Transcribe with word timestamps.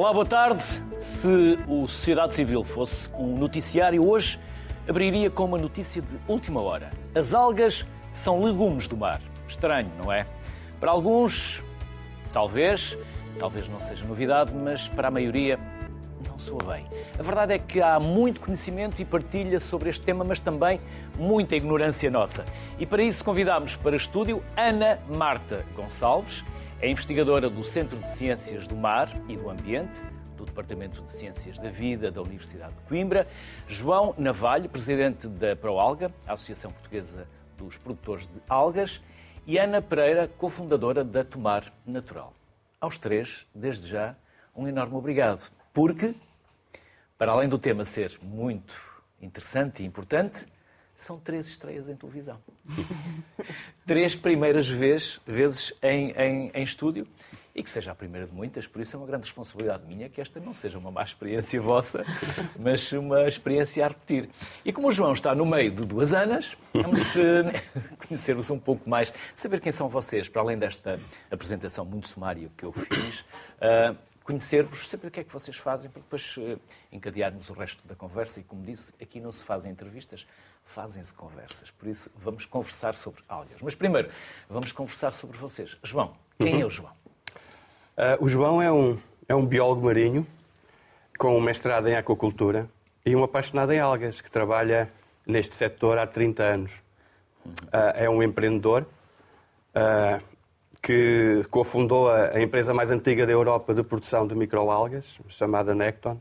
Olá, 0.00 0.14
boa 0.14 0.24
tarde. 0.24 0.64
Se 0.98 1.58
o 1.68 1.86
Sociedade 1.86 2.34
Civil 2.34 2.64
fosse 2.64 3.10
um 3.12 3.36
noticiário, 3.36 4.08
hoje 4.08 4.40
abriria 4.88 5.28
com 5.28 5.44
uma 5.44 5.58
notícia 5.58 6.00
de 6.00 6.18
última 6.26 6.62
hora. 6.62 6.90
As 7.14 7.34
algas 7.34 7.84
são 8.10 8.42
legumes 8.42 8.88
do 8.88 8.96
mar. 8.96 9.20
Estranho, 9.46 9.90
não 10.02 10.10
é? 10.10 10.24
Para 10.80 10.90
alguns, 10.90 11.62
talvez, 12.32 12.96
talvez 13.38 13.68
não 13.68 13.78
seja 13.78 14.06
novidade, 14.06 14.54
mas 14.54 14.88
para 14.88 15.08
a 15.08 15.10
maioria 15.10 15.58
não 16.26 16.38
soa 16.38 16.64
bem. 16.64 16.86
A 17.18 17.22
verdade 17.22 17.52
é 17.52 17.58
que 17.58 17.82
há 17.82 18.00
muito 18.00 18.40
conhecimento 18.40 19.02
e 19.02 19.04
partilha 19.04 19.60
sobre 19.60 19.90
este 19.90 20.02
tema, 20.02 20.24
mas 20.24 20.40
também 20.40 20.80
muita 21.18 21.54
ignorância 21.56 22.10
nossa. 22.10 22.46
E 22.78 22.86
para 22.86 23.02
isso 23.02 23.22
convidamos 23.22 23.76
para 23.76 23.94
estúdio 23.96 24.42
Ana 24.56 24.98
Marta 25.10 25.62
Gonçalves, 25.76 26.42
é 26.82 26.88
investigadora 26.88 27.50
do 27.50 27.62
Centro 27.62 27.98
de 27.98 28.10
Ciências 28.10 28.66
do 28.66 28.74
Mar 28.74 29.12
e 29.28 29.36
do 29.36 29.50
Ambiente, 29.50 30.02
do 30.34 30.46
Departamento 30.46 31.02
de 31.02 31.12
Ciências 31.12 31.58
da 31.58 31.68
Vida 31.68 32.10
da 32.10 32.22
Universidade 32.22 32.72
de 32.72 32.80
Coimbra, 32.88 33.28
João 33.68 34.14
Navalho, 34.16 34.66
presidente 34.66 35.28
da 35.28 35.54
Proalga, 35.54 36.10
a 36.26 36.32
Associação 36.32 36.72
Portuguesa 36.72 37.28
dos 37.58 37.76
Produtores 37.76 38.26
de 38.26 38.40
Algas, 38.48 39.04
e 39.46 39.58
Ana 39.58 39.82
Pereira, 39.82 40.26
cofundadora 40.26 41.04
da 41.04 41.22
Tomar 41.22 41.70
Natural. 41.84 42.32
Aos 42.80 42.96
três, 42.96 43.46
desde 43.54 43.86
já, 43.86 44.16
um 44.56 44.66
enorme 44.66 44.94
obrigado, 44.94 45.52
porque, 45.74 46.14
para 47.18 47.32
além 47.32 47.48
do 47.48 47.58
tema 47.58 47.84
ser 47.84 48.18
muito 48.22 48.74
interessante 49.20 49.82
e 49.82 49.86
importante, 49.86 50.46
são 51.00 51.18
três 51.18 51.48
estreias 51.48 51.88
em 51.88 51.96
televisão. 51.96 52.38
três 53.86 54.14
primeiras 54.14 54.68
vezes, 54.68 55.20
vezes 55.26 55.72
em, 55.82 56.10
em, 56.12 56.50
em 56.54 56.62
estúdio 56.62 57.06
e 57.54 57.62
que 57.62 57.70
seja 57.70 57.90
a 57.90 57.94
primeira 57.94 58.26
de 58.26 58.32
muitas, 58.32 58.66
por 58.66 58.80
isso 58.80 58.96
é 58.96 58.98
uma 58.98 59.06
grande 59.06 59.24
responsabilidade 59.24 59.84
minha 59.84 60.08
que 60.08 60.20
esta 60.20 60.38
não 60.38 60.54
seja 60.54 60.78
uma 60.78 60.90
má 60.90 61.02
experiência 61.02 61.60
vossa, 61.62 62.04
mas 62.58 62.92
uma 62.92 63.26
experiência 63.26 63.84
a 63.84 63.88
repetir. 63.88 64.28
E 64.64 64.72
como 64.72 64.88
o 64.88 64.92
João 64.92 65.12
está 65.12 65.34
no 65.34 65.44
meio 65.44 65.70
de 65.70 65.84
duas 65.84 66.14
anas, 66.14 66.56
vamos 66.72 67.16
uh, 67.16 67.20
conhecer-vos 68.06 68.50
um 68.50 68.58
pouco 68.58 68.88
mais, 68.88 69.12
saber 69.34 69.60
quem 69.60 69.72
são 69.72 69.88
vocês, 69.88 70.28
para 70.28 70.42
além 70.42 70.58
desta 70.58 71.00
apresentação 71.30 71.84
muito 71.84 72.08
sumária 72.08 72.50
que 72.56 72.64
eu 72.64 72.72
fiz, 72.72 73.20
uh, 73.20 73.96
conhecer-vos, 74.22 74.88
saber 74.88 75.08
o 75.08 75.10
que 75.10 75.20
é 75.20 75.24
que 75.24 75.32
vocês 75.32 75.56
fazem, 75.56 75.90
para 75.90 76.02
depois 76.02 76.36
uh, 76.36 76.60
encadearmos 76.92 77.50
o 77.50 77.52
resto 77.52 77.86
da 77.86 77.96
conversa. 77.96 78.38
E 78.38 78.44
como 78.44 78.62
disse, 78.62 78.92
aqui 79.02 79.20
não 79.20 79.32
se 79.32 79.42
fazem 79.42 79.72
entrevistas, 79.72 80.26
fazem-se 80.74 81.12
conversas. 81.12 81.70
Por 81.70 81.88
isso, 81.88 82.10
vamos 82.16 82.46
conversar 82.46 82.94
sobre 82.94 83.22
algas. 83.28 83.60
Mas 83.60 83.74
primeiro, 83.74 84.08
vamos 84.48 84.72
conversar 84.72 85.10
sobre 85.10 85.36
vocês. 85.36 85.76
João, 85.82 86.14
quem 86.38 86.54
uhum. 86.54 86.60
é 86.60 86.64
o 86.64 86.70
João? 86.70 86.92
Uh, 87.96 88.24
o 88.24 88.28
João 88.28 88.62
é 88.62 88.70
um, 88.70 88.98
é 89.28 89.34
um 89.34 89.44
biólogo 89.44 89.84
marinho 89.84 90.26
com 91.18 91.36
um 91.36 91.40
mestrado 91.40 91.88
em 91.88 91.96
aquacultura 91.96 92.70
e 93.04 93.14
um 93.16 93.24
apaixonado 93.24 93.72
em 93.72 93.80
algas, 93.80 94.20
que 94.20 94.30
trabalha 94.30 94.90
neste 95.26 95.54
setor 95.54 95.98
há 95.98 96.06
30 96.06 96.42
anos. 96.42 96.82
Uh, 97.46 97.92
é 97.96 98.08
um 98.08 98.22
empreendedor 98.22 98.86
uh, 99.74 100.22
que 100.80 101.44
cofundou 101.50 102.08
a, 102.08 102.36
a, 102.36 102.40
empresa 102.40 102.72
mais 102.72 102.90
antiga 102.90 103.26
da 103.26 103.32
Europa 103.32 103.74
de 103.74 103.82
produção 103.82 104.26
de 104.26 104.34
microalgas, 104.34 105.18
chamada 105.28 105.74
Necton, 105.74 106.18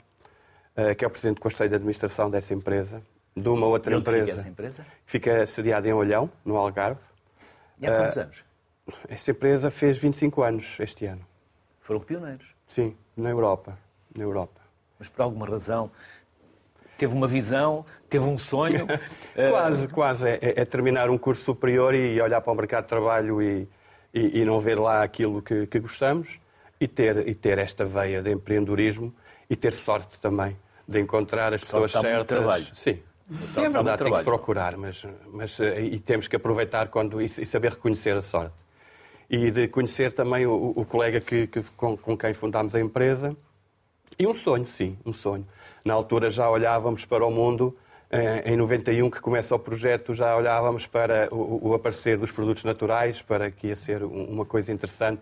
que 0.97 1.03
é 1.03 1.07
o 1.07 1.09
presidente 1.09 1.35
do 1.35 1.41
Conselho 1.41 1.69
de 1.69 1.75
Administração 1.75 2.29
dessa 2.29 2.53
empresa 2.53 3.03
de 3.35 3.49
uma 3.49 3.67
outra 3.67 3.95
empresa. 3.95 4.25
Fica 4.25 4.39
essa 4.39 4.49
empresa? 4.49 4.85
Fica 5.05 5.45
sediada 5.45 5.87
em 5.87 5.93
Olhão, 5.93 6.29
no 6.43 6.57
Algarve. 6.57 7.01
E 7.79 7.87
há 7.87 7.97
quantos 7.97 8.17
uh, 8.17 8.21
anos? 8.21 8.43
Esta 9.07 9.31
empresa 9.31 9.71
fez 9.71 9.97
25 9.97 10.43
anos 10.43 10.77
este 10.79 11.05
ano. 11.05 11.25
Foram 11.81 12.01
pioneiros? 12.01 12.47
Sim, 12.67 12.95
na 13.15 13.29
Europa. 13.29 13.77
Na 14.15 14.23
Europa. 14.23 14.59
Mas 14.97 15.07
por 15.07 15.21
alguma 15.21 15.47
razão 15.47 15.91
teve 16.97 17.13
uma 17.13 17.27
visão, 17.27 17.85
teve 18.09 18.25
um 18.25 18.37
sonho? 18.37 18.85
quase, 19.49 19.87
quase. 19.87 20.27
É, 20.27 20.53
é, 20.57 20.65
terminar 20.65 21.09
um 21.09 21.17
curso 21.17 21.43
superior 21.43 21.95
e 21.95 22.21
olhar 22.21 22.41
para 22.41 22.51
o 22.51 22.55
mercado 22.55 22.83
de 22.83 22.89
trabalho 22.89 23.41
e, 23.41 23.67
e, 24.13 24.41
e 24.41 24.45
não 24.45 24.59
ver 24.59 24.77
lá 24.77 25.01
aquilo 25.01 25.41
que, 25.41 25.65
que, 25.65 25.79
gostamos 25.79 26.39
e 26.79 26.87
ter, 26.87 27.25
e 27.27 27.33
ter 27.33 27.57
esta 27.57 27.85
veia 27.85 28.21
de 28.21 28.31
empreendedorismo 28.31 29.15
e 29.49 29.55
ter 29.55 29.73
sorte 29.73 30.19
também 30.19 30.57
de 30.85 30.99
encontrar 30.99 31.53
as 31.53 31.63
pessoas 31.63 31.91
certas. 31.91 32.37
Trabalho. 32.37 32.67
Sim, 32.75 32.99
É 33.57 33.69
verdade, 33.69 34.03
tem 34.03 34.11
que 34.11 34.17
se 34.17 34.23
procurar, 34.23 34.75
mas, 34.75 35.05
mas 35.27 35.59
eh, 35.59 35.81
e 35.81 35.99
temos 35.99 36.27
que 36.27 36.35
aproveitar 36.35 36.87
quando, 36.87 37.21
e 37.21 37.29
saber 37.29 37.71
reconhecer 37.73 38.17
a 38.17 38.21
sorte. 38.21 38.55
E 39.29 39.51
de 39.51 39.67
conhecer 39.67 40.11
também 40.13 40.47
o, 40.47 40.73
o 40.75 40.83
colega 40.83 41.21
que, 41.21 41.45
que 41.45 41.61
com, 41.77 41.95
com, 41.95 42.17
quem 42.17 42.33
fundámos 42.33 42.75
a 42.75 42.79
empresa. 42.79 43.37
E 44.17 44.25
um 44.25 44.33
sonho, 44.33 44.65
sim, 44.65 44.97
um 45.05 45.13
sonho. 45.13 45.45
Na 45.85 45.93
altura 45.93 46.31
já 46.31 46.49
olhávamos 46.49 47.05
para 47.05 47.23
o 47.23 47.29
mundo, 47.29 47.77
eh, 48.09 48.51
em 48.51 48.57
91 48.57 49.11
que 49.11 49.21
começa 49.21 49.55
o 49.55 49.59
projeto, 49.59 50.15
já 50.15 50.35
olhávamos 50.35 50.87
para 50.87 51.29
o, 51.31 51.69
o 51.69 51.73
aparecer 51.75 52.17
dos 52.17 52.31
produtos 52.31 52.63
naturais, 52.63 53.21
para 53.21 53.51
que 53.51 53.67
ia 53.67 53.75
ser 53.75 54.03
uma 54.03 54.45
coisa 54.45 54.73
interessante 54.73 55.21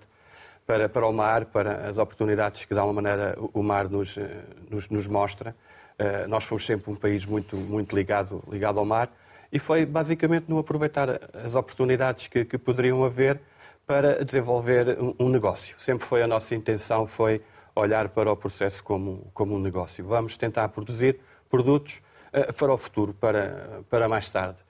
para, 0.66 0.88
para 0.88 1.06
o 1.06 1.12
mar, 1.12 1.46
para 1.46 1.90
as 1.90 1.98
oportunidades 1.98 2.64
que, 2.64 2.74
de 2.74 2.80
alguma 2.80 3.02
maneira, 3.02 3.36
o 3.54 3.62
mar 3.62 3.90
nos, 3.90 4.18
eh, 4.18 4.46
nos, 4.70 4.88
nos 4.88 5.08
mostra. 5.08 5.54
Eh, 6.00 6.28
nós 6.28 6.44
fomos 6.44 6.66
sempre 6.66 6.92
um 6.92 6.96
país 6.96 7.26
muito, 7.26 7.56
muito 7.56 7.96
ligado, 7.96 8.44
ligado 8.50 8.80
ao 8.80 8.86
mar 8.86 9.10
e 9.52 9.58
foi 9.58 9.86
basicamente 9.86 10.46
no 10.48 10.60
aproveitar 10.60 11.10
as 11.34 11.56
oportunidades 11.56 12.28
que, 12.28 12.46
que 12.46 12.58
poderiam 12.58 13.04
haver 13.04 13.40
para 13.86 14.24
desenvolver 14.24 14.98
um, 15.02 15.16
um, 15.20 15.30
negócio. 15.30 15.80
Sempre 15.80 16.06
foi 16.06 16.22
a 16.22 16.28
nossa 16.28 16.54
intenção, 16.54 17.08
foi 17.08 17.42
olhar 17.74 18.10
para 18.10 18.32
o 18.32 18.36
processo 18.36 18.84
como, 18.84 19.32
como 19.34 19.56
um 19.56 19.60
negócio. 19.60 20.06
Vamos 20.06 20.38
tentar 20.38 20.68
produzir 20.70 21.20
produtos 21.50 22.02
uh, 22.34 22.54
para 22.54 22.74
o 22.74 22.78
futuro, 22.78 23.14
para, 23.14 23.82
para 23.90 24.10
mais 24.10 24.30
tarde. 24.30 24.67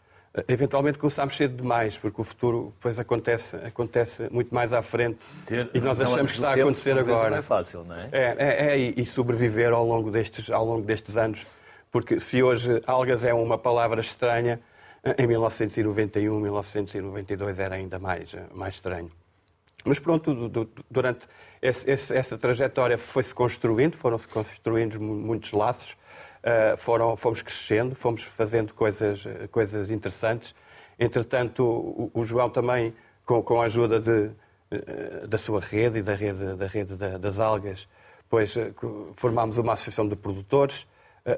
Eventualmente 0.47 0.97
começámos 0.97 1.35
cedo 1.35 1.57
demais, 1.57 1.97
porque 1.97 2.19
o 2.21 2.23
futuro 2.23 2.73
depois 2.75 2.99
acontece, 2.99 3.55
acontece 3.57 4.27
muito 4.31 4.53
mais 4.53 4.73
à 4.73 4.81
frente 4.81 5.19
Ter 5.45 5.69
e 5.73 5.79
nós 5.79 5.99
achamos 5.99 6.31
que 6.31 6.37
está 6.37 6.51
a 6.51 6.53
acontecer 6.53 6.97
agora. 6.97 7.31
Não 7.31 7.37
é 7.37 7.41
fácil, 7.41 7.83
não 7.83 7.95
é? 7.95 8.09
É, 8.11 8.35
é, 8.37 8.65
é 8.71 8.77
e 8.77 9.05
sobreviver 9.05 9.73
ao 9.73 9.85
longo, 9.85 10.11
destes, 10.11 10.49
ao 10.49 10.65
longo 10.65 10.85
destes 10.85 11.17
anos, 11.17 11.45
porque 11.91 12.19
se 12.19 12.43
hoje 12.43 12.81
algas 12.85 13.23
é 13.23 13.33
uma 13.33 13.57
palavra 13.57 14.01
estranha, 14.01 14.59
em 15.17 15.27
1991, 15.27 16.39
1992 16.39 17.59
era 17.59 17.75
ainda 17.75 17.99
mais, 17.99 18.35
mais 18.53 18.75
estranho. 18.75 19.09
Mas 19.85 19.99
pronto, 19.99 20.49
durante 20.89 21.27
essa 21.61 22.37
trajetória 22.37 22.97
foi-se 22.97 23.33
construindo, 23.33 23.95
foram-se 23.95 24.27
construindo 24.27 24.99
muitos 24.99 25.51
laços, 25.51 25.95
foram, 26.77 27.15
fomos 27.15 27.41
crescendo, 27.41 27.95
fomos 27.95 28.23
fazendo 28.23 28.73
coisas, 28.73 29.25
coisas 29.51 29.91
interessantes. 29.91 30.53
Entretanto, 30.99 31.63
o, 31.63 32.11
o 32.13 32.23
João 32.23 32.49
também, 32.49 32.93
com, 33.25 33.41
com 33.43 33.61
a 33.61 33.65
ajuda 33.65 33.99
de, 33.99 34.31
eh, 34.69 35.27
da 35.27 35.37
sua 35.37 35.61
rede 35.61 35.99
e 35.99 36.01
da 36.01 36.13
rede, 36.13 36.55
da 36.55 36.67
rede 36.67 36.95
das 36.95 37.39
algas, 37.39 37.87
pois 38.29 38.57
eh, 38.57 38.73
formámos 39.15 39.57
uma 39.57 39.73
associação 39.73 40.07
de 40.07 40.15
produtores, 40.15 40.85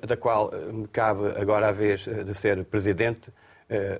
da 0.07 0.15
qual 0.15 0.51
me 0.71 0.87
cabe 0.87 1.31
agora 1.35 1.69
a 1.69 1.71
vez 1.71 2.01
de 2.05 2.33
ser 2.35 2.63
presidente. 2.63 3.33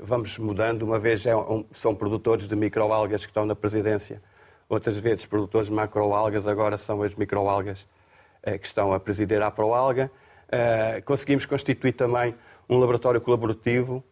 Vamos 0.01 0.37
mudando, 0.37 0.83
uma 0.83 0.99
vez 0.99 1.25
é 1.25 1.31
são 1.73 1.95
produtores 1.95 2.47
de 2.47 2.55
microalgas 2.55 3.25
que 3.25 3.31
estão 3.31 3.43
na 3.43 3.55
presidência, 3.55 4.21
outras 4.67 4.99
vezes 4.99 5.25
produtores 5.25 5.67
de 5.67 5.73
macroalgas, 5.73 6.45
agora 6.45 6.77
são 6.77 7.01
as 7.01 7.15
microalgas 7.15 7.87
que 8.43 8.67
estão 8.67 8.93
a 8.93 8.99
presidir 8.99 9.41
a 9.41 9.49
Proalga. 9.49 10.11
Uh, 10.49 11.03
conseguimos 11.05 11.45
constituir 11.45 11.93
também 11.93 12.33
um 12.67 12.79
laboratório 12.79 13.21
colaborativo 13.21 14.03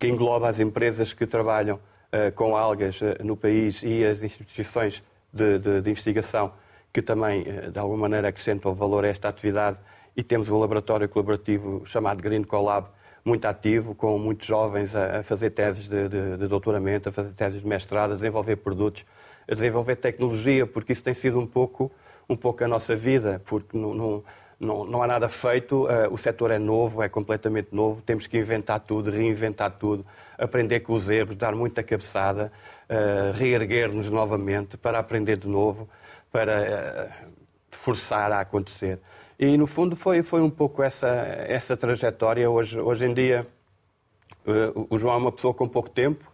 que 0.00 0.08
engloba 0.08 0.48
as 0.48 0.58
empresas 0.58 1.12
que 1.12 1.26
trabalham 1.26 1.76
uh, 1.76 2.34
com 2.34 2.56
algas 2.56 3.00
uh, 3.00 3.22
no 3.22 3.36
país 3.36 3.80
e 3.84 4.04
as 4.04 4.24
instituições 4.24 5.00
de, 5.32 5.60
de, 5.60 5.80
de 5.80 5.90
investigação 5.90 6.52
que 6.92 7.02
também, 7.02 7.44
de 7.72 7.78
alguma 7.78 8.02
maneira, 8.02 8.28
acrescentam 8.28 8.72
valor 8.72 9.04
a 9.04 9.08
esta 9.08 9.28
atividade. 9.28 9.80
E 10.16 10.22
temos 10.22 10.48
um 10.48 10.56
laboratório 10.58 11.08
colaborativo 11.08 11.84
chamado 11.84 12.22
Green 12.22 12.44
Collab, 12.44 12.86
muito 13.24 13.46
ativo, 13.46 13.96
com 13.96 14.16
muitos 14.16 14.46
jovens 14.46 14.94
a, 14.94 15.18
a 15.18 15.22
fazer 15.24 15.50
teses 15.50 15.88
de, 15.88 16.08
de, 16.08 16.36
de, 16.36 16.46
doutoramento, 16.46 17.08
a 17.08 17.12
fazer 17.12 17.32
teses 17.32 17.62
de 17.62 17.66
mestrado, 17.66 18.12
a 18.12 18.14
desenvolver 18.14 18.56
produtos, 18.56 19.04
a 19.48 19.54
desenvolver 19.54 19.96
tecnologia, 19.96 20.66
porque 20.68 20.92
isso 20.92 21.02
tem 21.02 21.14
sido 21.14 21.40
um 21.40 21.46
pouco, 21.46 21.90
um 22.28 22.36
pouco 22.36 22.62
a 22.62 22.68
nossa 22.68 22.94
vida, 22.94 23.42
porque 23.44 23.76
não, 23.76 23.92
não 23.92 24.24
não, 24.58 24.84
não 24.84 25.02
há 25.02 25.06
nada 25.06 25.28
feito, 25.28 25.86
uh, 25.86 26.12
o 26.12 26.16
setor 26.16 26.50
é 26.50 26.58
novo, 26.58 27.02
é 27.02 27.08
completamente 27.08 27.68
novo, 27.72 28.02
temos 28.02 28.26
que 28.26 28.38
inventar 28.38 28.80
tudo, 28.80 29.10
reinventar 29.10 29.70
tudo, 29.72 30.04
aprender 30.38 30.80
com 30.80 30.94
os 30.94 31.10
erros, 31.10 31.36
dar 31.36 31.54
muita 31.54 31.82
cabeçada, 31.82 32.52
uh, 32.88 33.32
reerguer-nos 33.36 34.10
novamente 34.10 34.76
para 34.76 34.98
aprender 34.98 35.36
de 35.36 35.48
novo, 35.48 35.88
para 36.30 37.12
uh, 37.22 37.30
forçar 37.70 38.32
a 38.32 38.40
acontecer. 38.40 39.00
E, 39.38 39.56
no 39.56 39.66
fundo, 39.66 39.96
foi, 39.96 40.22
foi 40.22 40.40
um 40.40 40.50
pouco 40.50 40.82
essa, 40.82 41.08
essa 41.08 41.76
trajetória. 41.76 42.48
Hoje, 42.48 42.78
hoje 42.78 43.04
em 43.04 43.12
dia, 43.12 43.46
o 44.88 44.96
João 44.96 45.14
é 45.14 45.16
uma 45.16 45.32
pessoa 45.32 45.52
com 45.52 45.68
pouco 45.68 45.90
tempo, 45.90 46.32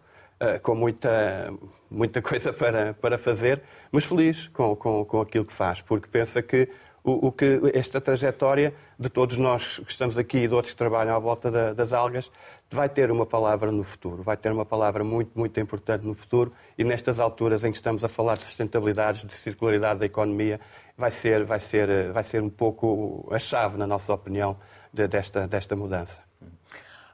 com 0.61 0.75
muita, 0.75 1.51
muita 1.89 2.21
coisa 2.23 2.53
para, 2.53 2.93
para 2.93 3.17
fazer, 3.17 3.63
mas 3.91 4.05
feliz 4.05 4.47
com, 4.49 4.75
com, 4.75 5.03
com 5.03 5.19
aquilo 5.19 5.45
que 5.45 5.53
faz, 5.53 5.81
porque 5.81 6.07
pensa 6.07 6.43
que 6.43 6.69
o, 7.03 7.27
o, 7.27 7.31
que 7.31 7.59
esta 7.73 7.99
trajetória 7.99 8.73
de 8.97 9.09
todos 9.09 9.37
nós 9.37 9.79
que 9.79 9.91
estamos 9.91 10.17
aqui 10.17 10.39
e 10.39 10.47
de 10.47 10.53
outros 10.53 10.73
que 10.73 10.77
trabalham 10.77 11.15
à 11.15 11.19
volta 11.19 11.49
da, 11.49 11.73
das 11.73 11.93
algas 11.93 12.31
vai 12.69 12.87
ter 12.87 13.11
uma 13.11 13.25
palavra 13.25 13.71
no 13.71 13.83
futuro, 13.83 14.21
vai 14.23 14.37
ter 14.37 14.51
uma 14.51 14.65
palavra 14.65 15.03
muito, 15.03 15.37
muito 15.37 15.59
importante 15.59 16.05
no 16.05 16.13
futuro 16.13 16.53
e 16.77 16.83
nestas 16.83 17.19
alturas 17.19 17.63
em 17.63 17.71
que 17.71 17.77
estamos 17.77 18.03
a 18.03 18.09
falar 18.09 18.37
de 18.37 18.45
sustentabilidade, 18.45 19.25
de 19.25 19.33
circularidade 19.33 19.99
da 19.99 20.05
economia, 20.05 20.59
vai 20.97 21.11
ser, 21.11 21.43
vai 21.43 21.59
ser, 21.59 22.11
vai 22.11 22.23
ser 22.23 22.41
um 22.41 22.49
pouco 22.49 23.27
a 23.31 23.39
chave, 23.39 23.77
na 23.77 23.87
nossa 23.87 24.13
opinião, 24.13 24.57
de, 24.93 25.07
desta, 25.07 25.47
desta 25.47 25.75
mudança. 25.75 26.21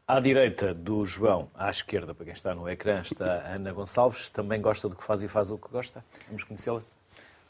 À 0.07 0.19
direita 0.21 0.73
do 0.73 1.05
João, 1.05 1.49
à 1.53 1.69
esquerda, 1.69 2.15
para 2.15 2.25
quem 2.25 2.33
está 2.33 2.55
no 2.55 2.69
ecrã, 2.69 3.01
está 3.01 3.25
a 3.25 3.55
Ana 3.55 3.73
Gonçalves. 3.73 4.29
Também 4.29 4.61
gosta 4.61 4.87
do 4.87 4.95
que 4.95 5.03
faz 5.03 5.21
e 5.21 5.27
faz 5.27 5.51
o 5.51 5.57
que 5.57 5.69
gosta. 5.69 6.03
Vamos 6.27 6.45
conhecê-la? 6.45 6.81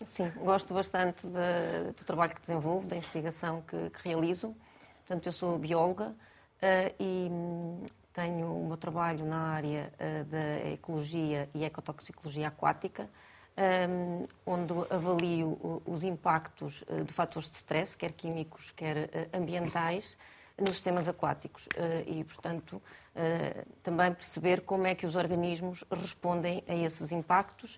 Sim, 0.05 0.31
gosto 0.43 0.73
bastante 0.73 1.25
de, 1.25 1.91
do 1.97 2.05
trabalho 2.05 2.35
que 2.35 2.41
desenvolvo, 2.41 2.87
da 2.87 2.95
investigação 2.95 3.63
que, 3.63 3.89
que 3.89 4.07
realizo. 4.07 4.55
Portanto, 4.99 5.25
eu 5.25 5.33
sou 5.33 5.57
bióloga 5.57 6.09
uh, 6.09 6.95
e 6.99 7.27
hum, 7.31 7.83
tenho 8.13 8.53
o 8.53 8.67
meu 8.67 8.77
trabalho 8.77 9.25
na 9.25 9.53
área 9.53 9.91
uh, 9.93 10.23
da 10.25 10.69
ecologia 10.71 11.49
e 11.53 11.63
ecotoxicologia 11.63 12.49
aquática, 12.49 13.09
um, 13.89 14.27
onde 14.45 14.73
avalio 14.91 15.81
os 15.83 16.03
impactos 16.03 16.83
uh, 16.83 17.03
de 17.03 17.11
fatores 17.11 17.49
de 17.49 17.55
stress, 17.55 17.97
quer 17.97 18.11
químicos, 18.11 18.71
quer 18.75 19.09
ambientais, 19.33 20.15
nos 20.59 20.71
sistemas 20.71 21.07
aquáticos. 21.07 21.67
e, 22.07 22.23
portanto, 22.23 22.81
também 23.83 24.11
perceber 24.11 24.61
como 24.61 24.87
é 24.87 24.95
que 24.95 25.05
os 25.05 25.13
organismos 25.13 25.83
respondem 25.91 26.63
a 26.67 26.73
esses 26.73 27.11
impactos 27.11 27.77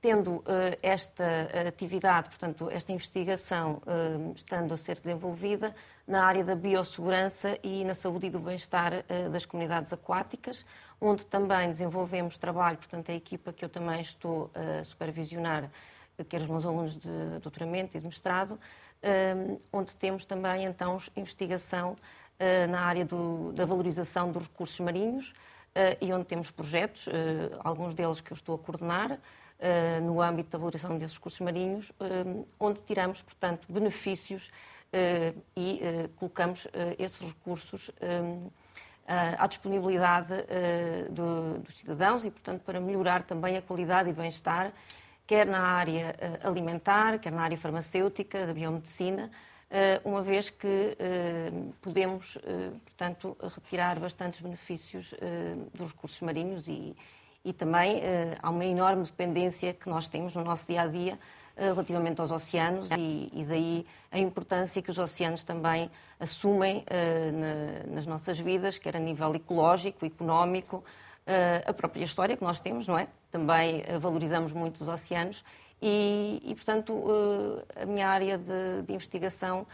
tendo 0.00 0.36
uh, 0.36 0.44
esta 0.82 1.48
atividade, 1.66 2.28
portanto, 2.28 2.70
esta 2.70 2.92
investigação 2.92 3.82
uh, 3.84 4.32
estando 4.34 4.72
a 4.72 4.76
ser 4.76 5.00
desenvolvida 5.00 5.74
na 6.06 6.24
área 6.24 6.44
da 6.44 6.54
biossegurança 6.54 7.58
e 7.62 7.84
na 7.84 7.94
saúde 7.94 8.28
e 8.28 8.30
do 8.30 8.38
bem-estar 8.38 8.92
uh, 8.92 9.30
das 9.30 9.44
comunidades 9.44 9.92
aquáticas, 9.92 10.64
onde 11.00 11.26
também 11.26 11.68
desenvolvemos 11.68 12.38
trabalho, 12.38 12.78
portanto, 12.78 13.10
a 13.10 13.14
equipa 13.14 13.52
que 13.52 13.64
eu 13.64 13.68
também 13.68 14.00
estou 14.00 14.50
a 14.54 14.84
supervisionar, 14.84 15.68
quer 16.28 16.40
os 16.42 16.48
meus 16.48 16.64
alunos 16.64 16.96
de 16.96 17.38
doutoramento 17.40 17.96
e 17.96 18.00
de 18.00 18.06
mestrado, 18.06 18.58
onde 19.72 19.92
temos 19.94 20.24
também, 20.24 20.64
então, 20.64 20.98
investigação 21.16 21.94
na 22.68 22.80
área 22.80 23.04
do, 23.04 23.52
da 23.52 23.64
valorização 23.64 24.32
dos 24.32 24.42
recursos 24.42 24.80
marinhos 24.80 25.32
e 26.00 26.12
onde 26.12 26.24
temos 26.24 26.50
projetos, 26.50 27.06
alguns 27.60 27.94
deles 27.94 28.20
que 28.20 28.32
eu 28.32 28.34
estou 28.34 28.56
a 28.56 28.58
coordenar, 28.58 29.20
uh, 29.58 30.04
no 30.04 30.20
âmbito 30.20 30.50
da 30.50 30.58
valorização 30.58 30.96
desses 30.96 31.16
recursos 31.16 31.40
marinhos, 31.40 31.90
uh, 31.90 32.46
onde 32.58 32.80
tiramos, 32.82 33.22
portanto, 33.22 33.66
benefícios 33.68 34.50
uh, 34.92 35.42
e 35.56 35.80
colocamos 36.16 36.66
esses 36.98 37.20
recursos 37.20 37.90
à 39.06 39.46
disponibilidade 39.46 40.34
do, 41.10 41.58
dos 41.60 41.78
cidadãos 41.78 42.24
e, 42.24 42.30
portanto, 42.30 42.62
para 42.62 42.78
melhorar 42.80 43.22
também 43.22 43.56
a 43.56 43.62
qualidade 43.62 44.10
e 44.10 44.12
bem-estar, 44.12 44.72
quer 45.26 45.46
na 45.46 45.60
área 45.60 46.14
alimentar, 46.42 47.18
quer 47.18 47.32
na 47.32 47.42
área 47.42 47.56
farmacêutica, 47.56 48.46
da 48.46 48.52
biomedicina, 48.52 49.30
uma 50.04 50.22
vez 50.22 50.50
que 50.50 50.96
podemos, 51.80 52.36
portanto, 52.84 53.36
retirar 53.54 53.98
bastantes 53.98 54.40
benefícios 54.40 55.14
dos 55.72 55.88
recursos 55.88 56.20
marinhos 56.20 56.68
e, 56.68 56.94
e 57.48 57.52
também 57.54 57.96
uh, 57.96 58.00
há 58.42 58.50
uma 58.50 58.64
enorme 58.66 59.04
dependência 59.04 59.72
que 59.72 59.88
nós 59.88 60.06
temos 60.06 60.34
no 60.34 60.44
nosso 60.44 60.66
dia 60.66 60.82
a 60.82 60.86
dia 60.86 61.18
uh, 61.56 61.60
relativamente 61.62 62.20
aos 62.20 62.30
oceanos 62.30 62.90
e, 62.90 63.30
e, 63.32 63.42
daí 63.48 63.86
a 64.12 64.18
importância 64.18 64.82
que 64.82 64.90
os 64.90 64.98
oceanos 64.98 65.44
também 65.44 65.90
assumem 66.20 66.84
uh, 66.84 67.32
na, 67.32 67.94
nas 67.94 68.06
nossas 68.06 68.38
vidas, 68.38 68.76
quer 68.76 68.96
a 68.96 69.00
nível 69.00 69.34
ecológico, 69.34 70.04
económico, 70.04 70.84
a 71.66 71.74
própria 71.74 72.04
história 72.04 72.34
que 72.38 72.42
nós 72.42 72.58
temos, 72.58 72.88
não 72.88 72.98
é? 72.98 73.06
Também 73.30 73.84
valorizamos 74.00 74.50
muito 74.50 74.80
os 74.80 74.88
oceanos 74.88 75.44
e, 75.82 76.40
e 76.42 76.54
portanto, 76.54 77.04
a 77.76 77.84
minha 77.84 78.08
área 78.08 78.38
de, 78.38 78.80
de 78.86 78.94
investigação 78.94 79.66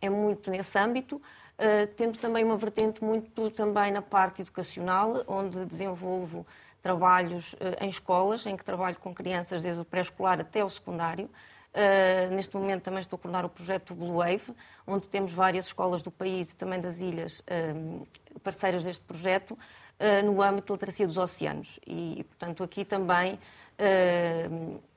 é 0.00 0.08
muito 0.08 0.50
nesse 0.50 0.78
âmbito. 0.78 1.20
Eh, 1.62 1.84
tendo 1.94 2.18
também 2.18 2.42
uma 2.42 2.56
vertente 2.56 3.04
muito 3.04 3.50
também 3.50 3.92
na 3.92 4.00
parte 4.00 4.40
educacional, 4.40 5.22
onde 5.26 5.66
desenvolvo 5.66 6.46
trabalhos 6.80 7.52
uh, 7.52 7.84
em 7.84 7.90
escolas, 7.90 8.46
em 8.46 8.56
que 8.56 8.64
trabalho 8.64 8.96
com 8.96 9.12
crianças 9.12 9.60
desde 9.60 9.82
o 9.82 9.84
pré-escolar 9.84 10.40
até 10.40 10.64
o 10.64 10.70
secundário. 10.70 11.26
Uh, 11.26 12.34
neste 12.34 12.56
momento 12.56 12.84
também 12.84 13.02
estou 13.02 13.18
a 13.18 13.20
coordenar 13.20 13.44
o 13.44 13.50
projeto 13.50 13.94
Blue 13.94 14.16
Wave, 14.16 14.54
onde 14.86 15.06
temos 15.06 15.34
várias 15.34 15.66
escolas 15.66 16.02
do 16.02 16.10
país 16.10 16.50
e 16.50 16.56
também 16.56 16.80
das 16.80 16.98
ilhas 16.98 17.42
parceiras 18.42 18.84
deste 18.84 19.04
projeto, 19.04 19.56
no 20.24 20.40
âmbito 20.40 20.68
da 20.68 20.74
literacia 20.76 21.06
dos 21.06 21.18
oceanos. 21.18 21.78
E, 21.86 22.24
portanto, 22.24 22.64
aqui 22.64 22.86
também 22.86 23.38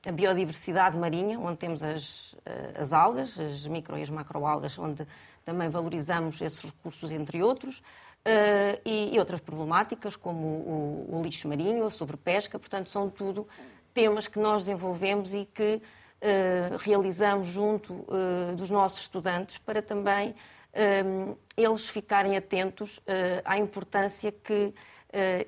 a 0.08 0.12
biodiversidade 0.12 0.96
marinha, 0.96 1.38
onde 1.38 1.58
temos 1.58 1.82
as, 1.82 2.34
as 2.74 2.92
algas, 2.92 3.38
as 3.38 3.66
micro 3.66 3.98
e 3.98 4.02
as 4.02 4.08
macroalgas, 4.08 4.78
onde 4.78 5.06
também 5.44 5.68
valorizamos 5.68 6.40
esses 6.40 6.60
recursos, 6.60 7.10
entre 7.10 7.42
outros, 7.42 7.78
uh, 7.78 8.80
e, 8.84 9.14
e, 9.14 9.18
outras 9.18 9.40
problemáticas, 9.40 10.16
como 10.16 10.46
o, 10.46 11.18
o, 11.18 11.22
lixo 11.22 11.46
marinho, 11.46 11.84
a 11.84 11.90
sobrepesca, 11.90 12.58
portanto, 12.58 12.90
são 12.90 13.10
tudo 13.10 13.46
temas 13.92 14.26
que 14.26 14.38
nós 14.38 14.64
desenvolvemos 14.64 15.32
e 15.32 15.46
que 15.52 15.80
uh, 15.80 16.76
realizamos 16.78 17.46
junto 17.48 17.92
uh, 17.92 18.56
dos 18.56 18.70
nossos 18.70 19.00
estudantes 19.00 19.58
para 19.58 19.82
também 19.82 20.34
eles 21.56 21.88
ficarem 21.88 22.36
atentos 22.36 22.98
à 23.44 23.56
importância 23.56 24.32
que 24.32 24.74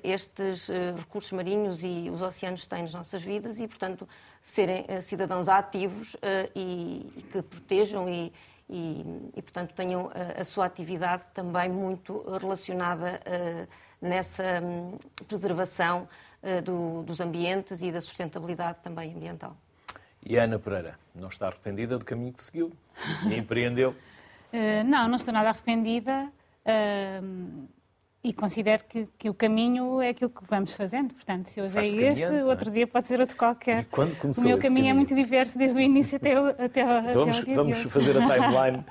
estes 0.01 0.69
recursos 0.95 1.33
marinhos 1.33 1.83
e 1.83 2.09
os 2.09 2.21
oceanos 2.21 2.65
têm 2.65 2.83
nas 2.83 2.93
nossas 2.93 3.21
vidas 3.21 3.59
e, 3.59 3.67
portanto, 3.67 4.07
serem 4.41 4.85
cidadãos 5.01 5.49
ativos 5.49 6.15
e, 6.55 7.11
e 7.17 7.21
que 7.23 7.41
protejam 7.41 8.07
e, 8.07 8.31
e, 8.69 9.31
e 9.35 9.41
portanto, 9.41 9.73
tenham 9.73 10.11
a, 10.13 10.41
a, 10.41 10.45
sua 10.45 10.65
atividade 10.65 11.23
também 11.33 11.69
muito 11.69 12.23
relacionada 12.37 13.19
uh, 13.25 13.67
nessa 14.01 14.61
um, 14.61 14.97
preservação 15.27 16.07
uh, 16.43 16.61
do, 16.61 17.03
dos 17.03 17.21
ambientes 17.21 17.81
e 17.81 17.91
da 17.91 18.01
sustentabilidade 18.01 18.79
também 18.83 19.13
ambiental. 19.13 19.55
E 20.25 20.37
a 20.37 20.43
Ana 20.43 20.59
Pereira, 20.59 20.95
não 21.15 21.29
está 21.29 21.47
arrependida 21.47 21.97
do 21.97 22.03
caminho 22.03 22.33
que 22.33 22.43
seguiu 22.43 22.73
e 23.29 23.35
empreendeu? 23.35 23.91
Uh, 24.51 24.83
não, 24.85 25.07
não 25.07 25.15
estou 25.15 25.33
nada 25.33 25.49
arrependida 25.49 26.29
e 28.23 28.33
considero 28.33 28.83
que, 28.89 29.07
que, 29.17 29.29
o 29.29 29.33
caminho 29.33 30.01
é 30.01 30.09
aquilo 30.09 30.29
que 30.29 30.43
vamos 30.49 30.73
fazendo. 30.73 31.13
Portanto, 31.13 31.47
se 31.47 31.61
hoje 31.61 31.77
é 31.77 32.11
este, 32.11 32.23
é? 32.23 32.45
outro 32.45 32.71
dia 32.71 32.87
pode 32.87 33.07
ser 33.07 33.19
outro 33.19 33.35
qualquer. 33.35 33.85
O 33.93 33.97
meu 34.01 34.15
caminho, 34.15 34.59
caminho, 34.59 34.89
é 34.89 34.93
muito 34.93 35.15
diverso 35.15 35.57
desde 35.57 35.77
o 35.77 35.81
início 35.81 36.17
até, 36.17 36.39
o, 36.39 36.47
até, 36.47 36.81
então 36.81 37.13
vamos, 37.13 37.39
até 37.39 37.53
vamos 37.53 37.81
fazer 37.83 38.17
a 38.17 38.21
timeline 38.27 38.83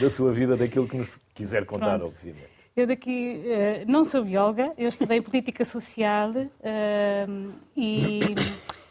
da 0.00 0.10
sua 0.10 0.32
vida, 0.32 0.56
daquilo 0.56 0.86
que 0.86 0.96
nos 0.96 1.10
quiser 1.34 1.64
contar, 1.64 1.98
Pronto. 1.98 2.14
obviamente. 2.14 2.54
Eu 2.76 2.86
daqui 2.88 3.40
uh, 3.44 3.90
não 3.90 4.04
sou 4.04 4.24
bióloga, 4.24 4.72
eu 4.76 4.88
estudei 4.88 5.20
política 5.20 5.64
social 5.64 6.30
uh, 6.30 7.52
e, 7.76 8.20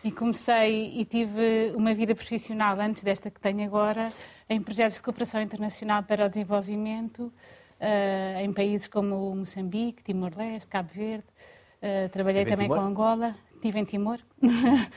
e, 0.04 0.12
comecei 0.12 1.00
e 1.00 1.04
tive 1.04 1.74
uma 1.76 1.94
vida 1.94 2.16
profissional 2.16 2.80
antes 2.80 3.04
desta 3.04 3.30
que 3.30 3.42
tenho 3.42 3.66
agora 3.66 4.10
em 4.50 4.62
projetos 4.62 4.98
de 4.98 5.04
cooperação 5.04 5.42
internacional 5.42 6.02
para 6.02 6.26
o 6.26 6.30
desenvolvimento 6.30 7.32
uh, 7.84 8.40
em 8.40 8.54
países 8.54 8.88
como 8.88 9.36
Moçambique, 9.36 10.04
Timor-Leste, 10.04 10.70
Cabo 10.70 10.90
Verde. 10.94 11.26
Uh, 11.82 12.10
trabalhei 12.10 12.46
também 12.46 12.68
com 12.68 12.80
Angola. 12.80 13.36
Estive 13.56 13.80
em 13.80 13.86
Timor. 13.86 14.20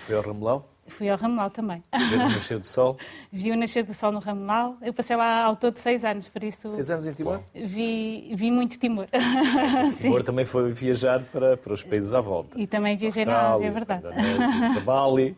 Foi 0.07 0.17
ao 0.17 0.23
Ramelau? 0.23 0.69
Fui 0.89 1.09
ao 1.09 1.19
Ramelau 1.19 1.51
também. 1.51 1.83
Viu 2.11 2.21
o 2.21 2.29
nascer 2.29 2.61
do 2.61 2.67
sol? 2.67 2.97
Vi 3.33 3.51
o 3.51 3.57
nascer 3.57 3.85
do 3.85 3.93
sol 3.93 4.13
no 4.13 4.21
Ramelau. 4.21 4.77
Eu 4.81 4.93
passei 4.93 5.17
lá 5.17 5.45
ao 5.45 5.57
todo 5.57 5.79
seis 5.79 6.05
anos, 6.05 6.29
por 6.29 6.43
isso... 6.45 6.69
Seis 6.69 6.91
anos 6.91 7.07
em 7.09 7.13
Timor? 7.13 7.41
Vi, 7.55 8.33
vi 8.37 8.51
muito 8.51 8.79
Timor. 8.79 9.07
Timor 10.01 10.23
também 10.23 10.45
foi 10.45 10.73
viajar 10.73 11.23
para, 11.25 11.57
para 11.57 11.73
os 11.73 11.83
países 11.83 12.15
à 12.15 12.21
volta. 12.21 12.61
E 12.61 12.67
também 12.67 12.97
viajei 12.97 13.25
na 13.25 13.53
Ásia, 13.53 13.67
é 13.67 13.71
verdade. 13.71 14.03
Para 14.03 14.81
Bali. 14.81 15.37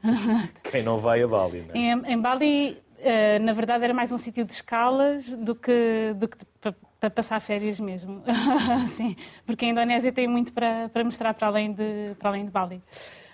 Quem 0.70 0.82
não 0.82 0.98
vai 0.98 1.22
a 1.22 1.28
Bali, 1.28 1.64
não 1.66 1.74
é? 1.74 1.78
Em, 1.78 2.12
em 2.12 2.20
Bali, 2.20 2.78
uh, 2.98 3.42
na 3.42 3.52
verdade, 3.52 3.84
era 3.84 3.94
mais 3.94 4.12
um 4.12 4.18
sítio 4.18 4.44
de 4.44 4.52
escalas 4.52 5.34
do 5.36 5.54
que, 5.54 6.14
do 6.16 6.28
que 6.28 6.36
para 7.00 7.10
passar 7.10 7.40
férias 7.40 7.78
mesmo. 7.78 8.22
sim, 8.88 9.16
porque 9.46 9.64
a 9.64 9.68
Indonésia 9.68 10.12
tem 10.12 10.26
muito 10.26 10.52
para, 10.52 10.88
para 10.88 11.04
mostrar 11.04 11.34
para 11.34 11.46
além, 11.46 11.72
de, 11.72 12.14
para 12.18 12.30
além 12.30 12.44
de 12.44 12.50
Bali. 12.50 12.82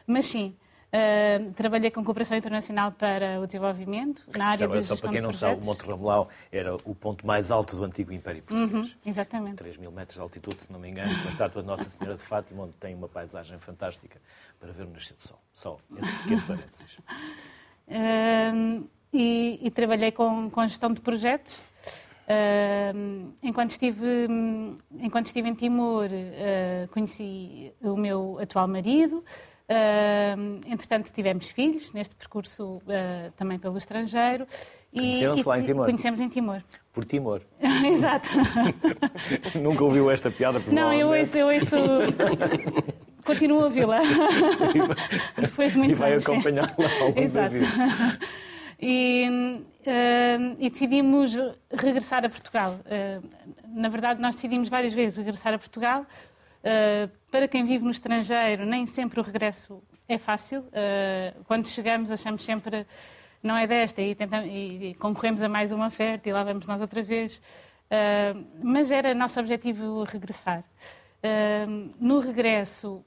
Mas 0.07 0.27
sim, 0.27 0.55
uh, 0.93 1.53
trabalhei 1.53 1.91
com 1.91 2.05
cooperação 2.05 2.37
internacional 2.37 2.93
para 2.93 3.41
o 3.41 3.47
desenvolvimento, 3.47 4.23
na 4.37 4.49
área 4.49 4.69
Já, 4.69 4.83
Só 4.83 4.97
para 4.97 5.11
quem 5.11 5.21
não 5.21 5.33
sabe, 5.33 5.63
o 5.63 5.65
Monte 5.65 5.81
Ramelau 5.87 6.29
era 6.53 6.75
o 6.75 6.95
ponto 6.95 7.27
mais 7.27 7.51
alto 7.51 7.77
do 7.77 7.85
antigo 7.85 8.13
Império 8.13 8.43
Português. 8.43 8.73
Uhum, 8.73 8.91
exatamente. 9.07 9.57
3 9.57 9.79
mil 9.79 9.91
metros 9.91 10.17
de 10.17 10.23
altitude, 10.23 10.59
se 10.59 10.73
não 10.73 10.79
me 10.79 10.91
engano, 10.91 11.13
uma 11.13 11.31
estátua 11.31 11.63
de 11.63 11.69
Nossa 11.69 11.85
Senhora 11.85 12.17
de 12.17 12.23
Fátima, 12.23 12.65
onde 12.65 12.75
tem 12.75 12.95
uma 12.95 13.09
paisagem 13.09 13.59
fantástica 13.59 14.21
para 14.61 14.73
ver 14.73 14.85
o 14.85 14.91
nascer 14.91 15.15
do 15.15 15.23
sol. 15.23 15.41
Só 15.55 15.79
esse 16.01 16.13
pequeno 16.23 16.43
parênteses. 16.47 16.99
Uh, 17.89 18.89
e, 19.13 19.61
e 19.63 19.71
trabalhei 19.71 20.11
com, 20.11 20.51
com 20.51 20.67
gestão 20.67 20.93
de 20.93 21.01
projetos. 21.01 21.55
Uh, 22.25 23.33
enquanto, 23.43 23.71
estive, 23.71 24.29
enquanto 24.99 25.27
estive 25.27 25.49
em 25.49 25.55
Timor, 25.55 26.07
uh, 26.07 26.93
conheci 26.93 27.73
o 27.83 27.97
meu 27.97 28.39
atual 28.41 28.67
marido. 28.67 29.25
Uh, 29.69 30.61
entretanto, 30.67 31.13
tivemos 31.13 31.49
filhos 31.49 31.93
neste 31.93 32.15
percurso 32.15 32.81
também 33.37 33.59
pelo 33.59 33.77
estrangeiro. 33.79 34.47
Conheceram-se 34.95 35.49
lá 35.49 35.59
em 35.59 35.65
Timor? 35.65 35.87
Conhecemos 35.87 36.21
em 36.21 36.29
Timor. 36.29 36.63
Por 36.93 37.05
Timor? 37.05 37.43
Exato. 37.61 38.31
Nunca 39.61 39.85
ouviu 39.85 40.11
esta 40.11 40.31
piada, 40.31 40.61
Não, 40.69 40.93
eu 40.93 41.09
ouço, 41.09 41.37
eu 41.37 41.49
ouço... 41.49 41.77
Continuo 43.25 43.63
a 43.63 43.65
ouvi-la. 43.65 44.01
Depois 45.39 45.73
de 45.73 45.79
muitos 45.79 45.97
E 45.97 45.99
vai 45.99 46.15
acompanhá-la 46.15 46.75
ao 47.01 47.07
longo 47.07 47.19
Exato. 47.19 47.55
da 47.55 47.59
vida. 47.59 48.19
E, 48.87 49.27
uh, 49.31 50.57
e 50.59 50.69
decidimos 50.69 51.33
regressar 51.73 52.23
a 52.23 52.29
Portugal. 52.29 52.79
Uh, 52.85 53.27
na 53.69 53.89
verdade, 53.89 54.21
nós 54.21 54.35
decidimos 54.35 54.69
várias 54.69 54.93
vezes 54.93 55.17
regressar 55.17 55.55
a 55.55 55.59
Portugal. 55.59 56.03
Uh, 56.03 57.11
para 57.31 57.49
quem 57.49 57.65
vive 57.65 57.83
no 57.83 57.91
estrangeiro, 57.91 58.67
nem 58.67 58.87
sempre 58.87 59.19
o 59.21 59.23
regresso 59.23 59.83
é 60.07 60.19
fácil. 60.19 60.67
quando 61.47 61.67
chegamos, 61.67 62.11
achamos 62.11 62.45
sempre 62.45 62.87
não 63.43 63.57
é 63.57 63.67
desta 63.67 64.03
e, 64.03 64.15
tentamos, 64.15 64.47
e, 64.47 64.91
e 64.91 64.95
concorremos 64.97 65.43
a 65.43 65.49
mais 65.49 65.73
uma 65.73 65.87
oferta 65.87 66.29
e 66.29 66.33
lá 66.33 66.45
vamos 66.45 66.67
nós 66.67 66.79
outra 66.83 67.03
vez. 67.03 67.41
mas 68.63 68.91
era 68.91 69.15
nosso 69.15 69.41
objetivo 69.41 70.03
regressar. 70.03 70.63
no 71.99 72.21
regresso, 72.21 73.03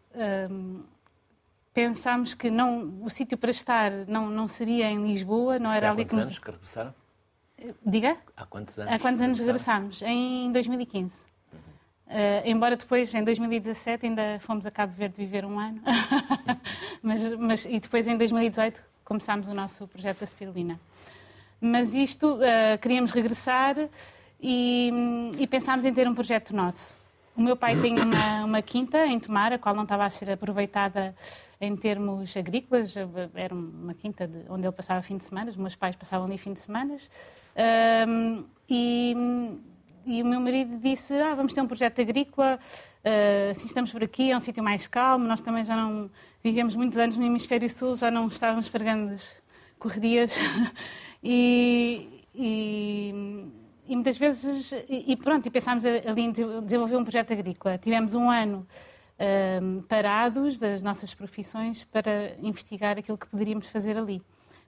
pensámos 1.78 2.34
que 2.34 2.50
não, 2.50 3.04
o 3.04 3.08
sítio 3.08 3.38
para 3.38 3.52
estar 3.52 3.92
não, 4.08 4.32
não 4.32 4.48
seria 4.48 4.90
em 4.90 5.06
Lisboa, 5.06 5.60
não 5.60 5.70
Foi 5.70 5.78
era 5.78 5.90
há 5.90 5.92
ali 5.92 6.06
quantos 6.06 6.16
que 6.16 6.22
anos 6.24 6.40
que 6.40 6.46
regressaram? 6.50 6.96
Diga? 7.86 8.18
Há 8.36 8.48
quantos 8.48 8.80
anos? 8.80 8.92
Há 8.92 8.98
quantos 8.98 9.22
anos 9.22 9.40
regressámos? 9.40 10.02
Em 10.02 10.52
2015. 10.52 11.14
Uh, 11.14 12.10
embora 12.46 12.76
depois, 12.76 13.14
em 13.14 13.24
2017, 13.24 14.08
ainda 14.08 14.40
fomos 14.40 14.66
a 14.66 14.72
Cabo 14.72 14.92
Verde 14.94 15.18
viver 15.18 15.46
um 15.46 15.60
ano. 15.60 15.80
mas, 17.04 17.22
mas, 17.38 17.66
e 17.66 17.80
depois, 17.80 18.08
em 18.08 18.18
2018, 18.18 18.82
começámos 19.06 19.48
o 19.48 19.54
nosso 19.54 19.88
projeto 19.88 20.22
da 20.22 20.26
Spirulina. 20.26 20.80
Mas 21.62 21.94
isto, 21.94 22.38
uh, 22.38 22.80
queríamos 22.82 23.12
regressar 23.12 23.76
e, 24.42 24.92
e 25.38 25.46
pensámos 25.46 25.86
em 25.86 25.94
ter 25.94 26.08
um 26.08 26.16
projeto 26.16 26.56
nosso. 26.56 26.97
O 27.38 27.42
meu 27.42 27.56
pai 27.56 27.80
tem 27.80 27.94
uma, 28.00 28.46
uma 28.46 28.62
quinta 28.64 29.06
em 29.06 29.20
Tomar, 29.20 29.54
a 29.54 29.60
qual 29.60 29.76
não 29.76 29.84
estava 29.84 30.04
a 30.04 30.10
ser 30.10 30.32
aproveitada 30.32 31.16
em 31.62 31.76
termos 31.76 32.36
agrícolas. 32.36 32.96
Era 33.36 33.54
uma 33.54 33.94
quinta 33.94 34.28
de, 34.28 34.50
onde 34.50 34.66
ele 34.66 34.72
passava 34.72 35.04
fim 35.04 35.18
de 35.18 35.26
semana, 35.26 35.52
os 35.52 35.56
meus 35.56 35.76
pais 35.76 35.96
passavam 35.96 36.26
ali 36.26 36.40
fim 36.40 36.54
de 36.54 36.60
semana. 36.60 36.98
Um, 38.08 38.44
e, 38.68 39.16
e, 40.08 40.24
o 40.24 40.26
meu 40.26 40.42
marido 40.42 40.80
disse: 40.80 41.14
ah, 41.14 41.36
Vamos 41.36 41.54
ter 41.54 41.62
um 41.62 41.68
projeto 41.68 42.02
agrícola, 42.02 42.58
uh, 43.06 43.52
assim 43.52 43.68
estamos 43.68 43.92
por 43.92 44.04
aqui, 44.04 44.32
é 44.32 44.36
um 44.36 44.40
sítio 44.40 44.64
mais 44.64 44.88
calmo. 44.88 45.28
Nós 45.28 45.40
também 45.40 45.64
já 45.64 45.76
não 45.76 46.10
vivemos 46.44 46.74
muitos 46.74 46.98
anos 46.98 47.18
no 47.18 47.24
Hemisfério 47.24 47.70
Sul, 47.70 47.96
já 47.96 48.10
não 48.10 48.26
estávamos 48.30 48.68
para 48.68 48.84
grandes 48.84 49.40
correrias. 49.78 50.40
e, 51.24 52.26
e 52.34 53.14
e 53.88 53.96
muitas 53.96 54.18
vezes, 54.18 54.74
e 54.90 55.16
pronto, 55.16 55.46
e 55.46 55.50
pensámos 55.50 55.86
ali 55.86 56.22
em 56.22 56.32
desenvolver 56.32 56.98
um 56.98 57.04
projeto 57.04 57.32
agrícola. 57.34 57.78
Tivemos 57.78 58.14
um 58.16 58.30
ano 58.30 58.68
um, 59.62 59.82
parados 59.84 60.60
das 60.60 60.82
nossas 60.84 61.14
profissões 61.14 61.84
para 61.84 62.36
investigar 62.42 62.98
aquilo 62.98 63.18
que 63.18 63.28
poderíamos 63.28 63.68
fazer 63.70 63.98
ali. 63.98 64.22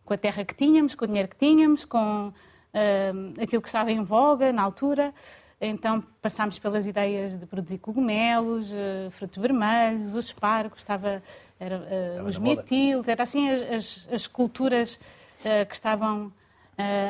Com 0.04 0.14
a 0.14 0.18
terra 0.18 0.44
que 0.44 0.56
tínhamos, 0.56 0.96
com 0.96 1.06
o 1.06 1.08
dinheiro 1.08 1.28
que 1.28 1.38
tínhamos, 1.38 1.86
com 1.86 2.32
um, 2.74 3.42
aquilo 3.42 3.62
que 3.62 3.68
estava 3.68 3.92
em 3.92 4.04
voga 4.04 4.52
na 4.52 4.64
altura. 4.64 5.14
Então 5.62 6.02
passámos 6.22 6.58
pelas 6.58 6.88
ideias 6.88 7.38
de 7.38 7.46
produzir 7.46 7.78
cogumelos, 7.80 8.72
uh, 8.72 9.12
frutos 9.12 9.42
vermelhos, 9.42 10.16
os 10.16 10.28
espargos, 10.28 10.80
estava, 10.80 11.22
era, 11.60 11.78
uh, 12.22 12.26
os 12.26 12.38
mirtilos, 12.38 13.08
era 13.10 13.24
assim 13.24 13.50
as, 13.50 13.62
as, 13.62 14.08
as 14.10 14.28
culturas 14.28 14.96
uh, 15.42 15.66
que 15.68 15.76
estavam 15.76 16.32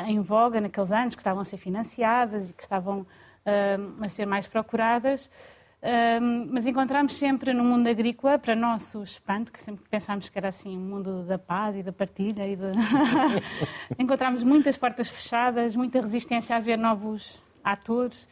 em 0.08 0.20
voga 0.22 0.60
naqueles 0.60 0.92
anos, 0.92 1.16
que 1.16 1.22
estavam 1.22 1.42
a 1.42 1.46
ser 1.46 1.58
financiadas 1.58 2.50
e 2.50 2.54
que 2.54 2.64
estavam 2.64 3.06
uh, 3.46 4.04
a 4.04 4.10
ser 4.10 4.26
mais 4.26 4.48
procuradas. 4.48 5.30
Uh, 5.82 6.50
mas 6.52 6.66
encontramos 6.66 7.16
sempre 7.18 7.54
no 7.54 7.64
mundo 7.64 7.88
agrícola, 7.88 8.38
para 8.38 8.56
nosso 8.56 9.02
espanto, 9.02 9.52
que 9.52 9.62
sempre 9.62 9.86
pensámos 9.90 10.28
que 10.28 10.38
era 10.38 10.50
assim 10.50 10.78
um 10.78 10.82
mundo 10.82 11.24
da 11.24 11.38
paz 11.38 11.78
e 11.78 11.84
da 11.84 11.94
partilha, 11.94 12.46
e 12.46 12.56
de... 12.56 12.72
encontramos 13.98 14.44
muitas 14.44 14.76
portas 14.76 15.08
fechadas, 15.08 15.76
muita 15.76 16.02
resistência 16.02 16.56
a 16.56 16.60
ver 16.60 16.78
novos 16.78 17.42
atores. 17.64 18.28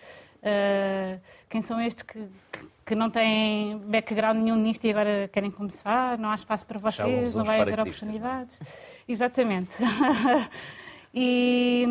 quem 1.50 1.62
são 1.62 1.80
estes 1.80 2.04
que, 2.04 2.20
que, 2.52 2.68
que, 2.86 2.96
não 2.96 3.10
têm 3.10 3.78
background 3.78 4.40
nenhum 4.40 4.58
nisto 4.58 4.86
e 4.86 4.90
agora 4.90 5.30
querem 5.32 5.50
começar? 5.50 6.18
Não 6.18 6.30
há 6.30 6.36
espaço 6.36 6.66
para 6.66 6.80
vocês, 6.80 7.34
não 7.34 7.46
vai 7.46 7.62
haver 7.62 7.80
oportunidades. 7.80 8.60
Exatamente. 9.08 9.72
E, 11.14 11.86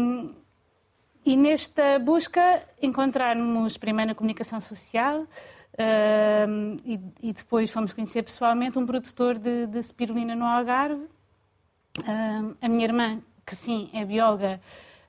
e 1.24 1.36
nesta 1.36 1.98
busca 1.98 2.62
encontrarmos 2.80 3.76
primeiro 3.76 4.10
na 4.10 4.14
comunicação 4.14 4.60
social 4.60 5.22
uh, 5.22 6.80
e, 6.84 7.00
e, 7.22 7.32
depois 7.32 7.70
fomos 7.70 7.92
conhecer 7.92 8.22
pessoalmente 8.22 8.78
um 8.78 8.86
produtor 8.86 9.38
de, 9.38 9.66
de 9.66 9.82
spirulina 9.82 10.34
no 10.34 10.44
Algarve. 10.44 11.02
Uh, 11.98 12.56
a 12.60 12.68
minha 12.68 12.84
irmã, 12.84 13.20
que 13.44 13.56
sim, 13.56 13.90
é 13.92 14.04
bióloga, 14.04 14.60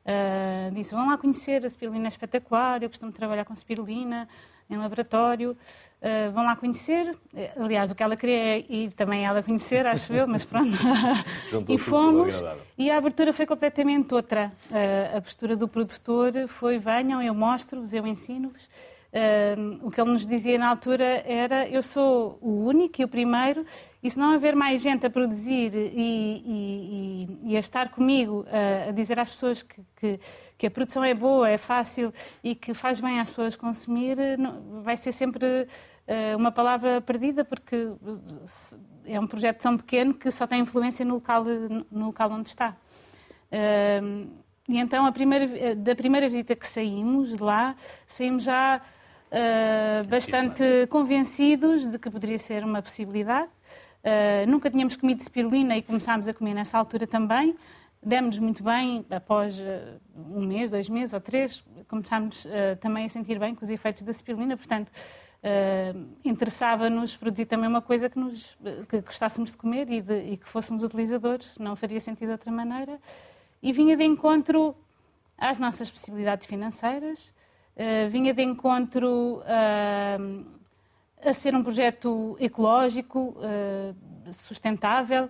uh, 0.05 0.73
disse, 0.73 0.95
vão 0.95 1.07
lá 1.07 1.17
conhecer, 1.17 1.65
a 1.65 1.69
spirulina 1.69 2.07
é 2.07 2.09
espetacular, 2.09 2.81
eu 2.81 2.89
costumo 2.89 3.11
trabalhar 3.11 3.45
com 3.45 3.55
spirulina 3.55 4.27
em 4.69 4.77
laboratório. 4.77 5.57
Uh, 5.99 6.31
vão 6.31 6.45
lá 6.45 6.55
conhecer. 6.55 7.15
Aliás, 7.59 7.89
o 7.89 7.95
que 7.95 8.03
ela 8.03 8.15
queria 8.15 8.37
é 8.37 8.65
ir 8.69 8.91
também 8.91 9.25
ela 9.25 9.41
conhecer, 9.41 9.87
acho 9.87 10.13
eu, 10.13 10.27
mas 10.27 10.45
pronto. 10.45 10.77
e 11.67 11.77
fomos. 11.77 12.43
E 12.77 12.91
a 12.91 12.97
abertura 12.97 13.33
foi 13.33 13.47
completamente 13.47 14.13
outra. 14.13 14.51
Uh, 14.69 15.17
a 15.17 15.21
postura 15.21 15.55
do 15.55 15.67
produtor 15.67 16.47
foi: 16.47 16.77
venham, 16.77 17.21
eu 17.21 17.33
mostro-vos, 17.33 17.95
eu 17.95 18.05
ensino-vos. 18.05 18.65
Uh, 18.65 19.87
o 19.87 19.89
que 19.89 19.99
ele 19.99 20.11
nos 20.11 20.27
dizia 20.27 20.59
na 20.59 20.69
altura 20.69 21.23
era: 21.25 21.67
eu 21.67 21.81
sou 21.81 22.37
o 22.43 22.65
único 22.65 23.01
e 23.01 23.03
o 23.03 23.07
primeiro, 23.07 23.65
e 24.03 24.11
se 24.11 24.19
não 24.19 24.35
haver 24.35 24.55
mais 24.55 24.83
gente 24.83 25.03
a 25.03 25.09
produzir 25.09 25.73
e, 25.73 25.89
e, 25.95 27.27
e, 27.43 27.51
e 27.53 27.55
a 27.55 27.59
estar 27.59 27.89
comigo, 27.89 28.45
a 28.87 28.91
dizer 28.91 29.17
às 29.17 29.33
pessoas 29.33 29.63
que, 29.63 29.81
que 29.99 30.19
que 30.57 30.67
a 30.67 30.71
produção 30.71 31.03
é 31.03 31.13
boa, 31.13 31.49
é 31.49 31.57
fácil 31.57 32.13
e 32.43 32.55
que 32.55 32.73
faz 32.73 32.99
bem 32.99 33.19
às 33.19 33.29
pessoas 33.29 33.55
consumir, 33.55 34.17
vai 34.83 34.97
ser 34.97 35.11
sempre 35.11 35.67
uma 36.37 36.51
palavra 36.51 37.01
perdida, 37.01 37.43
porque 37.43 37.89
é 39.05 39.19
um 39.19 39.27
projeto 39.27 39.61
tão 39.61 39.77
pequeno 39.77 40.13
que 40.13 40.31
só 40.31 40.47
tem 40.47 40.61
influência 40.61 41.05
no 41.05 41.15
local, 41.15 41.43
no 41.91 42.05
local 42.07 42.31
onde 42.31 42.49
está. 42.49 42.75
E 44.69 44.79
então, 44.79 45.11
primeira, 45.11 45.75
da 45.75 45.95
primeira 45.95 46.27
visita 46.27 46.55
que 46.55 46.65
saímos 46.65 47.37
de 47.37 47.43
lá, 47.43 47.75
saímos 48.07 48.43
já 48.43 48.81
bastante 50.09 50.87
convencidos 50.89 51.87
de 51.87 51.99
que 51.99 52.09
poderia 52.09 52.39
ser 52.39 52.63
uma 52.63 52.81
possibilidade. 52.81 53.49
nunca 54.47 54.69
tínhamos 54.69 54.95
comido 54.95 55.21
spirulina 55.21 55.77
e 55.77 55.81
começámos 55.81 56.27
a 56.27 56.33
comer 56.33 56.53
nessa 56.53 56.77
altura 56.77 57.05
também 57.05 57.55
demos 58.03 58.37
muito 58.39 58.63
bem, 58.63 59.05
após 59.09 59.59
uh, 59.59 59.63
um 60.15 60.45
mês, 60.45 60.71
dois 60.71 60.89
meses 60.89 61.13
ou 61.13 61.19
três, 61.19 61.63
começámos 61.87 62.45
uh, 62.45 62.75
também 62.79 63.05
a 63.05 63.09
sentir 63.09 63.39
bem 63.39 63.55
com 63.55 63.63
os 63.63 63.69
efeitos 63.69 64.03
da 64.03 64.13
spirulina, 64.13 64.55
portanto, 64.55 64.89
uh, 64.89 66.07
interessava-nos 66.23 67.15
produzir 67.15 67.45
também 67.45 67.67
uma 67.67 67.81
coisa 67.81 68.09
que, 68.09 68.17
nos, 68.17 68.57
que 68.89 69.01
gostássemos 69.01 69.51
de 69.51 69.57
comer 69.57 69.89
e, 69.89 70.01
de, 70.01 70.19
e, 70.31 70.37
que 70.37 70.47
fôssemos 70.47 70.83
utilizadores, 70.83 71.57
não 71.57 71.75
faria 71.75 71.99
sentido 71.99 72.27
de 72.27 72.33
outra 72.33 72.51
maneira, 72.51 72.99
e 73.61 73.73
vinha 73.73 73.97
de 73.97 74.03
encontro 74.03 74.75
às 75.37 75.59
nossas 75.59 75.89
possibilidades 75.89 76.47
financeiras, 76.47 77.33
vinha 78.11 78.33
de 78.33 78.41
encontro 78.41 79.41
a 81.23 81.33
ser 81.33 81.53
um 81.53 81.61
projeto 81.63 82.35
ecológico, 82.39 83.35
sustentável, 84.31 85.29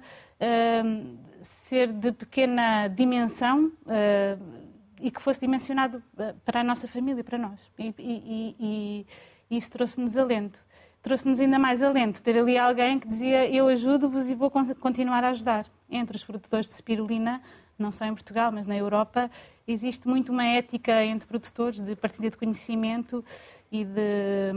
ser 1.68 1.92
de 1.92 2.12
pequena 2.14 2.88
dimensão 2.88 3.72
uh, 3.86 4.68
e 5.02 5.12
que 5.12 5.22
fosse 5.22 5.42
dimensionado 5.42 6.02
eh, 6.18 6.34
para 6.44 6.62
a 6.62 6.64
nossa 6.64 6.88
família, 6.88 7.24
para 7.24 7.38
nós. 7.38 7.60
E, 7.78 7.94
e, 8.00 8.56
e, 8.60 9.06
e 9.52 9.58
isso 9.58 9.70
trouxe-nos 9.70 10.18
alento. 10.18 10.60
Trouxe-nos 11.04 11.40
ainda 11.40 11.60
mais 11.60 11.84
alento 11.84 12.22
ter 12.22 12.38
ali 12.38 12.58
alguém 12.58 12.98
que 12.98 13.08
dizia 13.08 13.48
eu 13.48 13.68
ajudo-vos 13.68 14.30
e 14.30 14.34
vou 14.34 14.50
continuar 14.50 15.24
a 15.24 15.30
ajudar. 15.30 15.68
Entre 15.90 16.18
os 16.18 16.24
produtores 16.24 16.68
de 16.68 16.74
spirulina, 16.74 17.42
não 17.78 17.92
só 17.92 18.06
em 18.06 18.14
Portugal, 18.14 18.52
mas 18.52 18.66
na 18.66 18.76
Europa, 18.76 19.30
existe 19.68 20.08
muito 20.08 20.32
uma 20.32 20.46
ética 20.46 21.04
entre 21.04 21.28
produtores 21.28 21.80
de 21.80 21.96
partilha 21.96 22.32
de 22.32 22.38
conhecimento 22.38 23.24
e 23.72 23.86
de, 23.86 24.52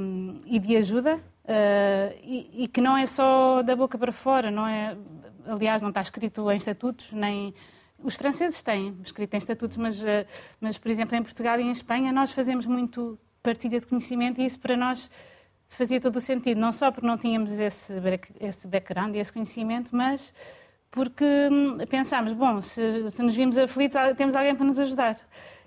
e 0.46 0.58
de 0.58 0.76
ajuda, 0.76 1.20
uh, 1.44 2.18
e, 2.22 2.64
e, 2.64 2.68
que 2.68 2.80
não 2.80 2.96
é 2.96 3.06
só 3.06 3.62
da 3.62 3.74
boca 3.74 3.98
para 3.98 4.12
fora, 4.12 4.50
não 4.50 4.66
é 4.66 4.96
aliás, 5.46 5.82
não 5.82 5.88
está 5.88 6.00
escrito 6.00 6.50
em 6.50 6.56
estatutos, 6.56 7.12
nem, 7.12 7.54
os 7.98 8.14
franceses 8.14 8.62
têm, 8.62 8.96
escrito 9.04 9.34
em 9.34 9.38
estatutos, 9.38 9.76
mas, 9.76 10.02
mas, 10.60 10.78
por 10.78 10.90
exemplo, 10.90 11.16
em 11.16 11.22
Portugal 11.22 11.58
e 11.58 11.62
em 11.62 11.70
Espanha 11.70 12.12
nós 12.12 12.32
fazemos 12.32 12.66
muito 12.66 13.18
partilha 13.42 13.80
de 13.80 13.86
conhecimento 13.86 14.40
e 14.40 14.44
isso 14.44 14.58
para 14.58 14.76
nós 14.76 15.10
fazia 15.68 16.00
todo 16.00 16.16
o 16.16 16.20
sentido, 16.20 16.60
não 16.60 16.72
só 16.72 16.90
porque 16.90 17.06
não 17.06 17.16
tínhamos 17.16 17.58
esse, 17.58 17.94
esse 18.40 18.66
background 18.66 19.14
e 19.14 19.18
esse 19.18 19.32
conhecimento, 19.32 19.94
mas 19.94 20.34
porque 20.90 21.24
hum, 21.24 21.78
pensámos, 21.88 22.32
bom, 22.32 22.60
se, 22.60 23.08
se 23.10 23.22
nos 23.22 23.34
vimos 23.34 23.56
aflitos, 23.56 23.96
temos 24.16 24.34
alguém 24.34 24.54
para 24.54 24.66
nos 24.66 24.78
ajudar. 24.78 25.16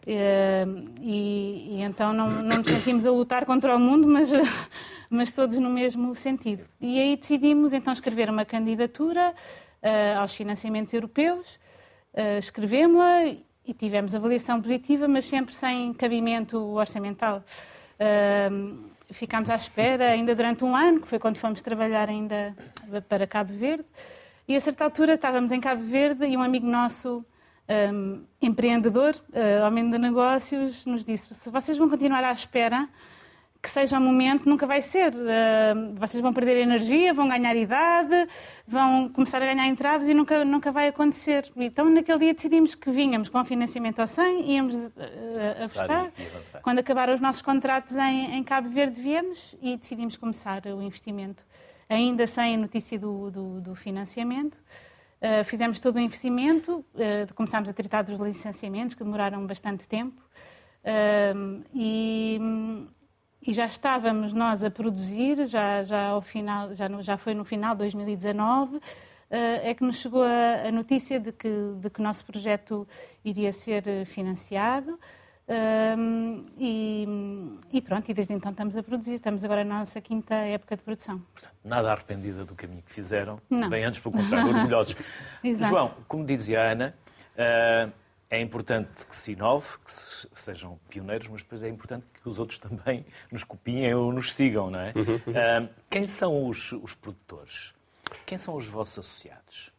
Eh, 0.06 0.66
e, 1.02 1.78
e, 1.78 1.82
então 1.82 2.12
não, 2.14 2.30
não 2.30 2.58
nos 2.58 2.68
sentimos 2.68 3.06
a 3.06 3.12
lutar 3.12 3.46
contra 3.46 3.76
o 3.76 3.80
mundo, 3.80 4.08
mas, 4.08 4.32
mas 5.10 5.32
todos 5.32 5.58
no 5.58 5.70
mesmo 5.70 6.16
sentido. 6.16 6.66
E 6.80 7.00
aí 7.00 7.16
decidimos 7.16 7.74
então 7.74 7.94
escrever 7.94 8.30
uma 8.30 8.46
candidatura 8.46 9.34
uh, 9.82 10.20
aos 10.20 10.34
financiamentos 10.34 10.94
europeus, 10.94 11.60
uh, 12.14 12.38
escrevemos-la 12.38 13.26
e 13.66 13.74
tivemos 13.74 14.14
avaliação 14.14 14.62
positiva, 14.62 15.08
mas 15.08 15.26
sempre 15.26 15.54
sem 15.54 15.94
cabimento 15.94 16.58
orçamental. 16.58 17.44
Uh, 18.00 18.92
ficámos 19.12 19.50
à 19.50 19.56
espera 19.56 20.10
ainda 20.10 20.36
durante 20.36 20.66
um 20.66 20.76
ano, 20.76 21.02
que 21.02 21.08
foi 21.08 21.20
quando 21.20 21.38
fomos 21.38 21.62
trabalhar 21.62 22.10
ainda 22.10 22.56
para 23.08 23.28
Cabo 23.28 23.54
Verde. 23.54 23.86
E 24.48 24.56
a 24.56 24.60
certa 24.60 24.84
altura 24.84 25.14
estávamos 25.14 25.52
em 25.52 25.62
Cabo 25.62 25.84
Verde 25.84 26.26
e 26.26 26.36
um 26.36 26.42
amigo 26.42 26.68
nosso, 26.68 27.26
um, 27.92 28.24
empreendedor, 28.42 29.16
uh, 29.30 29.66
homem 29.66 29.90
de 29.90 29.98
negócios, 29.98 30.86
nos 30.86 31.04
disse: 31.04 31.34
se 31.34 31.50
vocês 31.50 31.78
vão 31.78 31.90
continuar 31.90 32.24
à 32.24 32.32
espera, 32.32 32.88
que 33.62 33.70
seja 33.70 33.98
um 33.98 34.02
momento, 34.02 34.48
nunca 34.48 34.68
vai 34.68 34.82
ser. 34.82 35.14
Uh, 35.14 35.96
vocês 35.96 36.22
vão 36.22 36.34
perder 36.34 36.58
energia, 36.58 37.14
vão 37.14 37.30
ganhar 37.30 37.56
idade, 37.56 38.28
vão 38.68 39.08
começar 39.08 39.42
a 39.42 39.46
ganhar 39.46 39.68
entraves 39.68 40.08
e 40.08 40.14
nunca, 40.14 40.44
nunca 40.44 40.72
vai 40.72 40.90
acontecer. 40.90 41.50
Então, 41.56 41.90
naquele 41.90 42.20
dia 42.20 42.34
decidimos 42.34 42.76
que 42.76 42.92
vinhamos 42.92 43.30
com 43.30 43.44
financiamento 43.46 44.00
ao 44.00 44.08
100, 44.08 44.52
íamos 44.52 44.76
uh, 44.76 44.92
apostar. 45.56 46.12
Quando 46.62 46.80
acabaram 46.80 47.14
os 47.14 47.22
nossos 47.22 47.42
contratos 47.42 47.96
em, 47.96 48.36
em 48.36 48.44
Cabo 48.44 48.70
Verde, 48.70 49.02
viemos 49.02 49.56
e 49.62 49.78
decidimos 49.78 50.18
começar 50.18 50.62
o 50.66 50.82
investimento 50.82 51.46
ainda 51.88 52.28
sem 52.28 52.56
a 52.56 52.58
notícia 52.58 53.00
do, 53.00 53.32
do, 53.32 53.62
do 53.62 53.76
financiamento. 53.76 54.58
Uh, 55.24 55.42
fizemos 55.46 55.80
todo 55.80 55.96
o 55.96 56.00
investimento, 56.02 56.84
uh, 56.96 57.34
começámos 57.34 57.70
a 57.70 57.74
tratar 57.74 58.02
dos 58.02 58.20
licenciamentos, 58.20 58.94
que 58.94 59.06
demoraram 59.06 59.48
bastante 59.48 59.88
tempo, 59.88 60.22
uh, 60.84 61.64
e, 61.74 62.42
e, 63.42 63.54
já 63.54 63.66
estávamos 63.66 64.34
nós 64.34 64.66
a 64.66 64.70
produzir, 64.70 65.46
já, 65.46 65.82
já, 65.82 66.08
ao 66.08 66.22
final, 66.22 66.76
já, 66.76 66.90
já 67.00 67.16
foi 67.16 67.34
no 67.34 67.46
final 67.46 67.74
de 67.74 67.80
2019, 67.80 68.82
é 69.30 69.74
que 69.74 69.84
nos 69.84 69.96
chegou 69.96 70.22
a, 70.22 70.68
a 70.68 70.72
notícia 70.72 71.20
de 71.20 71.32
que, 71.32 71.50
de 71.80 71.90
que 71.90 72.00
o 72.00 72.04
nosso 72.04 72.24
projeto 72.24 72.88
iria 73.26 73.52
ser 73.52 74.06
financiado. 74.06 75.00
Um, 75.46 76.46
e, 76.58 77.06
e, 77.74 77.82
pronto, 77.82 78.10
e 78.10 78.14
desde 78.14 78.34
então 78.34 78.52
estamos 78.52 78.78
a 78.78 78.84
produzir. 78.84 79.16
Estamos 79.16 79.44
agora 79.44 79.64
na 79.64 79.80
nossa 79.80 80.00
quinta 80.00 80.34
época 80.34 80.78
de 80.78 80.84
produção. 80.84 81.20
Portanto, 81.34 81.54
nada 81.64 81.92
arrependida 81.92 82.46
do 82.46 82.56
caminho 82.56 82.82
que 82.82 82.94
fizeram, 82.94 83.40
Não. 83.50 83.70
bem 83.70 83.84
antes, 83.84 84.00
pelo 84.00 84.16
contrário, 84.16 84.48
orgulhosos. 84.56 84.96
João, 85.68 85.94
como 86.08 86.26
dizia 86.26 86.62
a 86.62 86.72
Ana, 86.72 86.96
uh, 87.36 87.92
é 88.30 88.42
importante 88.42 89.06
que 89.06 89.16
se 89.16 89.34
inove, 89.34 89.78
que 89.86 89.92
se, 89.92 90.28
sejam 90.34 90.80
pioneiros, 90.90 91.28
mas 91.28 91.44
depois 91.44 91.62
é 91.62 91.70
importante 91.70 92.06
que 92.22 92.28
os 92.28 92.40
outros 92.40 92.58
também 92.58 93.06
nos 93.32 93.44
copiem 93.44 93.94
ou 93.94 94.14
nos 94.14 94.34
sigam, 94.34 94.72
não 94.72 94.80
é? 94.80 94.94
Uhum. 94.96 95.16
Uh, 95.18 95.70
quem 95.90 96.08
são 96.08 96.48
os, 96.48 96.72
os 96.72 96.94
produtores? 96.96 97.74
Quem 98.26 98.38
são 98.38 98.56
os 98.56 98.68
vossos 98.68 99.00
associados? 99.00 99.74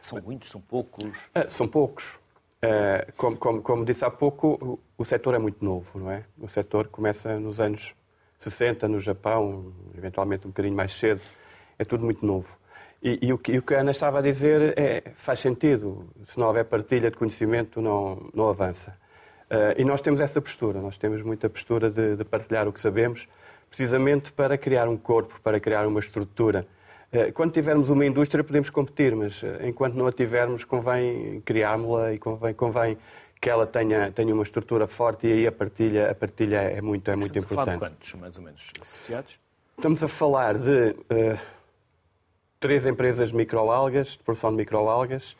São 0.00 0.20
muitos, 0.20 0.50
são 0.50 0.60
poucos? 0.60 1.04
Uh, 1.26 1.48
são 1.48 1.66
poucos. 1.68 2.18
Uh, 2.64 3.12
como, 3.16 3.36
como, 3.36 3.62
como, 3.62 3.84
disse 3.84 4.04
há 4.04 4.10
pouco, 4.10 4.58
o, 4.60 5.02
o 5.02 5.04
setor 5.04 5.34
é 5.34 5.38
muito 5.38 5.64
novo, 5.64 5.98
não 5.98 6.10
é? 6.10 6.24
O 6.38 6.48
setor 6.48 6.88
começa 6.88 7.38
nos 7.38 7.60
anos 7.60 7.94
60 8.38 8.88
no 8.88 8.98
Japão, 8.98 9.72
eventualmente 9.96 10.46
um 10.46 10.50
bocadinho 10.50 10.74
mais 10.74 10.92
cedo. 10.92 11.20
É 11.78 11.84
tudo 11.84 12.04
muito 12.04 12.24
novo. 12.24 12.56
E, 13.02 13.18
e, 13.22 13.32
o, 13.32 13.38
que, 13.38 13.52
e, 13.52 13.58
o, 13.58 13.62
que, 13.62 13.74
a 13.74 13.80
Ana 13.80 13.90
estava 13.90 14.18
a 14.18 14.22
dizer 14.22 14.74
é, 14.78 15.10
faz 15.14 15.40
sentido. 15.40 16.08
Se 16.26 16.40
não 16.40 16.46
houver 16.46 16.64
partilha 16.64 17.10
de 17.10 17.16
conhecimento, 17.16 17.80
não, 17.80 18.30
não 18.34 18.48
avança. 18.48 18.96
Uh, 19.50 19.78
e 19.80 19.84
nós 19.84 20.00
temos 20.00 20.18
essa 20.20 20.40
postura. 20.40 20.80
Nós 20.80 20.96
temos 20.98 21.22
muita 21.22 21.48
postura 21.48 21.90
de, 21.90 22.16
de 22.16 22.24
partilhar 22.24 22.66
o 22.66 22.72
que 22.72 22.80
sabemos, 22.80 23.28
precisamente 23.68 24.32
para 24.32 24.56
criar 24.56 24.88
um 24.88 24.96
corpo, 24.96 25.38
para 25.42 25.60
criar 25.60 25.86
uma 25.86 26.00
estrutura 26.00 26.66
quando 27.32 27.52
tivermos 27.52 27.90
uma 27.90 28.04
indústria, 28.04 28.42
podemos 28.42 28.70
competir, 28.70 29.14
mas 29.14 29.42
eh, 29.42 29.68
enquanto 29.68 29.94
não 29.94 30.06
a 30.06 30.12
tivermos, 30.12 30.64
convém 30.64 31.40
criá-la 31.44 32.12
e 32.12 32.18
convém, 32.18 32.54
convém 32.54 32.98
que 33.40 33.50
ela 33.50 33.66
tenha, 33.66 34.10
tenha 34.10 34.32
uma 34.34 34.42
estrutura 34.42 34.86
forte 34.86 35.26
e 35.26 35.32
aí 35.32 35.46
a 35.46 35.52
partilha, 35.52 36.10
a 36.10 36.14
partilha 36.14 36.56
é 36.56 36.80
muito, 36.80 37.10
é 37.10 37.16
muito 37.16 37.36
Estamos 37.38 37.44
importante. 37.44 37.76
A 37.76 37.78
falar 37.78 37.88
de 37.88 37.96
quantos, 37.96 38.14
mais 38.14 38.36
ou 38.36 38.42
menos, 38.42 38.70
associados? 38.80 39.38
Estamos 39.76 40.02
a 40.02 40.08
falar 40.08 40.58
de 40.58 40.90
uh, 40.90 41.38
três 42.58 42.86
empresas 42.86 43.28
de 43.28 43.36
microalgas, 43.36 44.08
de 44.08 44.18
produção 44.18 44.50
de 44.50 44.56
microalgas, 44.56 45.36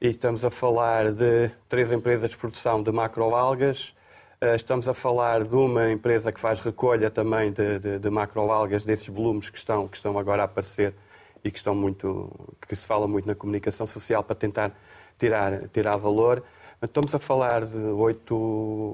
e 0.00 0.08
estamos 0.08 0.44
a 0.44 0.50
falar 0.50 1.12
de 1.12 1.50
três 1.68 1.90
empresas 1.92 2.30
de 2.30 2.36
produção 2.36 2.82
de 2.82 2.92
macroalgas. 2.92 3.94
Uh, 4.40 4.54
estamos 4.54 4.88
a 4.88 4.94
falar 4.94 5.44
de 5.44 5.54
uma 5.54 5.90
empresa 5.90 6.32
que 6.32 6.40
faz 6.40 6.60
recolha 6.60 7.10
também 7.10 7.52
de, 7.52 7.78
de, 7.78 7.98
de 7.98 8.10
macroalgas, 8.10 8.84
desses 8.84 9.08
volumes 9.08 9.50
que 9.50 9.58
estão, 9.58 9.88
que 9.88 9.96
estão 9.96 10.18
agora 10.18 10.42
a 10.42 10.44
aparecer 10.44 10.94
e 11.44 11.50
que 11.50 11.58
estão 11.58 11.74
muito 11.74 12.30
que 12.68 12.76
se 12.76 12.86
fala 12.86 13.06
muito 13.06 13.26
na 13.26 13.34
comunicação 13.34 13.86
social 13.86 14.22
para 14.22 14.36
tentar 14.36 14.72
tirar 15.18 15.68
tirar 15.68 15.96
valor. 15.96 16.42
Estamos 16.82 17.14
a 17.14 17.18
falar 17.20 17.64
de 17.64 17.76
oito, 17.76 18.34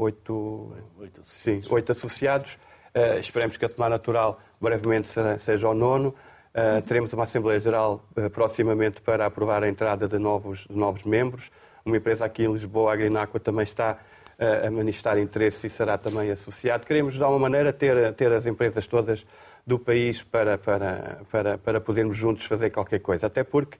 oito, 0.01 0.73
oito, 0.99 1.23
sim, 1.25 1.63
oito 1.71 1.93
associados. 1.93 2.59
Uh, 2.95 3.19
esperemos 3.19 3.57
que 3.57 3.65
a 3.65 3.69
Tomar 3.69 3.89
Natural 3.89 4.39
brevemente 4.61 5.09
seja 5.39 5.69
o 5.69 5.75
nono. 5.75 6.15
Uh, 6.55 6.83
teremos 6.83 7.13
uma 7.15 7.23
Assembleia 7.23 7.59
Geral 7.59 8.05
uh, 8.15 8.29
proximamente 8.29 9.01
para 9.01 9.25
aprovar 9.25 9.63
a 9.63 9.69
entrada 9.69 10.07
de 10.07 10.19
novos, 10.19 10.67
de 10.69 10.77
novos 10.77 11.05
membros. 11.05 11.51
Uma 11.83 11.97
empresa 11.97 12.27
aqui 12.27 12.45
em 12.45 12.53
Lisboa, 12.53 12.91
a 12.91 12.95
Agrináqua, 12.95 13.41
também 13.41 13.65
está 13.65 13.99
a 14.39 14.71
manifestar 14.71 15.19
interesse 15.19 15.67
e 15.67 15.71
será 15.71 15.99
também 15.99 16.31
associado. 16.31 16.87
Queremos, 16.87 17.15
de 17.15 17.23
alguma 17.23 17.41
maneira, 17.41 17.73
ter, 17.73 18.13
ter 18.13 18.31
as 18.31 18.47
empresas 18.47 18.87
todas 18.87 19.27
do 19.68 19.78
país 19.78 20.22
para, 20.22 20.57
para, 20.57 21.20
para, 21.31 21.59
para 21.59 21.78
podermos 21.78 22.16
juntos 22.16 22.46
fazer 22.46 22.70
qualquer 22.70 23.00
coisa. 23.00 23.26
Até 23.26 23.44
porque 23.44 23.76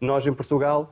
nós, 0.00 0.24
em 0.24 0.32
Portugal, 0.32 0.88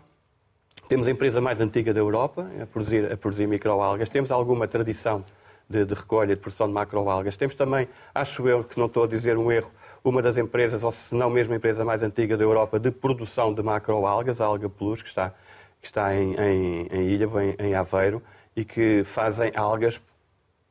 temos 0.88 1.06
a 1.06 1.10
empresa 1.12 1.40
mais 1.40 1.60
antiga 1.60 1.94
da 1.94 2.00
Europa 2.00 2.50
a 2.60 2.66
produzir, 2.66 3.12
a 3.12 3.16
produzir 3.16 3.46
microalgas, 3.46 4.08
temos 4.08 4.32
alguma 4.32 4.66
tradição 4.66 5.24
de, 5.68 5.84
de 5.84 5.94
recolha, 5.94 6.34
de 6.34 6.42
produção 6.42 6.66
de 6.66 6.72
macroalgas. 6.72 7.36
Temos 7.36 7.54
também, 7.54 7.88
acho 8.12 8.48
eu, 8.48 8.64
que 8.64 8.76
não 8.76 8.86
estou 8.86 9.04
a 9.04 9.06
dizer 9.06 9.38
um 9.38 9.52
erro, 9.52 9.70
uma 10.02 10.20
das 10.20 10.36
empresas, 10.36 10.82
ou 10.82 10.90
se 10.90 11.14
não 11.14 11.30
mesmo 11.30 11.54
a 11.54 11.56
empresa 11.56 11.84
mais 11.84 12.02
antiga 12.02 12.36
da 12.36 12.42
Europa, 12.42 12.80
de 12.80 12.90
produção 12.90 13.54
de 13.54 13.62
macroalgas, 13.62 14.40
a 14.40 14.46
Alga 14.46 14.68
Plus, 14.68 15.00
que 15.00 15.08
está, 15.08 15.32
que 15.80 15.86
está 15.86 16.12
em, 16.12 16.34
em, 16.34 16.88
em 16.90 17.08
Ilhavo, 17.10 17.40
em, 17.40 17.54
em 17.56 17.74
Aveiro, 17.76 18.20
e 18.56 18.64
que 18.64 19.04
fazem 19.04 19.52
algas, 19.54 20.02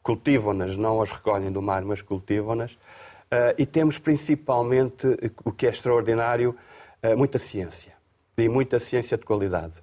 cultivam-nas, 0.03 0.75
não 0.75 1.01
as 1.01 1.09
recolhem 1.11 1.49
do 1.49 1.61
mar, 1.61 1.81
mas 1.85 2.01
cultivam-nas. 2.01 2.77
Uh, 3.31 3.53
e 3.57 3.65
temos 3.65 3.99
principalmente, 3.99 5.05
o 5.45 5.51
que 5.51 5.67
é 5.67 5.69
extraordinário, 5.69 6.55
uh, 7.03 7.17
muita 7.17 7.37
ciência. 7.37 7.93
E 8.37 8.49
muita 8.49 8.79
ciência 8.79 9.17
de 9.17 9.25
qualidade. 9.25 9.81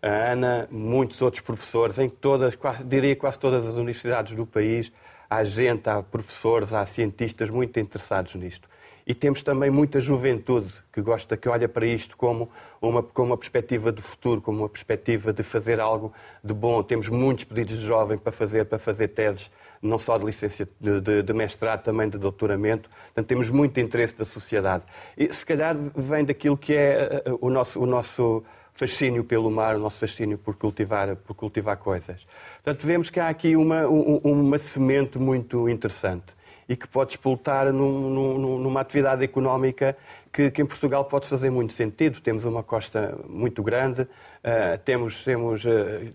A 0.00 0.30
Ana, 0.30 0.68
muitos 0.70 1.20
outros 1.20 1.42
professores, 1.42 1.98
em 1.98 2.08
todas, 2.08 2.54
quase, 2.54 2.84
diria 2.84 3.16
quase 3.16 3.38
todas 3.38 3.66
as 3.66 3.74
universidades 3.74 4.36
do 4.36 4.46
país, 4.46 4.92
há 5.28 5.42
gente, 5.42 5.88
há 5.88 6.00
professores, 6.00 6.72
há 6.72 6.86
cientistas 6.86 7.50
muito 7.50 7.80
interessados 7.80 8.36
nisto 8.36 8.68
e 9.06 9.14
temos 9.14 9.42
também 9.42 9.70
muita 9.70 10.00
juventude 10.00 10.82
que 10.92 11.02
gosta, 11.02 11.36
que 11.36 11.48
olha 11.48 11.68
para 11.68 11.86
isto 11.86 12.16
como 12.16 12.50
uma, 12.80 13.02
como 13.02 13.30
uma 13.30 13.36
perspectiva 13.36 13.92
de 13.92 14.00
futuro, 14.00 14.40
como 14.40 14.60
uma 14.60 14.68
perspectiva 14.68 15.32
de 15.32 15.42
fazer 15.42 15.78
algo 15.78 16.12
de 16.42 16.54
bom. 16.54 16.82
Temos 16.82 17.08
muitos 17.10 17.44
pedidos 17.44 17.78
de 17.78 17.86
jovem 17.86 18.16
para 18.16 18.32
fazer, 18.32 18.64
para 18.64 18.78
fazer 18.78 19.08
teses, 19.08 19.50
não 19.84 19.98
só 19.98 20.16
de 20.16 20.24
licença 20.24 20.66
de, 20.80 21.22
de, 21.22 21.32
mestrado, 21.32 21.82
também 21.82 22.08
de 22.08 22.18
doutoramento. 22.18 22.88
Portanto, 22.88 23.26
temos 23.26 23.50
muito 23.50 23.78
interesse 23.78 24.16
da 24.16 24.24
sociedade. 24.24 24.84
E 25.16 25.32
se 25.32 25.44
calhar 25.44 25.76
vem 25.94 26.24
daquilo 26.24 26.56
que 26.56 26.72
é 26.72 26.92
eh, 26.92 27.22
eh, 27.26 27.32
o 27.40 27.50
nosso, 27.50 27.80
o 27.80 27.86
nosso 27.86 28.42
fascínio 28.72 29.22
pelo 29.22 29.50
mar, 29.50 29.76
o 29.76 29.78
nosso 29.78 30.00
fascínio 30.00 30.38
por 30.38 30.56
cultivar, 30.56 31.14
por 31.16 31.34
cultivar 31.34 31.76
coisas. 31.76 32.26
Portanto, 32.62 32.84
vemos 32.84 33.10
que 33.10 33.20
há 33.20 33.28
aqui 33.28 33.56
uma, 33.56 33.86
uma 33.86 34.58
semente 34.58 35.18
muito 35.18 35.68
interessante 35.68 36.34
e 36.68 36.76
que 36.76 36.88
pode 36.88 37.12
explotar 37.12 37.72
num, 37.72 38.10
num, 38.10 38.58
numa 38.58 38.80
atividade 38.80 39.22
económica 39.22 39.96
que, 40.32 40.50
que, 40.50 40.62
em 40.62 40.66
Portugal 40.66 41.04
pode 41.04 41.28
fazer 41.28 41.50
muito 41.50 41.72
sentido. 41.72 42.20
Temos 42.20 42.44
uma 42.44 42.62
costa 42.62 43.18
muito 43.28 43.62
grande, 43.62 44.02
uh, 44.02 44.78
temos, 44.84 45.22
temos 45.22 45.64
uh, 45.64 45.70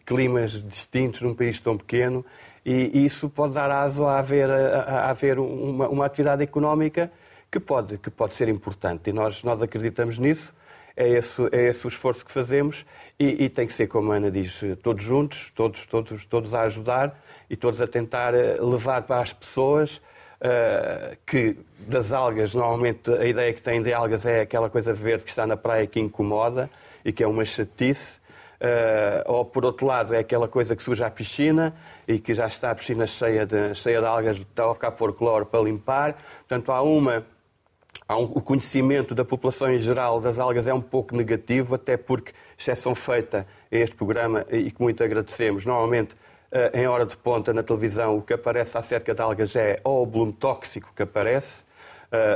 climas 0.05 0.51
distintos 0.63 1.21
num 1.21 1.35
país 1.35 1.59
tão 1.59 1.77
pequeno 1.77 2.25
e, 2.65 3.05
isso 3.05 3.29
pode 3.29 3.53
dar 3.53 3.71
aso 3.71 4.05
a 4.05 4.19
haver, 4.19 4.49
a, 4.49 4.81
a 4.81 5.09
haver 5.09 5.39
uma, 5.39 5.87
uma, 5.87 6.05
atividade 6.05 6.43
económica 6.43 7.11
que 7.51 7.59
pode, 7.59 7.97
que 7.97 8.09
pode 8.09 8.33
ser 8.33 8.47
importante 8.47 9.09
e 9.09 9.13
nós, 9.13 9.43
nós 9.43 9.61
acreditamos 9.61 10.19
nisso. 10.19 10.53
é 10.95 11.07
esse, 11.07 11.41
é 11.51 11.69
esse 11.69 11.85
o 11.85 11.89
esforço 11.89 12.25
que 12.25 12.31
fazemos 12.31 12.85
e, 13.19 13.45
e, 13.45 13.49
tem 13.49 13.65
que 13.65 13.73
ser, 13.73 13.87
como 13.87 14.11
a 14.11 14.15
Ana 14.15 14.29
diz, 14.29 14.61
todos 14.83 15.03
juntos, 15.03 15.51
todos, 15.55 15.85
todos, 15.85 16.25
todos 16.25 16.53
a 16.53 16.61
ajudar 16.63 17.19
e 17.49 17.55
todos 17.55 17.81
a 17.81 17.87
tentar 17.87 18.33
levar 18.33 19.03
para 19.03 19.21
as 19.21 19.33
pessoas 19.33 20.01
uh, 20.39 21.17
que 21.25 21.57
das 21.79 22.13
algas, 22.13 22.53
normalmente 22.53 23.11
a 23.11 23.25
ideia 23.25 23.53
que 23.53 23.61
têm 23.61 23.81
de 23.81 23.93
algas 23.93 24.25
é 24.25 24.41
aquela 24.41 24.69
coisa 24.69 24.93
verde 24.93 25.23
que 25.23 25.29
está 25.29 25.45
na 25.47 25.57
praia 25.57 25.87
que 25.87 25.99
incomoda 25.99 26.69
e 27.03 27.11
que 27.11 27.23
é 27.23 27.27
uma 27.27 27.45
chatice. 27.45 28.18
Uh, 28.61 29.23
ou 29.31 29.45
por 29.45 29.63
outro 29.63 29.87
lado 29.87 30.13
é 30.13 30.19
aquela 30.19 30.47
coisa 30.47 30.75
que 30.75 30.83
suja 30.83 31.07
a 31.07 31.09
piscina 31.09 31.73
e 32.05 32.19
que 32.19 32.33
já 32.33 32.45
está 32.45 32.71
a 32.71 32.75
piscina 32.75 33.07
cheia 33.07 33.45
de, 33.45 33.73
cheia 33.73 34.01
de 34.01 34.05
algas, 34.05 34.37
está 34.37 34.69
a 34.69 34.73
ficar 34.73 34.91
por 34.91 35.13
cloro 35.13 35.45
para 35.45 35.61
limpar. 35.61 36.17
Portanto, 36.39 36.71
há 36.71 36.81
uma 36.81 37.25
há 38.07 38.17
um, 38.17 38.23
o 38.23 38.41
conhecimento 38.41 39.15
da 39.15 39.23
população 39.23 39.71
em 39.71 39.79
geral 39.79 40.19
das 40.19 40.39
algas 40.39 40.67
é 40.67 40.73
um 40.73 40.81
pouco 40.81 41.15
negativo, 41.15 41.75
até 41.75 41.95
porque, 41.95 42.33
exceção 42.57 42.93
feita 42.93 43.47
a 43.71 43.75
este 43.75 43.95
programa, 43.95 44.45
e 44.49 44.71
que 44.71 44.81
muito 44.81 45.03
agradecemos, 45.03 45.65
normalmente 45.65 46.15
eh, 46.51 46.81
em 46.81 46.87
hora 46.87 47.05
de 47.05 47.15
ponta 47.15 47.53
na 47.53 47.61
televisão 47.61 48.17
o 48.17 48.21
que 48.21 48.33
aparece 48.33 48.75
acerca 48.77 49.13
de 49.13 49.21
algas 49.21 49.55
é 49.55 49.79
ou 49.83 50.03
o 50.03 50.05
bloom 50.05 50.31
tóxico 50.31 50.91
que 50.95 51.03
aparece, 51.03 51.63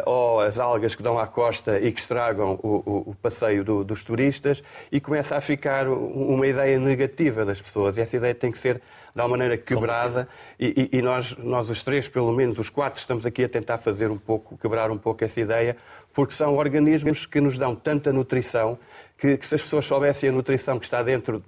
ou 0.05 0.39
as 0.39 0.59
algas 0.59 0.93
que 0.93 1.01
dão 1.01 1.17
à 1.17 1.25
costa 1.25 1.79
e 1.79 1.91
que 1.91 1.99
estragam 1.99 2.59
o, 2.61 2.67
o, 2.85 3.09
o 3.11 3.15
passeio 3.21 3.63
do, 3.63 3.83
dos 3.83 4.03
turistas, 4.03 4.63
e 4.91 4.99
começa 4.99 5.35
a 5.35 5.41
ficar 5.41 5.87
uma 5.87 6.45
ideia 6.45 6.77
negativa 6.77 7.43
das 7.43 7.61
pessoas. 7.61 7.97
E 7.97 8.01
essa 8.01 8.17
ideia 8.17 8.35
tem 8.35 8.51
que 8.51 8.59
ser, 8.59 8.81
de 9.15 9.21
alguma 9.21 9.37
maneira, 9.37 9.57
quebrada, 9.57 10.27
e, 10.59 10.89
e, 10.93 10.97
e 10.99 11.01
nós, 11.01 11.35
nós 11.37 11.69
os 11.69 11.83
três, 11.83 12.07
pelo 12.07 12.31
menos 12.31 12.59
os 12.59 12.69
quatro, 12.69 12.99
estamos 12.99 13.25
aqui 13.25 13.43
a 13.43 13.49
tentar 13.49 13.77
fazer 13.79 14.11
um 14.11 14.17
pouco, 14.17 14.57
quebrar 14.57 14.91
um 14.91 14.97
pouco 14.97 15.23
essa 15.23 15.41
ideia, 15.41 15.75
porque 16.13 16.33
são 16.33 16.55
organismos 16.55 17.25
que 17.25 17.41
nos 17.41 17.57
dão 17.57 17.75
tanta 17.75 18.13
nutrição 18.13 18.77
que, 19.17 19.37
que 19.37 19.45
se 19.45 19.55
as 19.55 19.61
pessoas 19.61 19.85
soubessem 19.85 20.29
a 20.29 20.31
nutrição 20.31 20.77
que 20.77 20.85
está 20.85 21.01
dentro 21.01 21.43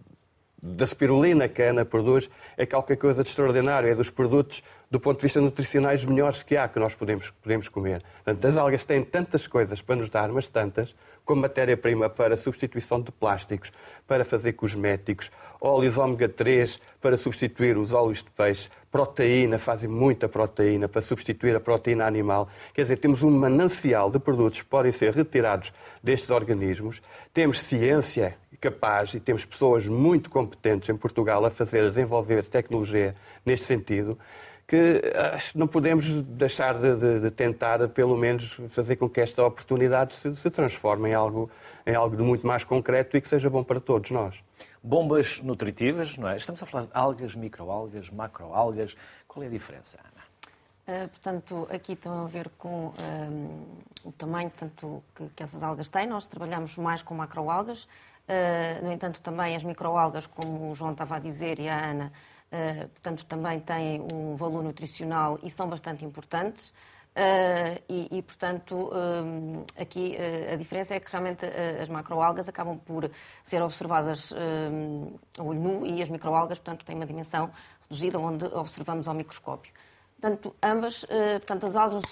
da 0.66 0.86
spirulina 0.86 1.48
que 1.48 1.62
a 1.62 1.70
Ana 1.70 1.86
produz 1.86 2.30
é 2.58 2.66
qualquer 2.66 2.98
coisa 2.98 3.22
de 3.22 3.30
extraordinário. 3.30 3.88
É 3.88 3.94
dos 3.94 4.10
produtos, 4.10 4.64
do 4.90 5.00
ponto 5.00 5.18
de 5.18 5.24
vista 5.24 5.40
nutricionais, 5.40 6.04
melhores 6.04 6.42
que 6.42 6.58
há 6.58 6.68
que 6.68 6.80
nós 6.80 6.96
podemos, 6.96 7.30
podemos 7.30 7.68
comer. 7.68 8.02
Portanto, 8.24 8.46
as 8.46 8.58
algas 8.58 8.84
têm 8.84 9.04
tantas 9.04 9.46
coisas 9.46 9.82
para 9.82 9.98
nos 9.98 10.10
dar, 10.10 10.30
mas 10.30 10.50
tantas, 10.50 10.96
como 11.26 11.42
matéria-prima 11.42 12.10
para 12.10 12.38
substituição 12.38 13.02
de 13.02 13.12
plásticos, 13.12 13.72
para 14.08 14.24
fazer 14.24 14.54
cosméticos, 14.54 15.32
óleos 15.60 15.98
ômega 15.98 16.30
3 16.30 16.80
para 17.02 17.18
substituir 17.18 17.78
os 17.78 17.92
óleos 17.92 18.20
de 18.20 18.30
peixe, 18.30 18.70
proteína, 18.92 19.60
fazem 19.60 19.90
muita 19.90 20.30
proteína 20.30 20.88
para 20.88 21.02
substituir 21.02 21.56
a 21.56 21.60
proteína 21.60 22.06
animal. 22.06 22.48
Quer 22.74 22.84
dizer, 22.84 22.98
temos 22.98 23.24
um 23.24 23.32
manancial 23.32 24.10
de 24.12 24.20
produtos 24.20 24.62
que 24.62 24.68
podem 24.70 24.92
ser 24.92 25.14
retirados 25.14 25.74
destes 26.02 26.30
organismos. 26.30 27.02
Temos 27.34 27.60
ciência 27.60 28.38
capaz 28.66 29.14
e 29.14 29.20
temos 29.20 29.46
pessoas 29.46 29.88
muito 29.88 30.30
competentes 30.30 30.90
em 30.90 30.96
Portugal 30.96 31.46
a 31.46 31.50
fazer, 31.50 31.82
a 31.82 31.90
desenvolver 31.90 32.46
tecnologia 32.46 33.16
neste 33.46 33.66
sentido, 33.66 34.18
que 34.68 35.02
não 35.54 35.68
podemos 35.68 36.10
deixar 36.24 36.74
de, 36.80 36.96
de, 36.96 37.20
de, 37.20 37.32
tentar, 37.32 37.88
pelo 37.90 38.18
menos, 38.18 38.60
fazer 38.70 38.96
com 38.96 39.08
que 39.08 39.22
esta 39.22 39.46
oportunidade 39.46 40.16
se, 40.16 40.36
se 40.36 40.50
transforme 40.50 41.10
em 41.10 41.14
algo, 41.14 41.50
em 41.86 41.94
algo 41.94 42.18
de 42.18 42.24
muito 42.24 42.48
mais 42.48 42.64
concreto 42.64 43.16
e 43.16 43.22
que 43.22 43.28
seja 43.28 43.50
bom 43.50 43.64
para 43.64 43.80
todos 43.80 44.10
nós. 44.10 44.44
Bombas 44.82 45.40
nutritivas, 45.40 46.18
não 46.18 46.30
é? 46.30 46.38
Estamos 46.38 46.62
a 46.64 46.66
falar 46.66 46.86
de 46.86 46.92
algas, 46.94 47.36
microalgas, 47.36 48.10
macroalgas. 48.10 48.96
Qual 49.28 49.44
é 49.44 49.48
a 49.48 49.50
diferença, 49.50 50.00
Ana? 50.00 50.26
Uh, 50.88 51.10
portanto, 51.10 51.68
aqui 51.72 51.94
estão 51.94 52.26
a 52.26 52.28
ver 52.28 52.50
com 52.58 52.94
um, 53.00 53.66
o 54.04 54.12
tamanho 54.12 54.52
tanto 54.56 55.04
que, 55.16 55.30
que, 55.30 55.44
essas 55.44 55.64
algas 55.64 55.90
têm. 55.90 56.08
Nós 56.08 56.28
trabalhamos 56.28 56.78
mais 56.78 57.02
com 57.02 57.16
macroalgas. 57.16 57.84
Uh, 58.28 58.84
no 58.84 58.92
entanto, 58.92 59.22
também 59.22 59.56
as 59.56 59.64
microalgas, 59.64 60.28
como 60.28 60.72
o 60.72 60.76
João 60.76 60.92
estava 60.92 61.16
a 61.16 61.20
dizer 61.20 61.60
e 61.60 61.68
a 61.68 61.90
Ana, 61.90 62.12
uh, 62.12 62.35
portanto, 62.94 63.26
também 63.26 63.60
têm 63.60 64.06
um 64.14 64.36
valor 64.36 64.64
nutricional 64.64 65.40
e 65.44 65.50
são 65.50 65.68
bastante 65.68 66.06
importantes. 66.06 66.74
Uh, 67.16 67.82
e, 67.88 68.18
e, 68.18 68.22
portanto, 68.22 68.92
aqui 69.80 70.18
a 70.52 70.56
diferença 70.58 70.94
é 70.94 71.00
que 71.00 71.10
realmente 71.10 71.46
as 71.82 71.88
macroalgas 71.88 72.50
acabam 72.50 72.78
por 72.78 73.10
ser 73.42 73.62
observadas 73.62 74.34
a 75.38 75.44
olho 75.44 75.60
nu 75.60 75.86
e 75.86 76.02
as 76.02 76.10
microalgas, 76.10 76.60
portanto, 76.60 76.86
têm 76.86 76.96
uma 76.96 77.06
dimensão 77.06 77.50
reduzida 77.90 78.20
onde 78.20 78.46
observamos 78.46 79.08
ao 79.08 79.14
microscópio. 79.14 79.72
Portanto, 80.20 80.56
ambas, 80.62 81.06
portanto, 81.40 81.68
as 81.68 81.76
algas 81.78 82.04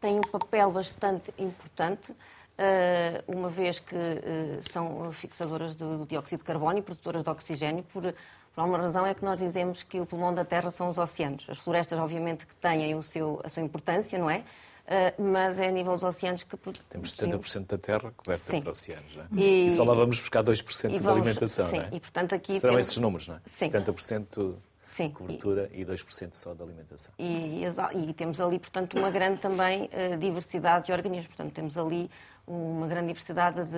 têm 0.00 0.16
um 0.16 0.22
papel 0.22 0.72
bastante 0.72 1.32
importante 1.38 2.12
eh, 2.56 3.24
uma 3.26 3.48
vez 3.48 3.80
que 3.80 3.96
eh, 3.96 4.60
são 4.62 5.10
fixadoras 5.12 5.74
do 5.74 6.06
dióxido 6.06 6.38
de 6.38 6.44
carbono 6.44 6.78
e 6.78 6.82
produtoras 6.82 7.24
de 7.24 7.30
oxigênio, 7.30 7.82
por, 7.82 8.14
por 8.54 8.60
alguma 8.60 8.78
razão 8.78 9.04
é 9.04 9.12
que 9.14 9.24
nós 9.24 9.40
dizemos 9.40 9.82
que 9.82 9.98
o 9.98 10.06
pulmão 10.06 10.32
da 10.32 10.44
Terra 10.44 10.70
são 10.70 10.88
os 10.88 10.96
oceanos. 10.96 11.44
As 11.48 11.58
florestas, 11.58 11.98
obviamente, 11.98 12.46
que 12.46 12.54
têm 12.56 12.94
o 12.94 13.02
seu, 13.02 13.40
a 13.42 13.48
sua 13.48 13.62
importância, 13.62 14.18
não 14.18 14.30
é? 14.30 14.44
Uh, 14.84 15.22
mas 15.22 15.58
é 15.58 15.68
a 15.68 15.70
nível 15.70 15.94
dos 15.94 16.02
oceanos 16.02 16.44
que... 16.44 16.56
Temos 16.90 17.16
70% 17.16 17.66
da 17.66 17.78
Terra 17.78 18.12
coberta 18.16 18.50
sim. 18.50 18.60
por 18.60 18.70
oceanos, 18.70 19.16
é? 19.16 19.26
E, 19.32 19.66
e 19.66 19.70
só 19.72 19.82
lá 19.82 19.94
vamos 19.94 20.20
buscar 20.20 20.44
2% 20.44 20.98
de 20.98 21.08
alimentação, 21.08 21.68
sim, 21.68 21.78
não 21.78 21.84
é? 21.84 21.88
E, 21.92 22.00
portanto, 22.00 22.34
aqui 22.34 22.60
Serão 22.60 22.74
temos... 22.74 22.86
esses 22.86 22.98
números, 22.98 23.26
não 23.26 23.36
é? 23.36 23.40
Sim. 23.46 23.70
70% 23.70 24.54
Sim. 24.84 25.10
cobertura 25.10 25.70
e, 25.72 25.80
e 25.80 25.86
2% 25.86 26.34
só 26.34 26.54
de 26.54 26.62
alimentação. 26.62 27.12
E, 27.18 27.64
e, 27.64 28.12
temos 28.12 28.40
ali, 28.40 28.58
portanto, 28.58 28.98
uma 28.98 29.10
grande 29.10 29.40
também 29.40 29.84
uh, 29.84 30.16
diversidade 30.18 30.86
de 30.86 30.92
organismos. 30.92 31.28
Portanto, 31.28 31.52
temos 31.52 31.76
ali 31.76 32.10
uma 32.46 32.86
grande 32.86 33.08
diversidade 33.08 33.64
de, 33.64 33.70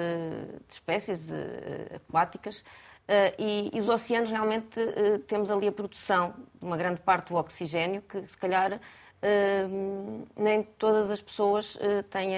de 0.66 0.72
espécies 0.72 1.26
de, 1.26 1.32
uh, 1.32 1.96
aquáticas. 1.96 2.64
Uh, 3.06 3.30
e, 3.38 3.70
e, 3.72 3.80
os 3.80 3.88
oceanos 3.88 4.30
realmente 4.30 4.80
uh, 4.80 5.20
temos 5.20 5.48
ali 5.48 5.68
a 5.68 5.72
produção 5.72 6.34
de 6.52 6.66
uma 6.66 6.76
grande 6.76 7.00
parte 7.00 7.28
do 7.28 7.36
oxigênio 7.36 8.02
que 8.02 8.26
se 8.26 8.36
calhar 8.36 8.72
uh, 8.72 10.26
nem 10.36 10.64
todas 10.76 11.08
as 11.08 11.22
pessoas 11.22 11.78
têm 12.10 12.32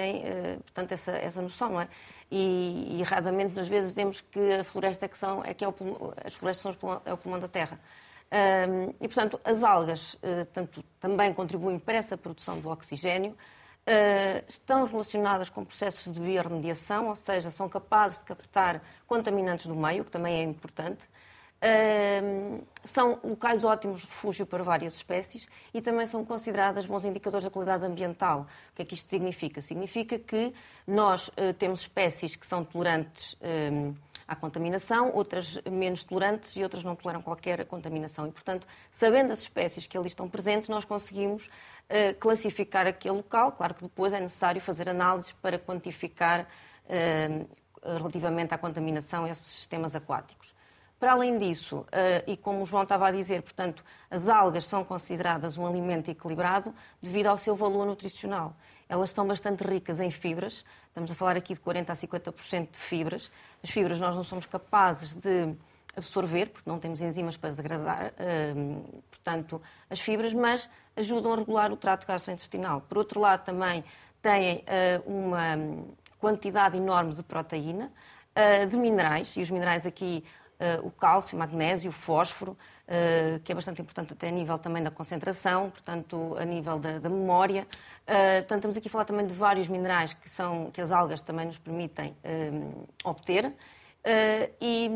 portanto 0.61 0.91
essa, 0.91 1.11
essa 1.13 1.41
noção, 1.41 1.71
não 1.71 1.81
é? 1.81 1.87
E, 2.29 2.97
e 2.97 3.01
erradamente 3.01 3.59
às 3.59 3.67
vezes 3.67 3.89
dizemos 3.89 4.21
que 4.21 4.53
a 4.53 4.63
floresta 4.63 5.05
é 5.05 5.07
que 5.07 5.17
são 5.17 5.43
é 5.43 5.55
que 5.55 5.65
é 5.65 5.67
o, 5.67 5.73
as 6.23 6.35
florestas 6.35 6.77
são 6.79 7.01
é 7.03 7.11
o 7.11 7.17
pulmão 7.17 7.39
da 7.39 7.47
terra. 7.47 7.79
e 9.01 9.07
portanto 9.07 9.39
as 9.43 9.63
algas 9.63 10.15
tanto, 10.53 10.83
também 10.99 11.33
contribuem 11.33 11.79
para 11.79 11.95
essa 11.95 12.15
produção 12.15 12.59
do 12.59 12.69
oxigênio 12.69 13.35
Uh, 13.89 14.45
estão 14.47 14.85
relacionadas 14.85 15.49
com 15.49 15.65
processos 15.65 16.13
de 16.13 16.19
biorremediação, 16.19 17.07
ou 17.07 17.15
seja, 17.15 17.49
são 17.49 17.67
capazes 17.67 18.19
de 18.19 18.25
captar 18.25 18.83
contaminantes 19.07 19.65
do 19.65 19.75
meio, 19.75 20.05
que 20.05 20.11
também 20.11 20.35
é 20.35 20.43
importante. 20.43 21.03
Uh, 21.57 22.63
são 22.83 23.19
locais 23.23 23.63
ótimos 23.63 24.01
de 24.01 24.05
refúgio 24.05 24.45
para 24.45 24.63
várias 24.63 24.93
espécies 24.93 25.47
e 25.73 25.81
também 25.81 26.05
são 26.05 26.23
consideradas 26.23 26.85
bons 26.85 27.03
indicadores 27.03 27.45
da 27.45 27.49
qualidade 27.49 27.83
ambiental. 27.83 28.41
O 28.71 28.75
que 28.75 28.83
é 28.83 28.85
que 28.85 28.93
isto 28.93 29.09
significa? 29.09 29.59
Significa 29.59 30.19
que 30.19 30.53
nós 30.85 31.29
uh, 31.29 31.51
temos 31.57 31.81
espécies 31.81 32.35
que 32.35 32.45
são 32.45 32.63
tolerantes 32.63 33.35
à 34.29 34.35
contaminação, 34.35 35.11
outras 35.13 35.59
menos 35.69 36.03
tolerantes 36.03 36.55
e 36.55 36.61
outras 36.61 36.83
não 36.83 36.95
toleram 36.95 37.21
qualquer 37.21 37.65
contaminação. 37.65 38.27
E, 38.27 38.31
portanto, 38.31 38.67
sabendo 38.91 39.33
as 39.33 39.39
espécies 39.39 39.87
que 39.87 39.97
ali 39.97 40.07
estão 40.07 40.29
presentes, 40.29 40.69
nós 40.69 40.85
conseguimos 40.85 41.49
classificar 42.19 42.85
aquele 42.85 43.15
local. 43.15 43.51
Claro 43.53 43.73
que 43.73 43.81
depois 43.81 44.13
é 44.13 44.19
necessário 44.19 44.61
fazer 44.61 44.87
análises 44.87 45.31
para 45.31 45.57
quantificar 45.57 46.47
relativamente 47.83 48.53
à 48.53 48.57
contaminação 48.57 49.25
esses 49.27 49.45
sistemas 49.45 49.95
aquáticos. 49.95 50.53
Para 50.99 51.13
além 51.13 51.37
disso, 51.37 51.85
e 52.27 52.35
como 52.35 52.61
o 52.61 52.65
João 52.65 52.83
estava 52.83 53.07
a 53.07 53.11
dizer, 53.11 53.41
portanto, 53.41 53.83
as 54.11 54.27
algas 54.27 54.67
são 54.67 54.83
consideradas 54.83 55.57
um 55.57 55.65
alimento 55.65 56.11
equilibrado 56.11 56.75
devido 57.01 57.27
ao 57.27 57.37
seu 57.37 57.55
valor 57.55 57.85
nutricional. 57.85 58.53
Elas 58.89 59.11
são 59.11 59.27
bastante 59.27 59.63
ricas 59.63 59.99
em 59.99 60.09
fibras, 60.09 60.65
estamos 60.87 61.11
a 61.11 61.15
falar 61.15 61.37
aqui 61.37 61.53
de 61.53 61.59
40% 61.59 61.91
a 61.91 61.95
50% 61.95 62.71
de 62.71 62.79
fibras. 62.79 63.31
As 63.63 63.69
fibras 63.69 63.99
nós 63.99 64.15
não 64.15 64.23
somos 64.23 64.47
capazes 64.47 65.13
de 65.13 65.55
absorver, 65.95 66.47
porque 66.47 66.67
não 66.67 66.79
temos 66.79 66.99
enzimas 66.99 67.37
para 67.37 67.51
degradar, 67.51 68.13
portanto, 69.11 69.61
as 69.89 69.99
fibras, 69.99 70.33
mas 70.33 70.67
ajudam 70.95 71.33
a 71.33 71.35
regular 71.35 71.71
o 71.71 71.77
trato 71.77 72.07
gastrointestinal. 72.07 72.81
Por 72.81 72.97
outro 72.97 73.19
lado, 73.19 73.43
também 73.43 73.83
têm 74.23 74.63
uh, 75.05 75.11
uma 75.11 75.85
quantidade 76.17 76.75
enorme 76.75 77.13
de 77.13 77.21
proteína, 77.21 77.91
uh, 78.35 78.67
de 78.67 78.75
minerais, 78.75 79.35
e 79.37 79.41
os 79.41 79.51
minerais 79.51 79.85
aqui, 79.85 80.25
o 80.83 80.91
cálcio, 80.91 81.37
o 81.37 81.39
magnésio, 81.39 81.89
o 81.89 81.93
fósforo, 81.93 82.57
que 83.43 83.51
é 83.51 83.55
bastante 83.55 83.81
importante 83.81 84.13
até 84.13 84.29
a 84.29 84.31
nível 84.31 84.57
também 84.57 84.81
da 84.81 84.89
concentração, 84.89 85.69
portanto, 85.69 86.35
a 86.39 86.43
nível 86.43 86.79
da, 86.79 86.97
da 86.97 87.09
memória. 87.09 87.67
portanto, 88.05 88.55
estamos 88.55 88.77
aqui 88.77 88.87
a 88.87 88.91
falar 88.91 89.05
também 89.05 89.27
de 89.27 89.33
vários 89.33 89.67
minerais 89.67 90.13
que, 90.13 90.29
são, 90.29 90.71
que 90.71 90.81
as 90.81 90.91
algas 90.91 91.21
também 91.21 91.45
nos 91.45 91.59
permitem 91.59 92.15
obter. 93.03 93.53
Uh, 93.99 94.49
e, 94.61 94.89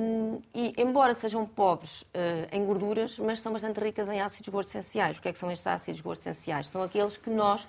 e, 0.56 0.74
embora 0.82 1.14
sejam 1.14 1.46
pobres 1.46 2.04
uh, 2.04 2.48
em 2.54 2.66
gorduras, 2.66 3.20
mas 3.20 3.42
são 3.42 3.52
bastante 3.52 3.78
ricas 3.78 4.08
em 4.08 4.22
ácidos 4.22 4.48
gordos 4.48 4.74
essenciais. 4.74 5.18
O 5.18 5.22
que 5.22 5.28
é 5.28 5.34
que 5.34 5.40
são 5.40 5.52
estes 5.52 5.68
ácidos 5.68 6.00
gordos 6.00 6.26
essenciais? 6.26 6.70
São 6.70 6.82
aqueles 6.82 7.18
que 7.18 7.30
nós 7.30 7.68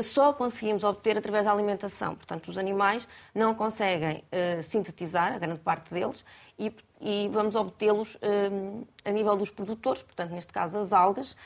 só 0.00 0.32
conseguimos 0.32 0.84
obter 0.84 1.18
através 1.18 1.44
da 1.44 1.52
alimentação. 1.52 2.14
Portanto, 2.14 2.48
os 2.48 2.56
animais 2.56 3.06
não 3.34 3.54
conseguem 3.54 4.24
uh, 4.32 4.62
sintetizar, 4.62 5.34
a 5.34 5.38
grande 5.38 5.60
parte 5.60 5.92
deles, 5.92 6.24
e, 6.58 6.74
e 7.00 7.28
vamos 7.30 7.54
obtê-los 7.54 8.14
uh, 8.14 8.86
a 9.04 9.10
nível 9.10 9.36
dos 9.36 9.50
produtores, 9.50 10.02
portanto, 10.02 10.30
neste 10.30 10.52
caso, 10.52 10.78
as 10.78 10.92
algas, 10.92 11.32
uh, 11.32 11.36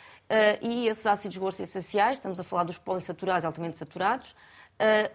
e 0.63 0.87
esses 0.87 1.05
ácidos 1.07 1.37
gordos 1.37 1.59
essenciais, 1.59 2.19
estamos 2.19 2.39
a 2.39 2.45
falar 2.45 2.65
dos 2.65 2.79
poliinsaturados 2.79 3.43
e 3.43 3.47
altamente 3.47 3.79
saturados, 3.79 4.35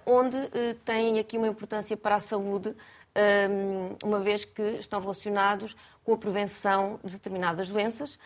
onde 0.08 0.38
têm 0.84 1.20
aqui 1.20 1.38
uma 1.38 1.48
importância 1.48 1.96
para 1.96 2.16
a 2.16 2.20
saúde, 2.20 2.76
uma 4.04 4.20
vez 4.20 4.44
que 4.44 4.60
estão 4.80 5.00
relacionados 5.00 5.78
com 6.04 6.14
a 6.16 6.18
prevenção 6.18 7.00
de 7.04 7.12
determinadas 7.12 7.70
doenças, 7.70 8.18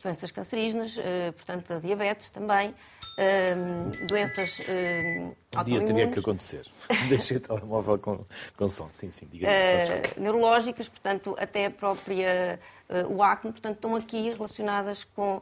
doenças 0.00 0.30
cancerígenas, 0.30 0.96
portanto, 1.34 1.72
a 1.72 1.80
diabetes 1.80 2.30
também, 2.30 2.72
uh, 3.18 4.06
doenças 4.06 4.58
uh, 4.60 5.36
um 5.60 5.64
dia 5.64 5.84
teria 5.84 6.10
que 6.10 6.18
acontecer. 6.18 6.66
Deixei 7.08 7.36
o 7.36 7.40
telemóvel 7.40 7.98
com, 7.98 8.24
com 8.56 8.68
som. 8.68 8.88
Sim, 8.90 9.10
sim, 9.10 9.26
diga 9.30 9.46
uh, 9.46 10.20
Neurológicas, 10.20 10.88
portanto, 10.88 11.34
até 11.38 11.66
a 11.66 11.70
própria, 11.70 12.58
uh, 12.88 13.14
o 13.14 13.22
acne, 13.22 13.52
portanto, 13.52 13.76
estão 13.76 13.94
aqui 13.96 14.30
relacionadas 14.30 15.04
com, 15.04 15.40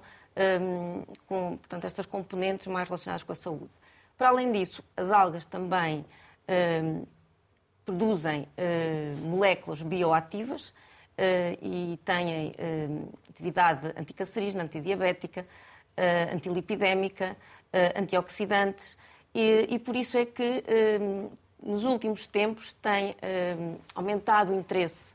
um, 0.61 1.03
com 1.27 1.57
portanto, 1.57 1.85
estas 1.85 2.07
componentes 2.07 2.67
mais 2.67 2.89
relacionadas 2.89 3.23
com 3.23 3.33
a 3.33 3.37
saúde. 3.37 3.73
Para 4.19 4.29
além 4.29 4.53
disso, 4.53 4.83
as 4.97 5.11
algas 5.11 5.47
também 5.47 6.05
um, 6.83 7.05
produzem 7.85 8.43
uh, 8.43 9.17
moléculas 9.27 9.83
bioativas 9.83 10.73
e 11.61 12.01
têm 12.05 12.53
atividade 13.31 13.93
anticancerígena, 13.97 14.65
antidiabética, 14.65 15.47
antilipidémica, 16.33 17.37
antioxidantes, 17.97 18.97
e, 19.35 19.67
e, 19.71 19.79
por 19.79 19.97
isso 19.97 20.17
é 20.19 20.27
que 20.27 20.63
uh, 20.63 21.33
nos 21.63 21.85
últimos 21.85 22.27
tempos 22.27 22.73
tem 22.75 23.11
uh, 23.11 23.81
aumentado 23.95 24.53
o 24.53 24.55
interesse 24.55 25.15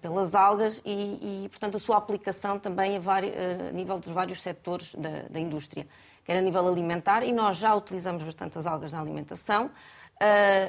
pelas 0.00 0.32
algas 0.32 0.80
e, 0.84 1.42
e, 1.44 1.48
portanto, 1.48 1.76
a 1.76 1.80
sua 1.80 1.96
aplicação 1.96 2.56
também 2.56 2.96
a, 2.96 3.00
vários, 3.00 3.34
a 3.68 3.72
nível 3.72 3.98
dos 3.98 4.12
vários 4.12 4.40
setores 4.40 4.94
da, 4.94 5.22
da, 5.28 5.40
indústria, 5.40 5.88
quer 6.24 6.36
a 6.36 6.40
nível 6.40 6.68
alimentar, 6.68 7.24
e 7.24 7.32
nós 7.32 7.56
já 7.56 7.74
utilizamos 7.74 8.22
bastante 8.22 8.56
as 8.56 8.64
algas 8.64 8.92
na 8.92 9.00
alimentação. 9.00 9.68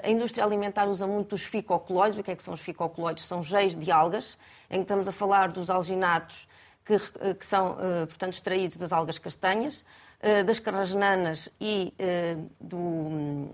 a 0.03 0.09
indústria 0.09 0.43
alimentar 0.43 0.87
usa 0.87 1.05
muito 1.05 1.35
os 1.35 1.43
ficocoloides. 1.43 2.17
O 2.17 2.23
que 2.23 2.31
é 2.31 2.35
que 2.35 2.41
são 2.41 2.55
os 2.55 2.59
ficocoloides? 2.59 3.25
São 3.25 3.43
géis 3.43 3.75
de 3.75 3.91
algas, 3.91 4.35
em 4.67 4.77
que 4.77 4.85
estamos 4.85 5.07
a 5.07 5.11
falar 5.11 5.51
dos 5.51 5.69
alginatos 5.69 6.47
que, 6.83 6.97
que 7.35 7.45
são, 7.45 7.77
portanto, 8.07 8.33
extraídos 8.33 8.77
das 8.77 8.91
algas 8.91 9.19
castanhas. 9.19 9.85
Eh, 10.19 10.43
das 10.43 10.57
carrasnanas 10.57 11.47
e 11.61 11.93
eh, 11.99 12.37
do, 12.59 13.51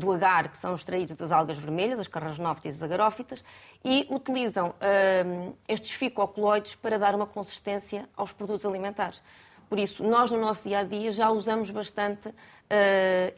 do 0.00 0.10
agar, 0.10 0.48
que 0.48 0.58
são 0.58 0.74
extraídos 0.74 1.14
das 1.14 1.30
algas 1.30 1.56
vermelhas, 1.56 2.00
as 2.00 2.08
carrasnófitas 2.08 2.74
e 2.74 2.76
as 2.76 2.82
agarófitas, 2.82 3.44
e 3.84 4.04
utilizam 4.10 4.74
eh, 4.80 5.24
estes 5.68 5.92
ficocoloides 5.92 6.74
para 6.74 6.98
dar 6.98 7.14
uma 7.14 7.24
consistência 7.24 8.08
aos 8.16 8.32
produtos 8.32 8.66
alimentares. 8.66 9.22
Por 9.68 9.78
isso, 9.78 10.02
nós 10.02 10.28
no 10.32 10.40
nosso 10.40 10.68
dia 10.68 10.80
a 10.80 10.82
dia 10.82 11.12
já 11.12 11.30
usamos 11.30 11.70
bastante 11.70 12.28
uh, 12.28 12.34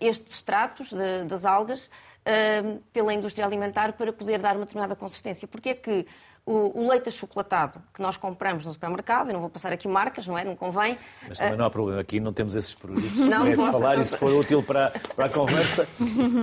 estes 0.01 0.35
extratos 0.35 0.93
de, 0.93 1.23
das 1.29 1.45
algas 1.45 1.87
uh, 1.87 2.83
pela 2.93 3.15
indústria 3.15 3.47
alimentar 3.47 3.93
para 3.93 4.13
poder 4.13 4.41
dar 4.41 4.57
uma 4.57 4.65
determinada 4.65 4.97
consistência. 4.97 5.47
Porque 5.47 5.69
é 5.69 5.75
que 5.75 6.05
o, 6.47 6.81
o, 6.81 6.89
leite 6.89 7.09
achocolatado 7.09 7.83
que 7.93 8.03
nós 8.03 8.17
compramos 8.17 8.67
no 8.67 8.73
supermercado, 8.73 9.29
eu 9.29 9.35
não 9.35 9.41
vou 9.41 9.49
passar 9.49 9.73
aqui 9.73 9.89
marcas, 9.89 10.27
não 10.27 10.37
é? 10.37 10.45
Não 10.45 10.55
convém. 10.55 10.99
Mas 11.27 11.39
também 11.39 11.57
não 11.57 11.65
há 11.65 11.71
problema, 11.71 12.01
aqui 12.01 12.21
não 12.21 12.33
temos 12.33 12.55
esses 12.55 12.75
produtos. 12.75 13.29
Não, 13.29 13.47
é 13.47 13.57
posso, 13.57 13.73
falar 13.73 13.95
não... 13.95 14.03
e 14.03 14.05
se 14.05 14.17
for 14.17 14.33
útil 14.33 14.63
para, 14.63 14.91
para 15.17 15.27
a 15.27 15.29
conversa. 15.29 15.89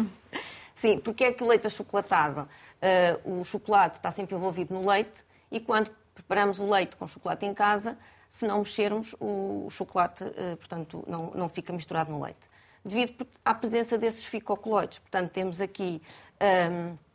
Sim, 0.76 0.98
porque 0.98 1.26
é 1.26 1.32
que 1.32 1.44
o 1.44 1.48
leite 1.48 1.68
achocolatado, 1.68 2.42
uh, 2.42 3.40
o 3.40 3.44
chocolate 3.44 3.98
está 3.98 4.12
sempre 4.12 4.36
envolvido 4.36 4.74
no 4.74 4.90
leite 4.90 5.24
e 5.52 5.60
quando 5.60 5.92
preparamos 6.16 6.58
o 6.58 6.68
leite 6.68 6.96
com 6.96 7.08
chocolate 7.08 7.46
em 7.46 7.54
casa, 7.54 7.96
se 8.28 8.48
não 8.48 8.60
mexermos, 8.60 9.16
o 9.20 9.68
chocolate, 9.70 10.24
uh, 10.24 10.58
portanto, 10.58 11.04
não, 11.08 11.32
não 11.36 11.48
fica 11.48 11.72
misturado 11.72 12.12
no 12.12 12.24
leite. 12.24 12.50
Devido 12.84 13.28
à 13.46 13.54
presença 13.54 13.96
desses 13.96 14.24
ficocoloides. 14.24 14.98
Portanto, 14.98 15.30
temos 15.30 15.62
aqui. 15.62 16.02
Um, 16.42 16.46
ehm, 16.46 16.88
é, 16.88 17.11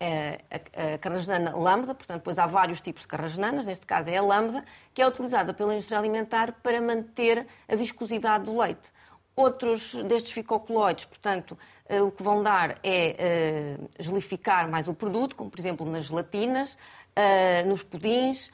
a, 0.00 0.94
a 0.94 0.98
carrasnana 0.98 1.56
lambda, 1.56 1.94
portanto, 1.94 2.18
depois 2.18 2.38
há 2.38 2.46
vários 2.46 2.80
tipos 2.80 3.02
de 3.02 3.08
carrasnanas, 3.08 3.66
neste 3.66 3.86
caso 3.86 4.08
é 4.08 4.16
a 4.16 4.22
lambda, 4.22 4.64
que 4.92 5.00
é 5.00 5.06
utilizada 5.06 5.54
pela 5.54 5.74
indústria 5.74 5.98
alimentar 5.98 6.52
para 6.62 6.80
manter 6.80 7.46
a 7.68 7.76
viscosidade 7.76 8.44
do 8.44 8.58
leite. 8.58 8.92
Outros 9.36 9.94
destes 10.04 10.30
ficocoloides, 10.30 11.06
portanto, 11.06 11.58
eh, 11.88 12.00
o 12.00 12.10
que 12.10 12.22
vão 12.22 12.42
dar 12.42 12.78
é 12.82 13.16
eh, 13.18 13.78
gelificar 13.98 14.70
mais 14.70 14.86
o 14.86 14.94
produto, 14.94 15.34
como 15.34 15.50
por 15.50 15.58
exemplo 15.58 15.84
nas 15.84 16.04
gelatinas, 16.04 16.78
eh, 17.16 17.64
nos 17.64 17.82
pudins, 17.82 18.50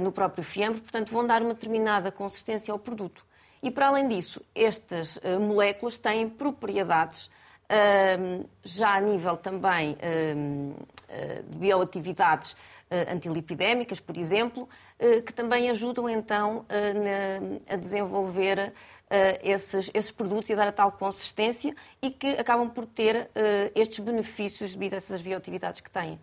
no 0.00 0.12
próprio 0.12 0.44
fiambre, 0.44 0.80
portanto, 0.80 1.10
vão 1.10 1.26
dar 1.26 1.42
uma 1.42 1.52
determinada 1.52 2.12
consistência 2.12 2.70
ao 2.70 2.78
produto. 2.78 3.26
E 3.60 3.68
para 3.68 3.88
além 3.88 4.06
disso, 4.06 4.40
estas 4.54 5.18
moléculas 5.40 5.98
têm 5.98 6.28
propriedades 6.28 7.28
já 8.64 8.94
a 8.94 9.00
nível 9.00 9.36
também 9.36 9.96
ah, 11.08 11.42
de 11.48 11.56
bioatividades 11.58 12.56
ah, 12.90 13.12
antilipidémicas, 13.12 14.00
por 14.00 14.16
exemplo, 14.16 14.68
ah, 14.98 15.22
que 15.24 15.32
também 15.32 15.70
ajudam 15.70 16.08
então 16.08 16.64
a 17.68 17.76
desenvolver 17.76 18.72
esses, 19.42 19.88
esses 19.94 20.10
produtos 20.10 20.50
e 20.50 20.52
a 20.52 20.56
dar 20.56 20.68
a 20.68 20.72
tal 20.72 20.90
consistência 20.90 21.74
e 22.02 22.10
que 22.10 22.26
acabam 22.30 22.68
por 22.68 22.86
ter 22.86 23.30
estes 23.72 24.00
benefícios 24.00 24.74
devido 24.74 24.94
a 24.94 24.96
essas 24.96 25.22
bioatividades 25.22 25.80
que 25.80 25.90
têm. 25.90 26.18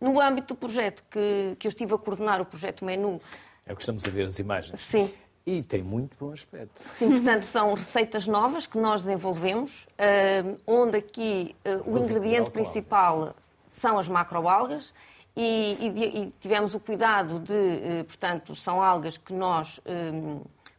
No 0.00 0.20
âmbito 0.20 0.54
do 0.54 0.56
projeto 0.56 1.02
que, 1.10 1.56
que 1.58 1.66
eu 1.66 1.70
estive 1.70 1.94
a 1.94 1.98
coordenar, 1.98 2.40
o 2.40 2.44
projeto 2.44 2.84
Menu. 2.84 3.20
É 3.66 3.72
o 3.72 3.76
que 3.76 3.82
estamos 3.82 4.04
a 4.04 4.10
ver 4.10 4.28
as 4.28 4.38
imagens. 4.38 4.80
Sim. 4.82 5.12
E 5.48 5.62
tem 5.62 5.82
muito 5.82 6.14
bom 6.20 6.30
aspecto. 6.30 6.78
Sim, 6.98 7.08
portanto, 7.12 7.44
são 7.44 7.72
receitas 7.72 8.26
novas 8.26 8.66
que 8.66 8.76
nós 8.76 9.02
desenvolvemos, 9.02 9.86
uh, 9.94 10.60
onde 10.66 10.98
aqui 10.98 11.56
uh, 11.64 11.90
o 11.90 11.96
ingrediente 11.96 12.50
principal 12.50 13.34
são 13.66 13.98
as 13.98 14.06
macroalgas 14.06 14.92
e, 15.34 15.78
e, 15.80 16.04
e, 16.04 16.34
tivemos 16.38 16.74
o 16.74 16.80
cuidado 16.80 17.40
de, 17.40 17.54
uh, 17.54 18.04
portanto, 18.04 18.54
são 18.54 18.82
algas 18.82 19.16
que 19.16 19.32
nós 19.32 19.80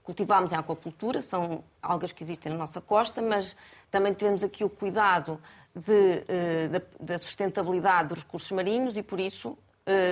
cultivamos 0.03 0.51
em 0.51 0.55
aquacultura, 0.55 1.23
são 1.23 1.63
algas 1.81 2.11
que 2.11 2.23
existem 2.23 2.51
na 2.51 2.57
nossa 2.59 2.79
costa, 2.79 3.23
mas 3.23 3.57
também 3.89 4.13
tivemos 4.13 4.43
aqui 4.43 4.63
o 4.63 4.69
cuidado 4.69 5.41
de, 5.73 6.69
da, 6.69 6.81
da, 6.99 7.17
sustentabilidade 7.17 8.09
dos 8.09 8.19
recursos 8.19 8.51
marinhos 8.51 8.97
e, 8.97 9.01
por 9.01 9.19
isso, 9.19 9.57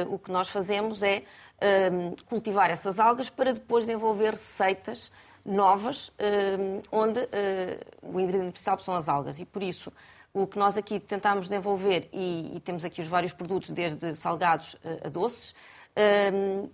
o 0.09 0.17
que 0.17 0.31
nós 0.31 0.49
fazemos 0.49 1.03
é 1.03 1.23
um, 1.61 2.15
cultivar 2.27 2.69
essas 2.69 2.99
algas 2.99 3.29
para 3.29 3.53
depois 3.53 3.85
desenvolver 3.85 4.31
receitas 4.31 5.11
novas, 5.45 6.11
um, 6.19 6.81
onde 6.91 7.19
uh, 7.19 7.27
o 8.01 8.19
ingrediente 8.19 8.51
principal 8.51 8.79
são 8.79 8.93
as 8.93 9.07
algas. 9.07 9.39
E 9.39 9.45
por 9.45 9.63
isso, 9.63 9.91
o 10.33 10.45
que 10.45 10.59
nós 10.59 10.77
aqui 10.77 10.99
tentamos 10.99 11.47
desenvolver, 11.47 12.09
e, 12.13 12.61
temos 12.63 12.83
aqui 12.83 13.01
os 13.01 13.07
vários 13.07 13.33
produtos, 13.33 13.69
desde 13.71 14.15
salgados 14.15 14.75
a 15.03 15.09
doces, 15.09 15.55
um, 16.33 16.69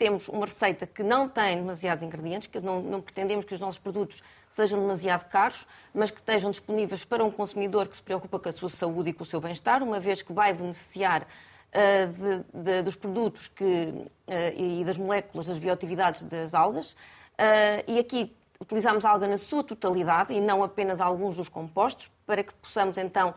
temos 0.00 0.28
uma 0.28 0.46
receita 0.46 0.86
que 0.86 1.02
não 1.02 1.28
tem 1.28 1.56
demasiados 1.56 2.02
ingredientes, 2.02 2.46
que 2.46 2.58
não, 2.58 2.80
não, 2.80 3.02
pretendemos 3.02 3.44
que 3.44 3.54
os 3.54 3.60
nossos 3.60 3.78
produtos 3.78 4.22
sejam 4.50 4.80
demasiado 4.80 5.28
caros, 5.28 5.66
mas 5.92 6.10
que 6.10 6.20
estejam 6.20 6.50
disponíveis 6.50 7.04
para 7.04 7.22
um 7.22 7.30
consumidor 7.30 7.86
que 7.86 7.96
se 7.96 8.02
preocupa 8.02 8.38
com 8.38 8.48
a 8.48 8.52
sua 8.52 8.70
saúde 8.70 9.10
e 9.10 9.12
com 9.12 9.24
o 9.24 9.26
seu 9.26 9.42
bem-estar, 9.42 9.82
uma 9.82 10.00
vez 10.00 10.22
que 10.22 10.32
vai 10.32 10.54
beneficiar 10.54 11.26
eh, 11.72 12.06
de, 12.06 12.44
de, 12.52 12.82
dos 12.82 12.96
produtos 12.96 13.46
que, 13.46 13.94
eh, 14.26 14.54
e 14.56 14.84
das 14.84 14.96
moléculas, 14.96 15.46
das 15.46 15.58
bioatividades 15.60 16.24
das 16.24 16.52
algas. 16.52 16.96
Eh, 17.38 17.84
e 17.86 17.98
aqui 18.00 18.34
utilizamos 18.60 19.04
a 19.04 19.10
alga 19.10 19.28
na 19.28 19.38
sua 19.38 19.62
totalidade 19.62 20.32
e 20.32 20.40
não 20.40 20.64
apenas 20.64 21.00
alguns 21.00 21.36
dos 21.36 21.48
compostos, 21.48 22.10
para 22.26 22.42
que 22.42 22.52
possamos 22.54 22.98
então 22.98 23.34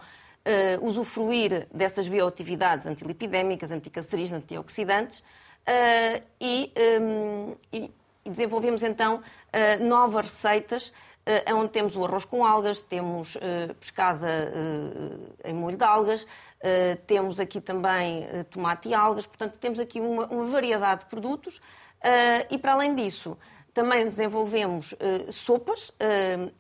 usufruir 0.82 1.70
dessas 1.74 2.10
bioatividades 2.10 2.86
antilipidémicas, 2.86 3.72
anticancerígenas, 3.72 4.44
antioxidantes 4.44 5.24
e, 6.38 6.70
e, 7.72 7.90
desenvolvemos 8.26 8.84
então 8.84 9.22
novas 9.80 10.26
receitas 10.26 10.92
onde 11.56 11.70
temos 11.70 11.96
o 11.96 12.04
arroz 12.04 12.26
com 12.26 12.46
algas, 12.46 12.82
temos 12.82 13.38
pescada 13.80 14.28
em 15.46 15.54
molho 15.54 15.78
de 15.78 15.86
algas, 15.86 16.28
Uh, 16.64 16.96
temos 17.06 17.42
aqui 17.42 17.60
também 17.60 18.24
uh, 18.24 18.46
tomate 18.46 18.88
e 18.88 18.94
algas, 18.94 19.26
portanto, 19.26 19.58
temos 19.58 19.82
aqui 19.82 20.00
uma, 20.00 20.28
uma 20.28 20.46
variedade 20.46 21.02
de 21.02 21.08
produtos. 21.08 21.58
Uh, 21.58 22.48
e, 22.50 22.58
para 22.58 22.72
além 22.72 22.96
disso, 22.96 23.38
também 23.74 24.06
desenvolvemos 24.06 24.94
sopas, 25.32 25.92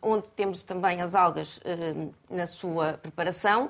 onde 0.01 0.27
temos 0.29 0.63
também 0.63 0.99
as 0.99 1.13
algas 1.13 1.59
na 2.27 2.47
sua 2.47 2.93
preparação. 2.93 3.69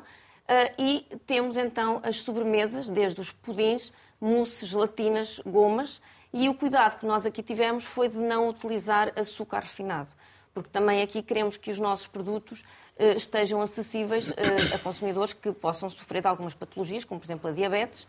e 0.80 1.06
temos, 1.28 1.58
então, 1.58 2.00
as 2.04 2.22
sobremesas, 2.22 2.90
desde 2.90 3.20
os 3.20 3.34
pudins, 3.34 3.92
mousses, 4.22 4.70
gelatinas, 4.70 5.42
gomas. 5.46 6.02
E 6.32 6.48
o 6.48 6.54
cuidado 6.54 6.98
que 6.98 7.06
nós 7.06 7.26
aqui 7.26 7.44
tivemos 7.44 7.84
foi 7.84 8.08
de 8.08 8.16
não 8.18 8.48
utilizar 8.48 9.12
açúcar 9.18 9.60
refinado 9.60 10.08
porque 10.54 10.70
também 10.70 11.02
aqui 11.02 11.22
queremos 11.22 11.58
que 11.58 11.72
os 11.72 11.80
nossos 11.80 12.08
produtos 12.08 12.64
estejam 12.98 13.62
acessíveis 13.62 14.32
a 14.74 14.80
consumidores 14.80 15.34
que 15.34 15.52
possam 15.52 15.90
sofrer 15.90 16.22
de 16.22 16.28
algumas 16.28 16.54
patologias, 16.54 17.04
como 17.04 17.20
por 17.20 17.26
exemplo 17.26 17.50
a 17.50 17.54
diabetes. 17.54 18.08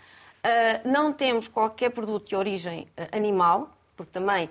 Não 0.85 1.13
temos 1.13 1.49
qualquer 1.49 1.91
produto 1.91 2.29
de 2.29 2.37
origem 2.37 2.87
animal, 3.13 3.77
porque 3.97 4.13
também 4.13 4.49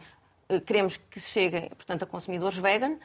queremos 0.66 0.98
que 0.98 1.20
cheguem, 1.20 1.70
portanto, 1.70 2.04
a 2.04 2.06
consumidores 2.06 2.58
vegan. 2.58 2.98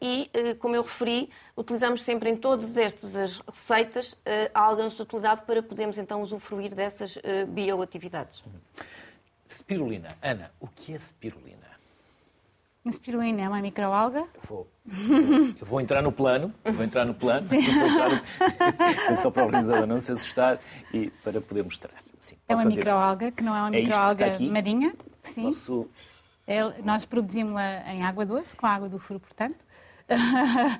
e, 0.00 0.30
como 0.58 0.76
eu 0.76 0.82
referi, 0.82 1.30
utilizamos 1.56 2.02
sempre 2.02 2.30
em 2.30 2.36
todas 2.36 2.76
estas 2.76 3.38
receitas 3.40 4.16
a 4.52 4.60
alga 4.60 4.84
na 4.84 4.90
sua 4.90 5.04
totalidade 5.04 5.42
para 5.42 5.62
podermos 5.62 5.98
então 5.98 6.22
usufruir 6.22 6.74
dessas 6.74 7.18
bioatividades. 7.48 8.42
Spirulina. 9.48 10.16
Ana, 10.22 10.50
o 10.60 10.66
que 10.68 10.94
é 10.94 10.98
spirulina? 10.98 11.73
A 12.86 12.92
spirulina 12.92 13.40
é 13.40 13.48
uma 13.48 13.62
microalga. 13.62 14.26
Vou, 14.42 14.68
eu 15.58 15.66
vou 15.66 15.80
entrar 15.80 16.02
no 16.02 16.12
plano, 16.12 16.52
vou 16.62 16.84
entrar 16.84 17.06
no 17.06 17.14
plano, 17.14 17.48
vou 17.48 17.58
entrar 17.58 18.10
no... 19.10 19.16
só 19.16 19.30
para 19.30 19.42
o 19.42 19.46
organizador 19.46 19.86
não 19.86 19.98
se 19.98 20.12
assustar 20.12 20.60
e 20.92 21.08
para 21.22 21.40
poder 21.40 21.64
mostrar. 21.64 21.94
Sim, 22.18 22.36
é 22.46 22.54
uma 22.54 22.66
microalga, 22.66 23.32
que 23.32 23.42
não 23.42 23.56
é 23.56 23.60
uma 23.60 23.74
é 23.74 23.80
microalga 23.80 24.38
marinha. 24.38 24.94
Sim. 25.22 25.44
Posso... 25.44 25.88
É, 26.46 26.60
nós 26.82 27.06
produzimos-la 27.06 27.90
em 27.90 28.02
água 28.02 28.26
doce, 28.26 28.54
com 28.54 28.66
água 28.66 28.86
do 28.86 28.98
furo, 28.98 29.18
portanto. 29.18 29.56
uh, 30.10 30.78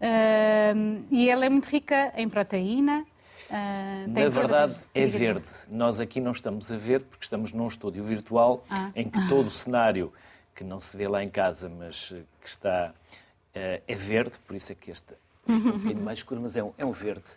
e 1.10 1.30
ela 1.30 1.46
é 1.46 1.48
muito 1.48 1.66
rica 1.66 2.12
em 2.16 2.28
proteína, 2.28 3.06
Uh, 3.48 4.10
Na 4.10 4.28
verdade, 4.28 4.74
é 4.94 5.06
verde. 5.06 5.48
Nós 5.70 6.00
aqui 6.00 6.20
não 6.20 6.32
estamos 6.32 6.70
a 6.70 6.76
ver, 6.76 7.00
porque 7.04 7.24
estamos 7.24 7.52
num 7.52 7.68
estúdio 7.68 8.04
virtual 8.04 8.64
ah. 8.68 8.90
em 8.94 9.08
que 9.08 9.28
todo 9.28 9.46
o 9.46 9.50
cenário 9.50 10.12
que 10.58 10.64
não 10.64 10.80
se 10.80 10.96
vê 10.96 11.06
lá 11.06 11.22
em 11.22 11.30
casa, 11.30 11.68
mas 11.68 12.12
eh, 12.12 12.22
que 12.42 12.48
está 12.48 12.92
uh, 12.92 13.82
é 13.86 13.94
verde, 13.94 14.40
por 14.40 14.56
isso 14.56 14.72
é 14.72 14.74
que 14.74 14.90
este 14.90 15.14
é 15.14 15.52
um 15.52 15.60
bocadinho 15.60 16.02
mais 16.02 16.18
escuro, 16.18 16.40
mas 16.40 16.56
é 16.56 16.64
um, 16.64 16.72
é 16.76 16.84
um 16.84 16.90
verde. 16.90 17.28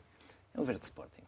É 0.56 0.60
um 0.60 0.64
verde 0.64 0.86
Sporting. 0.86 1.22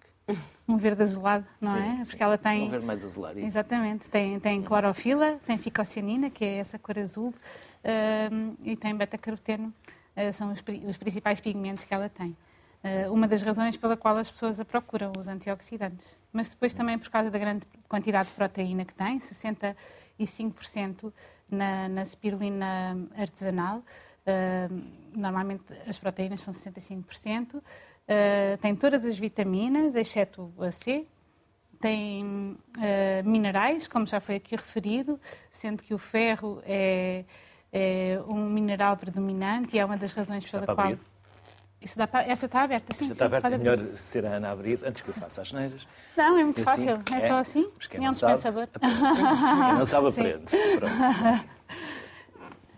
Um 0.67 0.77
verde 0.77 1.03
azulado, 1.03 1.45
não 1.61 1.73
sim, 1.73 1.79
é? 1.79 1.97
Sim, 1.97 2.09
Porque 2.09 2.23
ela 2.23 2.37
tem. 2.37 2.63
Um 2.63 2.69
verde 2.71 2.85
mais 2.85 3.05
azulado, 3.05 3.37
isso. 3.37 3.45
Exatamente. 3.45 4.09
Tem, 4.09 4.39
tem 4.39 4.61
clorofila, 4.63 5.39
tem 5.45 5.55
ficocianina, 5.57 6.31
que 6.31 6.43
é 6.43 6.57
essa 6.57 6.79
cor 6.79 6.97
azul, 6.97 7.29
uh, 7.29 8.57
e 8.63 8.75
tem 8.75 8.95
beta-caroteno. 8.95 9.71
Uh, 10.17 10.33
são 10.33 10.51
os, 10.51 10.63
os 10.89 10.97
principais 10.97 11.39
pigmentos 11.39 11.83
que 11.83 11.93
ela 11.93 12.09
tem. 12.09 12.35
Eh, 12.83 13.09
uma 13.09 13.27
das 13.29 13.41
razões 13.41 13.77
pela 13.77 13.95
qual 13.95 14.17
as 14.17 14.29
pessoas 14.29 14.59
a 14.59 14.65
procuram, 14.65 15.13
os 15.17 15.29
antioxidantes. 15.29 16.17
Mas 16.33 16.49
depois 16.49 16.73
também 16.73 16.99
por 16.99 17.09
causa 17.09 17.31
da 17.31 17.39
grande 17.39 17.65
quantidade 17.87 18.27
de 18.27 18.35
proteína 18.35 18.83
que 18.83 18.93
tem, 18.93 19.17
65% 19.19 21.13
na, 21.49 21.87
na 21.89 22.05
spirulina 22.05 22.97
artesanal. 23.15 23.83
Normalmente 25.15 25.63
as 25.87 25.97
proteínas 25.97 26.41
são 26.41 26.53
65%. 26.53 27.55
Uh, 27.55 27.61
eh, 28.07 28.57
tem 28.61 28.75
todas 28.75 29.05
as 29.05 29.17
vitaminas, 29.17 29.95
exceto 29.95 30.53
a 30.59 30.71
C. 30.71 31.07
Tem 31.79 32.23
uh, 32.23 33.29
minerais, 33.29 33.87
como 33.87 34.05
já 34.05 34.19
foi 34.19 34.35
aqui 34.35 34.55
referido, 34.55 35.19
sendo 35.51 35.83
que 35.83 35.93
o 35.93 35.97
ferro 35.97 36.61
é, 36.65 37.25
é 37.71 38.21
um 38.27 38.49
mineral 38.49 38.95
predominante 38.95 39.75
e 39.75 39.79
é 39.79 39.85
uma 39.85 39.97
das 39.97 40.13
razões 40.13 40.43
Está 40.43 40.59
pela 40.59 40.75
qual... 40.75 40.87
Abrir. 40.87 41.12
Isso 41.83 41.97
dá 41.97 42.07
para... 42.07 42.23
Essa 42.23 42.45
está 42.45 42.61
aberta, 42.61 42.95
sim. 42.95 43.03
Esta 43.03 43.13
está 43.13 43.25
aberta, 43.25 43.47
é 43.49 43.57
melhor 43.57 43.95
ser 43.95 44.25
a 44.25 44.35
Ana 44.35 44.49
a 44.49 44.51
abrir 44.51 44.79
antes 44.85 45.01
que 45.01 45.09
eu 45.09 45.13
faça 45.13 45.41
as 45.41 45.51
neiras. 45.51 45.85
Não, 46.15 46.37
é 46.37 46.43
muito 46.43 46.61
assim, 46.61 46.85
fácil, 46.85 47.03
é, 47.13 47.17
é, 47.17 47.27
só 47.27 47.37
assim. 47.37 47.69
Quem 47.89 48.05
é 48.05 48.07
um 48.07 48.11
dispensador. 48.11 48.67
Quem 48.67 48.89
não 49.77 49.85
sabe, 49.85 50.07
aprende. 50.09 50.55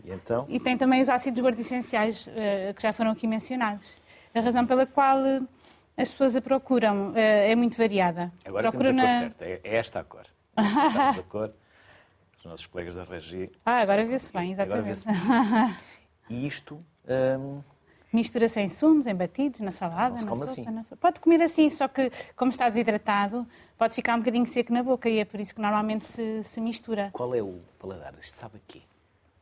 E, 0.03 0.11
então? 0.11 0.45
e 0.49 0.59
tem 0.59 0.77
também 0.77 1.01
os 1.01 1.09
ácidos 1.09 1.39
gordos 1.39 1.59
essenciais, 1.59 2.25
uh, 2.25 2.73
que 2.75 2.81
já 2.81 2.93
foram 2.93 3.11
aqui 3.11 3.27
mencionados. 3.27 3.87
A 4.33 4.39
razão 4.39 4.65
pela 4.65 4.85
qual 4.85 5.19
uh, 5.19 5.47
as 5.95 6.09
pessoas 6.11 6.35
a 6.35 6.41
procuram 6.41 7.11
uh, 7.11 7.17
é 7.17 7.55
muito 7.55 7.77
variada. 7.77 8.31
Agora 8.43 8.71
Procuram 8.71 8.95
temos 8.95 9.03
a 9.03 9.07
cor 9.07 9.19
certa, 9.19 9.45
é, 9.45 9.61
é 9.63 9.75
esta 9.75 9.99
a 9.99 10.03
cor. 10.03 10.25
Acertamos 10.55 11.19
a 11.19 11.23
cor. 11.23 11.53
Os 12.39 12.45
nossos 12.45 12.67
colegas 12.67 12.95
da 12.95 13.03
Regi. 13.03 13.51
Ah, 13.65 13.79
agora 13.81 14.05
vê-se 14.05 14.33
bem, 14.33 14.51
exatamente. 14.51 15.05
Vê 15.05 15.11
bem. 15.11 15.75
E 16.29 16.47
isto... 16.47 16.83
Um, 17.07 17.61
Mistura 18.15 18.47
sem 18.47 18.69
sumos, 18.69 19.05
em 19.07 19.13
batidos, 19.13 19.59
na 19.59 19.71
salada, 19.71 20.15
na 20.15 20.21
sopa. 20.21 20.45
Assim. 20.45 20.63
Na... 20.63 20.85
Pode 21.01 21.19
comer 21.19 21.41
assim, 21.41 21.69
só 21.69 21.85
que 21.89 22.09
como 22.33 22.49
está 22.49 22.69
desidratado, 22.69 23.45
pode 23.77 23.93
ficar 23.93 24.15
um 24.15 24.19
bocadinho 24.19 24.45
seco 24.45 24.71
na 24.71 24.81
boca 24.81 25.09
e 25.09 25.19
é 25.19 25.25
por 25.25 25.37
isso 25.41 25.53
que 25.53 25.61
normalmente 25.61 26.05
se, 26.05 26.41
se 26.43 26.61
mistura. 26.61 27.09
Qual 27.11 27.35
é 27.35 27.41
o 27.41 27.59
paladar? 27.77 28.13
Isto 28.21 28.37
sabe 28.37 28.55
a 28.55 28.59
quê? 28.65 28.81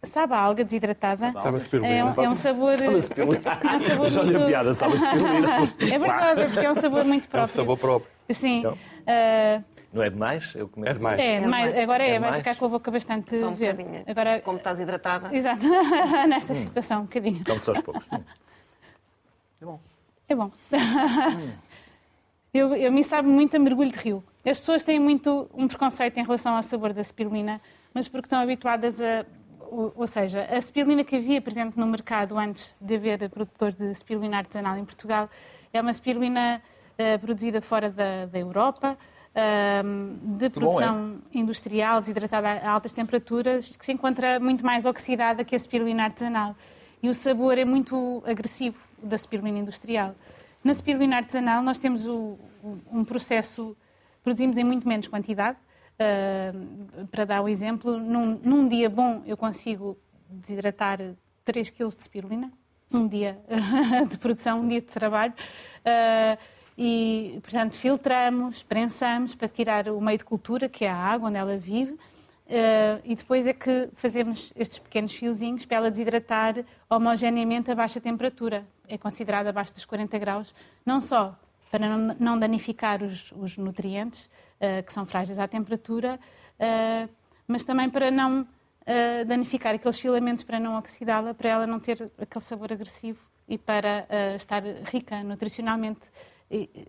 Sabe 0.02 0.34
a 0.34 0.40
alga 0.40 0.64
desidratada? 0.64 1.32
Sabe 1.32 1.86
a 1.86 1.88
é, 1.88 2.04
um, 2.04 2.10
é 2.10 2.30
um 2.30 2.36
sabor. 2.36 2.72
Sabe 2.72 2.88
a 2.88 2.94
é 3.74 3.76
um 3.76 3.80
sabor 3.80 4.08
Já 4.08 4.24
muito... 4.24 4.42
a 4.42 4.46
piada, 4.46 4.74
sabe 4.74 4.96
a 4.96 5.86
É 5.94 6.00
verdade, 6.00 6.46
porque 6.52 6.66
é 6.66 6.72
um 6.72 6.76
sabor 6.76 7.06
muito 7.06 7.28
próprio. 7.28 7.42
É 7.42 7.44
um 7.44 7.56
sabor 7.56 7.78
próprio. 7.78 8.12
Sim. 8.32 8.58
Então, 8.58 8.74
uh... 8.74 9.64
Não 9.94 10.02
é 10.02 10.10
demais? 10.10 10.56
Eu 10.56 10.68
começo 10.68 10.94
é 10.94 10.98
demais. 10.98 11.22
É, 11.22 11.40
demais. 11.40 11.78
Agora 11.78 12.04
é, 12.04 12.16
é 12.16 12.20
vai 12.20 12.34
ficar 12.40 12.56
com 12.56 12.66
a 12.66 12.70
boca 12.70 12.90
bastante 12.90 13.40
Só 13.40 13.50
um 13.50 13.54
verde. 13.54 13.86
Agora, 14.08 14.42
como 14.42 14.58
estás 14.58 14.80
hidratada. 14.80 15.34
Exato, 15.34 15.62
nesta 16.28 16.54
hum. 16.54 16.56
situação, 16.56 17.02
um 17.02 17.04
bocadinho. 17.04 17.44
Como 17.46 17.62
só 17.62 17.72
aos 17.72 17.80
poucos. 17.82 18.10
É 19.64 19.66
bom. 19.66 19.80
É 20.28 20.36
bom. 20.36 20.52
eu, 22.54 22.76
eu 22.76 22.92
me 22.92 23.04
sabe 23.04 23.30
muito 23.30 23.56
a 23.56 23.60
mergulho 23.60 23.92
de 23.92 23.98
rio. 23.98 24.24
As 24.46 24.60
pessoas 24.60 24.84
têm 24.84 25.00
muito 25.00 25.50
um 25.54 25.68
preconceito 25.70 26.18
em 26.18 26.24
relação 26.24 26.56
ao 26.56 26.64
sabor 26.64 26.92
da 26.92 27.02
spirulina, 27.02 27.62
mas 27.94 28.10
porque 28.10 28.26
estão 28.26 28.40
habituadas 28.40 29.00
a. 29.00 29.26
Ou, 29.72 29.92
ou 29.96 30.06
seja, 30.06 30.44
a 30.52 30.60
spirulina 30.60 31.04
que 31.04 31.16
havia 31.16 31.42
presente 31.42 31.80
no 31.80 31.88
mercado 31.88 32.38
antes 32.38 32.76
de 32.80 32.96
haver 32.96 33.30
produtores 33.30 33.76
de 33.76 33.92
spirulina 33.94 34.38
artesanal 34.38 34.78
em 34.78 34.86
Portugal 34.86 35.30
é 35.72 35.82
uma 35.82 35.92
spirulina 35.94 36.62
uh, 37.00 37.20
produzida 37.20 37.60
fora 37.60 37.90
da, 37.90 38.28
da 38.28 38.38
Europa, 38.38 38.98
uh, 39.34 40.38
de 40.38 40.50
produção 40.50 41.14
bom, 41.14 41.20
é? 41.34 41.40
industrial, 41.40 42.02
desidratada 42.02 42.50
a 42.50 42.70
altas 42.70 42.94
temperaturas, 42.94 43.76
que 43.76 43.84
se 43.84 43.94
encontra 43.94 44.40
muito 44.40 44.64
mais 44.64 44.86
oxidada 44.86 45.44
que 45.44 45.56
a 45.56 45.60
spirulina 45.60 46.04
artesanal. 46.04 46.56
E 47.02 47.10
o 47.10 47.14
sabor 47.14 47.58
é 47.58 47.66
muito 47.66 48.22
agressivo 48.28 48.78
da 49.04 49.18
spirulina 49.18 49.60
industrial. 49.60 50.16
Na 50.64 50.74
spirulina 50.74 51.18
artesanal, 51.18 51.62
nós 51.62 51.78
temos 51.78 52.08
o, 52.08 52.40
um 52.92 53.04
processo, 53.04 53.76
produzimos 54.24 54.58
em 54.58 54.64
muito 54.64 54.88
menos 54.88 55.08
quantidade. 55.08 55.58
Uh, 55.94 57.06
para 57.08 57.26
dar 57.26 57.42
o 57.42 57.46
um 57.46 57.48
exemplo, 57.48 58.00
num, 58.00 58.40
num, 58.44 58.68
dia 58.68 58.90
bom 58.90 59.22
eu 59.28 59.38
consigo 59.38 59.96
desidratar 60.28 61.00
3 61.46 61.70
kg 61.70 61.88
de 61.90 62.04
spirulina, 62.04 62.52
um 62.92 63.08
dia 63.08 63.40
de 64.10 64.18
produção, 64.18 64.62
um 64.62 64.68
dia 64.68 64.82
de 64.82 64.88
trabalho. 64.88 65.34
Uh, 65.80 66.38
e, 66.78 67.40
portanto, 67.44 67.76
filtramos, 67.76 68.64
prensamos 68.64 69.36
para 69.36 69.48
tirar 69.48 69.88
o 69.90 70.02
meio 70.02 70.18
de 70.18 70.26
cultura, 70.26 70.68
que 70.68 70.86
é 70.86 70.90
a 70.90 70.96
água 70.96 71.30
onde 71.30 71.38
ela 71.38 71.58
vive, 71.58 71.98
Uh, 72.54 73.02
e 73.04 73.16
depois 73.16 73.48
é 73.48 73.54
que 73.54 73.90
fazemos 73.96 74.54
estes 74.56 74.78
pequenos 74.78 75.16
fiozinhos 75.16 75.66
para 75.66 75.78
ela 75.78 75.90
desidratar 75.90 76.64
homogeneamente 76.88 77.72
a 77.72 77.74
baixa 77.74 78.00
temperatura. 78.00 78.64
É 78.88 78.96
considerada 78.96 79.50
abaixo 79.50 79.74
dos 79.74 79.86
40 79.86 80.20
graus, 80.20 80.54
não 80.86 81.02
só 81.02 81.36
para 81.72 81.88
não, 81.98 82.38
danificar 82.38 83.02
os, 83.02 83.32
os 83.32 83.58
nutrientes, 83.58 84.30
uh, 84.62 84.84
que 84.86 84.94
são 84.94 85.04
frágeis 85.04 85.40
à 85.40 85.48
temperatura, 85.48 86.20
uh, 86.60 87.10
mas 87.48 87.64
também 87.64 87.90
para 87.90 88.12
não 88.12 88.48
danificar 89.26 89.74
aqueles 89.74 89.98
filamentos, 89.98 90.44
para 90.44 90.60
não 90.60 90.78
oxidá-la, 90.78 91.34
para 91.34 91.50
ela 91.50 91.66
não 91.66 91.80
ter 91.80 92.12
aquele 92.20 92.44
sabor 92.44 92.74
agressivo 92.74 93.20
e 93.48 93.58
para 93.58 94.06
estar 94.36 94.62
rica 94.92 95.24
nutricionalmente. 95.24 96.02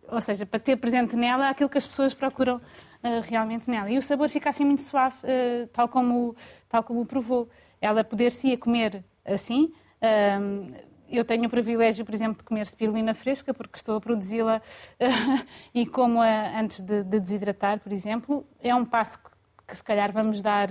Ou 0.09 0.21
seja, 0.21 0.45
para 0.45 0.61
ter 0.61 0.77
presente 0.77 1.17
nela 1.17 1.49
aquilo 1.49 1.69
que 1.69 1.79
as 1.79 1.87
pessoas 1.87 2.13
procuram 2.13 2.57
uh, 2.57 3.21
realmente 3.23 3.69
nela. 3.71 3.91
E 3.91 3.97
o 3.97 4.03
sabor 4.03 4.29
fica 4.29 4.51
assim 4.51 4.65
muito 4.65 4.83
suave, 4.83 5.17
uh, 5.25 5.67
tal, 5.69 5.89
como, 5.89 6.37
tal 6.69 6.83
como 6.83 7.05
provou. 7.07 7.49
Ela 7.81 8.05
poder-se 8.05 8.57
comer 8.57 9.05
assim. 9.25 9.73
Uh, 10.03 10.75
eu 11.09 11.25
tenho 11.25 11.47
o 11.47 11.51
privilégio, 11.51 12.05
por 12.05 12.15
exemplo, 12.15 12.39
de 12.39 12.45
comer 12.45 12.67
spirulina 12.67 13.15
fresca, 13.15 13.55
porque 13.55 13.77
estou 13.77 13.97
a 13.97 14.01
produzi-la 14.01 14.61
e 15.73 15.87
como-a 15.87 16.59
antes 16.59 16.81
de, 16.81 17.03
de, 17.03 17.21
desidratar, 17.21 17.79
por 17.79 17.93
exemplo. 17.93 18.47
É 18.61 18.75
um 18.75 18.85
passo 18.85 19.19
que, 19.67 19.77
se 19.77 19.85
calhar, 19.85 20.13
vamos 20.13 20.43
dar 20.43 20.69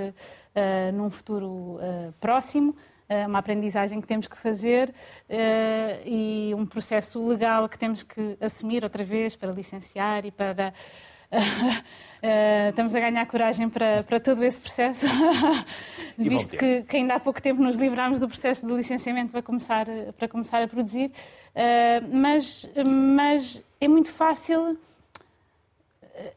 num 0.94 1.10
futuro 1.10 1.80
próximo 2.20 2.76
uma 3.28 3.39
aprendizagem 3.39 3.99
que 4.01 4.07
temos 4.07 4.28
que 4.28 4.38
fazer 4.38 4.89
uh, 4.89 4.93
e 6.05 6.53
um 6.55 6.66
processo 6.66 7.26
legal 7.28 7.68
que 7.68 7.78
temos 7.78 8.03
que 8.03 8.38
assumir 8.39 8.84
outra 8.84 9.03
vez 9.03 9.36
para 9.36 9.51
licenciar 9.51 10.26
e 10.26 10.32
para 10.32 10.74
Uh, 11.34 12.70
estamos 12.70 12.95
a 12.95 12.99
ganhar 12.99 13.26
coragem 13.26 13.68
para, 13.68 14.03
para 14.03 14.20
todo 14.20 14.43
esse 14.43 14.59
processo, 14.59 15.07
visto 16.16 16.55
que, 16.55 16.84
que, 16.84 16.97
ainda 16.97 17.16
há 17.16 17.20
pouco 17.20 17.41
tempo 17.41 17.59
nos 17.59 17.76
livrámos 17.76 18.20
do 18.20 18.28
processo 18.28 18.68
de 18.68 18.72
licenciamento 18.72 19.32
para 19.32 19.41
começar, 19.41 19.88
para 20.16 20.28
começar 20.28 20.61
a 20.61 20.68
produzir. 20.68 21.11
Mas, 22.11 22.70
mas 22.86 23.64
é 23.82 23.88
muito 23.88 24.11
fácil. 24.11 24.78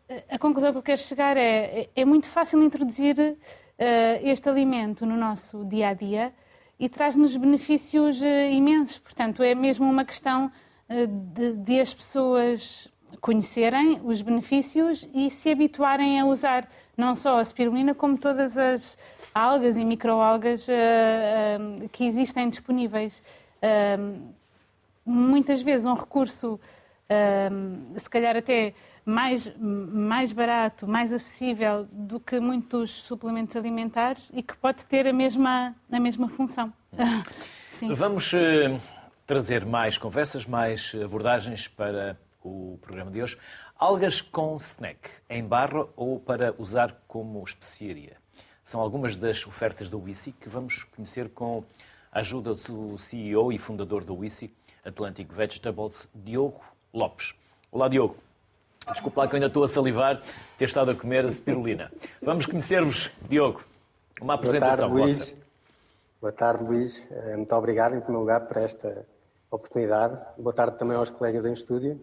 Eh, 0.08 0.24
a 0.30 0.38
conclusão 0.38 0.72
que 0.72 0.78
eu 0.78 0.82
quero 0.82 1.00
chegar 1.00 1.36
é: 1.36 1.88
é 1.94 2.04
muito 2.04 2.26
fácil 2.26 2.62
introduzir 2.62 3.18
uh, 3.18 3.36
este 4.22 4.48
alimento 4.48 5.04
no 5.04 5.16
nosso 5.16 5.64
dia 5.64 5.88
a 5.88 5.94
dia 5.94 6.32
e 6.78 6.88
traz-nos 6.88 7.36
benefícios 7.36 8.20
imensos. 8.52 8.98
Portanto, 8.98 9.42
é 9.42 9.54
mesmo 9.54 9.88
uma 9.88 10.04
questão 10.04 10.50
de, 11.34 11.52
de 11.54 11.80
as 11.80 11.92
pessoas 11.92 12.88
conhecerem 13.20 14.00
os 14.04 14.22
benefícios 14.22 15.08
e 15.14 15.30
se 15.30 15.50
habituarem 15.50 16.20
a 16.20 16.26
usar 16.26 16.68
não 16.96 17.14
só 17.14 17.38
a 17.38 17.44
spirulina, 17.44 17.94
como 17.94 18.16
todas 18.16 18.56
as 18.56 18.96
algas 19.34 19.76
e 19.76 19.84
microalgas 19.84 20.66
uh, 20.66 20.72
uh, 20.72 21.88
que 21.90 22.06
existem 22.06 22.48
disponíveis. 22.48 23.22
Uh, 23.62 24.32
muitas 25.04 25.60
vezes 25.60 25.84
um 25.84 25.94
recurso, 25.94 26.58
se 27.96 28.10
calhar 28.10 28.36
até 28.36 28.74
mais, 29.06 29.50
mais 29.56 30.32
barato, 30.32 30.88
mais 30.88 31.12
acessível 31.12 31.86
do 31.92 32.18
que 32.18 32.40
muitos 32.40 32.90
suplementos 32.90 33.54
alimentares 33.54 34.28
e 34.32 34.42
que 34.42 34.56
pode 34.56 34.84
ter 34.84 35.06
a 35.06 35.12
mesma, 35.12 35.76
a 35.90 36.00
mesma 36.00 36.28
função. 36.28 36.72
Vamos 37.94 38.32
trazer 39.24 39.64
mais 39.64 39.96
conversas, 39.96 40.44
mais 40.44 40.92
abordagens 41.04 41.68
para 41.68 42.18
o 42.42 42.78
programa 42.82 43.10
de 43.12 43.22
hoje. 43.22 43.38
Algas 43.78 44.20
com 44.20 44.56
snack, 44.56 45.08
em 45.30 45.44
barra 45.44 45.86
ou 45.94 46.18
para 46.18 46.54
usar 46.58 46.96
como 47.06 47.44
especiaria. 47.44 48.16
São 48.64 48.80
algumas 48.80 49.14
das 49.14 49.46
ofertas 49.46 49.88
da 49.88 49.96
WICI 49.96 50.32
que 50.32 50.48
vamos 50.48 50.82
conhecer 50.82 51.28
com 51.28 51.62
a 52.10 52.20
ajuda 52.20 52.54
do 52.54 52.98
CEO 52.98 53.52
e 53.52 53.58
fundador 53.58 54.02
da 54.02 54.12
WICI, 54.12 54.52
Atlantic 54.84 55.32
Vegetables, 55.32 56.08
Diogo 56.14 56.64
Lopes. 56.92 57.34
Olá, 57.70 57.88
Diogo. 57.88 58.16
Desculpa 58.92 59.22
lá 59.22 59.28
que 59.28 59.34
eu 59.34 59.36
ainda 59.38 59.48
estou 59.48 59.64
a 59.64 59.68
salivar 59.68 60.20
ter 60.56 60.66
estado 60.66 60.92
a 60.92 60.94
comer 60.94 61.24
a 61.24 61.30
spirulina. 61.30 61.90
Vamos 62.22 62.46
conhecer-vos, 62.46 63.10
Diogo. 63.28 63.62
Uma 64.20 64.34
apresentação 64.34 64.88
Boa 64.88 65.00
tarde, 65.00 65.12
Luís. 65.12 65.36
Boa 66.20 66.32
tarde, 66.32 66.62
Luís. 66.62 67.10
Eh, 67.10 67.36
muito 67.36 67.54
obrigado, 67.54 67.94
em 67.96 68.00
primeiro 68.00 68.20
lugar, 68.20 68.46
por 68.46 68.56
esta 68.58 69.04
oportunidade. 69.50 70.16
Boa 70.38 70.54
tarde 70.54 70.78
também 70.78 70.96
aos 70.96 71.10
colegas 71.10 71.44
em 71.44 71.52
estúdio. 71.52 72.00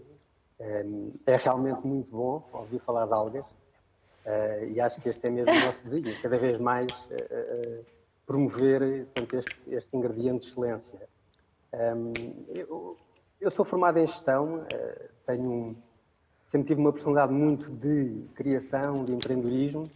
É, 0.60 0.86
é 1.26 1.36
realmente 1.38 1.88
muito 1.88 2.12
bom 2.12 2.48
ouvir 2.52 2.80
falar 2.80 3.06
de 3.06 3.14
algas 3.14 3.46
uh, 3.46 4.66
e 4.70 4.80
acho 4.80 5.02
que 5.02 5.10
este 5.10 5.26
é 5.28 5.30
mesmo 5.30 5.52
o 5.52 5.66
nosso 5.66 5.80
desígnio, 5.84 6.22
cada 6.22 6.38
vez 6.38 6.60
mais 6.60 6.88
promover 8.26 9.06
portanto, 9.06 9.34
este, 9.36 9.56
este, 9.68 9.98
ingrediente 9.98 10.46
de 10.46 10.52
excelência. 10.52 11.00
Um, 11.74 12.14
eu, 12.50 12.98
eu, 13.42 13.52
sou 13.52 13.66
formado 13.66 13.98
em 13.98 14.08
gestão, 14.08 14.66
tenho 15.26 15.44
um, 15.44 15.76
sempre 16.54 16.68
tive 16.68 16.82
uma 16.82 16.94
personalidade 16.94 17.34
muito 17.34 17.68
de 17.72 18.28
criação, 18.36 19.04
de 19.04 19.12
empreendedorismo, 19.12 19.90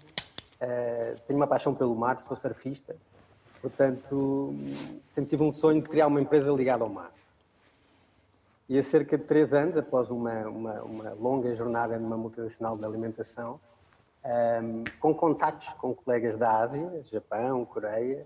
tenho 1.27 1.37
uma 1.37 1.45
paixão 1.45 1.75
pelo 1.75 1.95
mar, 1.95 2.17
sou 2.19 2.35
surfista, 2.35 2.95
portanto 3.61 4.55
sempre 5.11 5.29
tive 5.29 5.43
um 5.43 5.51
sonho 5.51 5.83
de 5.83 5.87
criar 5.87 6.07
uma 6.07 6.19
empresa 6.19 6.51
ligada 6.51 6.83
ao 6.83 6.89
mar. 6.89 7.11
E 8.67 8.79
há 8.79 8.81
cerca 8.81 9.19
de 9.19 9.23
três 9.23 9.53
anos, 9.53 9.77
após 9.77 10.09
uma, 10.09 10.47
uma, 10.47 10.81
uma 10.81 11.13
longa 11.13 11.55
jornada 11.55 11.99
numa 11.99 12.17
multinacional 12.17 12.75
de 12.75 12.83
alimentação, 12.83 13.59
um, 14.25 14.27
ehm, 14.27 14.83
com 14.99 15.13
contactos 15.13 15.69
com 15.73 15.93
colegas 15.93 16.37
da 16.37 16.59
Ásia, 16.59 17.03
Japão, 17.03 17.63
Coreia, 17.65 18.25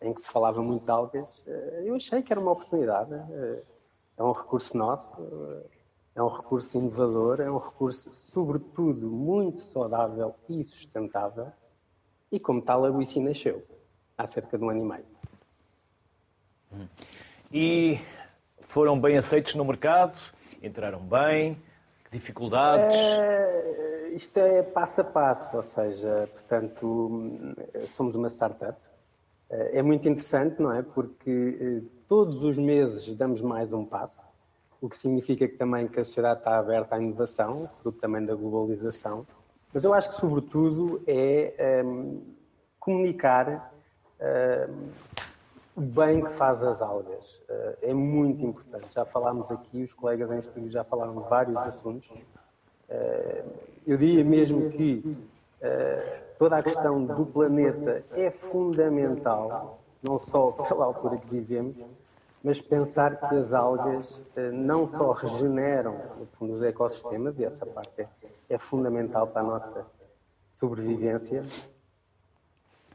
em 0.00 0.14
que 0.14 0.20
se 0.20 0.30
falava 0.30 0.62
muito 0.62 0.84
de 0.84 0.90
algas, 0.92 1.42
eh, 1.46 1.82
eu 1.86 1.96
achei 1.96 2.22
que 2.22 2.32
era 2.32 2.40
uma 2.40 2.52
oportunidade. 2.52 3.12
Eh, 3.12 3.62
é 4.16 4.22
um 4.22 4.32
recurso 4.32 4.76
nosso, 4.76 5.12
é 6.14 6.22
um 6.22 6.28
recurso 6.28 6.78
inovador, 6.78 7.40
é 7.40 7.50
um 7.50 7.58
recurso, 7.58 8.10
sobretudo, 8.32 9.10
muito 9.10 9.60
saudável 9.60 10.34
e 10.48 10.62
sustentável. 10.62 11.52
E 12.30 12.38
como 12.38 12.62
tal, 12.62 12.84
a 12.84 12.90
Wici 12.90 13.20
nasceu 13.20 13.64
há 14.16 14.26
cerca 14.26 14.56
de 14.56 14.64
um 14.64 14.70
ano 14.70 14.80
e 14.80 14.84
meio. 14.84 16.88
E 17.52 18.00
foram 18.60 19.00
bem 19.00 19.16
aceitos 19.16 19.54
no 19.54 19.64
mercado? 19.64 20.18
Entraram 20.62 21.00
bem? 21.00 21.60
Dificuldades? 22.10 22.96
É, 22.96 24.08
isto 24.10 24.38
é 24.38 24.62
passo 24.62 25.00
a 25.00 25.04
passo, 25.04 25.56
ou 25.56 25.62
seja, 25.62 26.28
portanto, 26.32 27.18
somos 27.96 28.14
uma 28.14 28.28
startup. 28.28 28.78
É 29.50 29.82
muito 29.82 30.08
interessante, 30.08 30.62
não 30.62 30.72
é? 30.72 30.82
Porque 30.82 31.58
eh, 31.60 31.82
todos 32.08 32.42
os 32.42 32.58
meses 32.58 33.14
damos 33.16 33.40
mais 33.40 33.72
um 33.72 33.84
passo, 33.84 34.22
o 34.84 34.88
que 34.90 34.98
significa 34.98 35.48
que 35.48 35.56
também 35.56 35.88
que 35.88 35.98
a 35.98 36.04
sociedade 36.04 36.40
está 36.40 36.58
aberta 36.58 36.96
à 36.96 37.00
inovação, 37.00 37.70
fruto 37.78 37.98
também 37.98 38.22
da 38.22 38.34
globalização. 38.34 39.26
Mas 39.72 39.82
eu 39.82 39.94
acho 39.94 40.10
que, 40.10 40.16
sobretudo, 40.16 41.02
é 41.06 41.82
um, 41.82 42.22
comunicar 42.78 43.72
um, 44.20 44.88
o 45.74 45.80
bem 45.80 46.22
que 46.22 46.30
faz 46.32 46.62
as 46.62 46.82
algas 46.82 47.36
uh, 47.48 47.78
é 47.80 47.94
muito 47.94 48.44
importante. 48.44 48.92
Já 48.92 49.06
falámos 49.06 49.50
aqui, 49.50 49.82
os 49.82 49.94
colegas 49.94 50.30
em 50.30 50.38
estúdio 50.38 50.70
já 50.70 50.84
falaram 50.84 51.14
de 51.22 51.30
vários 51.30 51.56
assuntos. 51.56 52.10
Uh, 52.10 53.50
eu 53.86 53.96
diria 53.96 54.22
mesmo 54.22 54.68
que 54.68 55.02
uh, 55.62 56.24
toda 56.38 56.58
a 56.58 56.62
questão 56.62 57.02
do 57.02 57.24
planeta 57.24 58.04
é 58.12 58.30
fundamental, 58.30 59.80
não 60.02 60.18
só 60.18 60.52
pela 60.52 60.84
altura 60.84 61.16
que 61.16 61.26
vivemos, 61.26 61.82
mas 62.44 62.60
pensar 62.60 63.18
que 63.18 63.34
as 63.34 63.54
algas 63.54 64.22
não 64.52 64.86
só 64.86 65.12
regeneram, 65.12 65.98
no 66.18 66.26
fundo, 66.26 66.52
os 66.52 66.62
ecossistemas, 66.62 67.38
e 67.38 67.44
essa 67.44 67.64
parte 67.64 68.02
é, 68.02 68.08
é 68.50 68.58
fundamental 68.58 69.26
para 69.26 69.40
a 69.40 69.44
nossa 69.44 69.86
sobrevivência, 70.60 71.42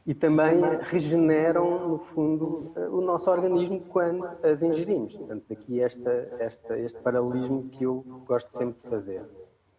e 0.06 0.14
também 0.14 0.60
regeneram, 0.80 1.88
no 1.88 1.98
fundo, 1.98 2.72
o 2.90 3.00
nosso 3.00 3.30
organismo 3.30 3.80
quando 3.80 4.24
as 4.42 4.62
ingerimos. 4.62 5.16
Portanto, 5.16 5.44
aqui 5.52 5.82
esta, 5.82 6.10
esta, 6.38 6.78
este 6.78 7.00
paralelismo 7.00 7.68
que 7.68 7.84
eu 7.84 8.04
gosto 8.26 8.56
sempre 8.56 8.80
de 8.82 8.88
fazer. 8.88 9.24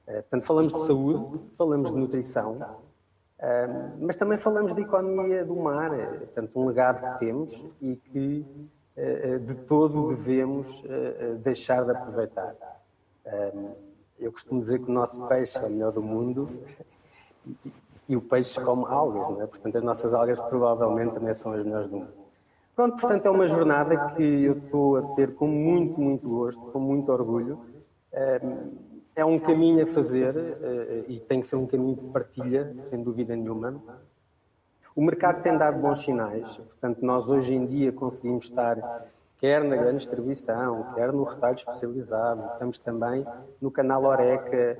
Eh, 0.07 0.21
portanto, 0.21 0.45
falamos 0.45 0.73
de 0.73 0.85
saúde, 0.85 1.41
falamos 1.57 1.91
de 1.91 1.97
nutrição, 1.97 2.79
eh, 3.39 3.67
mas 3.99 4.15
também 4.15 4.37
falamos 4.37 4.73
de 4.73 4.81
economia 4.81 5.43
do 5.43 5.55
mar, 5.55 5.97
eh, 5.97 6.05
portanto, 6.05 6.51
um 6.59 6.65
legado 6.67 7.13
que 7.13 7.19
temos 7.19 7.65
e 7.81 7.95
que 7.95 8.45
de 9.45 9.55
todo 9.55 10.09
devemos 10.09 10.83
deixar 11.39 11.85
de 11.85 11.91
aproveitar. 11.91 12.55
Eu 14.19 14.31
costumo 14.31 14.61
dizer 14.61 14.79
que 14.79 14.89
o 14.89 14.93
nosso 14.93 15.25
peixe 15.27 15.57
é 15.57 15.65
o 15.65 15.69
melhor 15.69 15.91
do 15.91 16.01
mundo 16.01 16.49
e 18.07 18.15
o 18.15 18.21
peixe 18.21 18.59
come 18.61 18.83
algas, 18.87 19.29
não 19.29 19.41
é? 19.41 19.47
Portanto, 19.47 19.77
as 19.77 19.83
nossas 19.83 20.13
algas 20.13 20.39
provavelmente 20.41 21.13
também 21.13 21.33
são 21.33 21.53
as 21.53 21.63
melhores 21.63 21.87
do 21.87 21.97
mundo. 21.97 22.13
Pronto, 22.75 22.99
portanto, 22.99 23.25
é 23.25 23.29
uma 23.29 23.47
jornada 23.47 24.13
que 24.15 24.23
eu 24.23 24.53
estou 24.53 24.97
a 24.97 25.01
ter 25.15 25.35
com 25.35 25.47
muito, 25.47 25.99
muito 25.99 26.27
gosto, 26.27 26.61
com 26.71 26.79
muito 26.79 27.11
orgulho. 27.11 27.59
É 29.15 29.25
um 29.25 29.37
caminho 29.37 29.83
a 29.83 29.87
fazer 29.87 30.35
eh, 30.37 31.03
e 31.07 31.19
tem 31.19 31.41
que 31.41 31.47
ser 31.47 31.57
um 31.57 31.67
caminho 31.67 31.95
de 31.95 32.09
partilha, 32.11 32.73
sem 32.81 33.03
dúvida 33.03 33.35
nenhuma. 33.35 33.81
O 34.95 35.01
mercado 35.01 35.41
tem 35.41 35.57
dado 35.57 35.79
bons 35.79 36.03
sinais, 36.03 36.57
portanto, 36.57 37.05
nós 37.05 37.29
hoje 37.29 37.53
em 37.53 37.65
dia 37.65 37.91
conseguimos 37.91 38.45
estar 38.45 39.07
quer 39.41 39.63
na 39.63 39.75
grande 39.75 39.97
distribuição, 39.97 40.93
quer 40.93 41.11
no 41.11 41.23
retalho 41.23 41.55
especializado. 41.55 42.45
Estamos 42.53 42.77
também 42.77 43.25
no 43.59 43.71
canal 43.71 44.03
Oreca, 44.03 44.77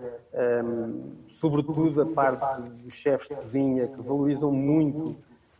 um, 0.63 1.13
sobretudo 1.27 2.03
a 2.03 2.05
parte 2.05 2.61
dos 2.61 2.93
chefes 2.93 3.27
de 3.27 3.35
cozinha, 3.35 3.87
que 3.87 3.99
valorizam 3.99 4.51
muito 4.51 5.09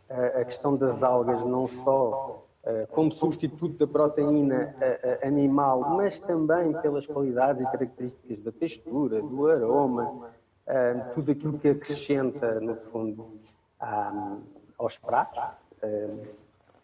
uh, 0.08 0.40
a 0.40 0.44
questão 0.44 0.76
das 0.76 1.02
algas, 1.02 1.44
não 1.44 1.66
só 1.66 2.44
uh, 2.62 2.86
como 2.92 3.10
substituto 3.10 3.76
da 3.76 3.92
proteína 3.92 4.72
uh, 4.76 5.26
animal, 5.26 5.96
mas 5.96 6.20
também 6.20 6.72
pelas 6.80 7.04
qualidades 7.04 7.60
e 7.60 7.72
características 7.72 8.38
da 8.38 8.52
textura, 8.52 9.20
do 9.20 9.48
aroma, 9.48 10.30
tudo 11.12 11.32
aquilo 11.32 11.58
que 11.58 11.68
acrescenta, 11.68 12.60
no 12.60 12.76
fundo, 12.76 13.36
aos 14.78 14.98
pratos. 14.98 15.42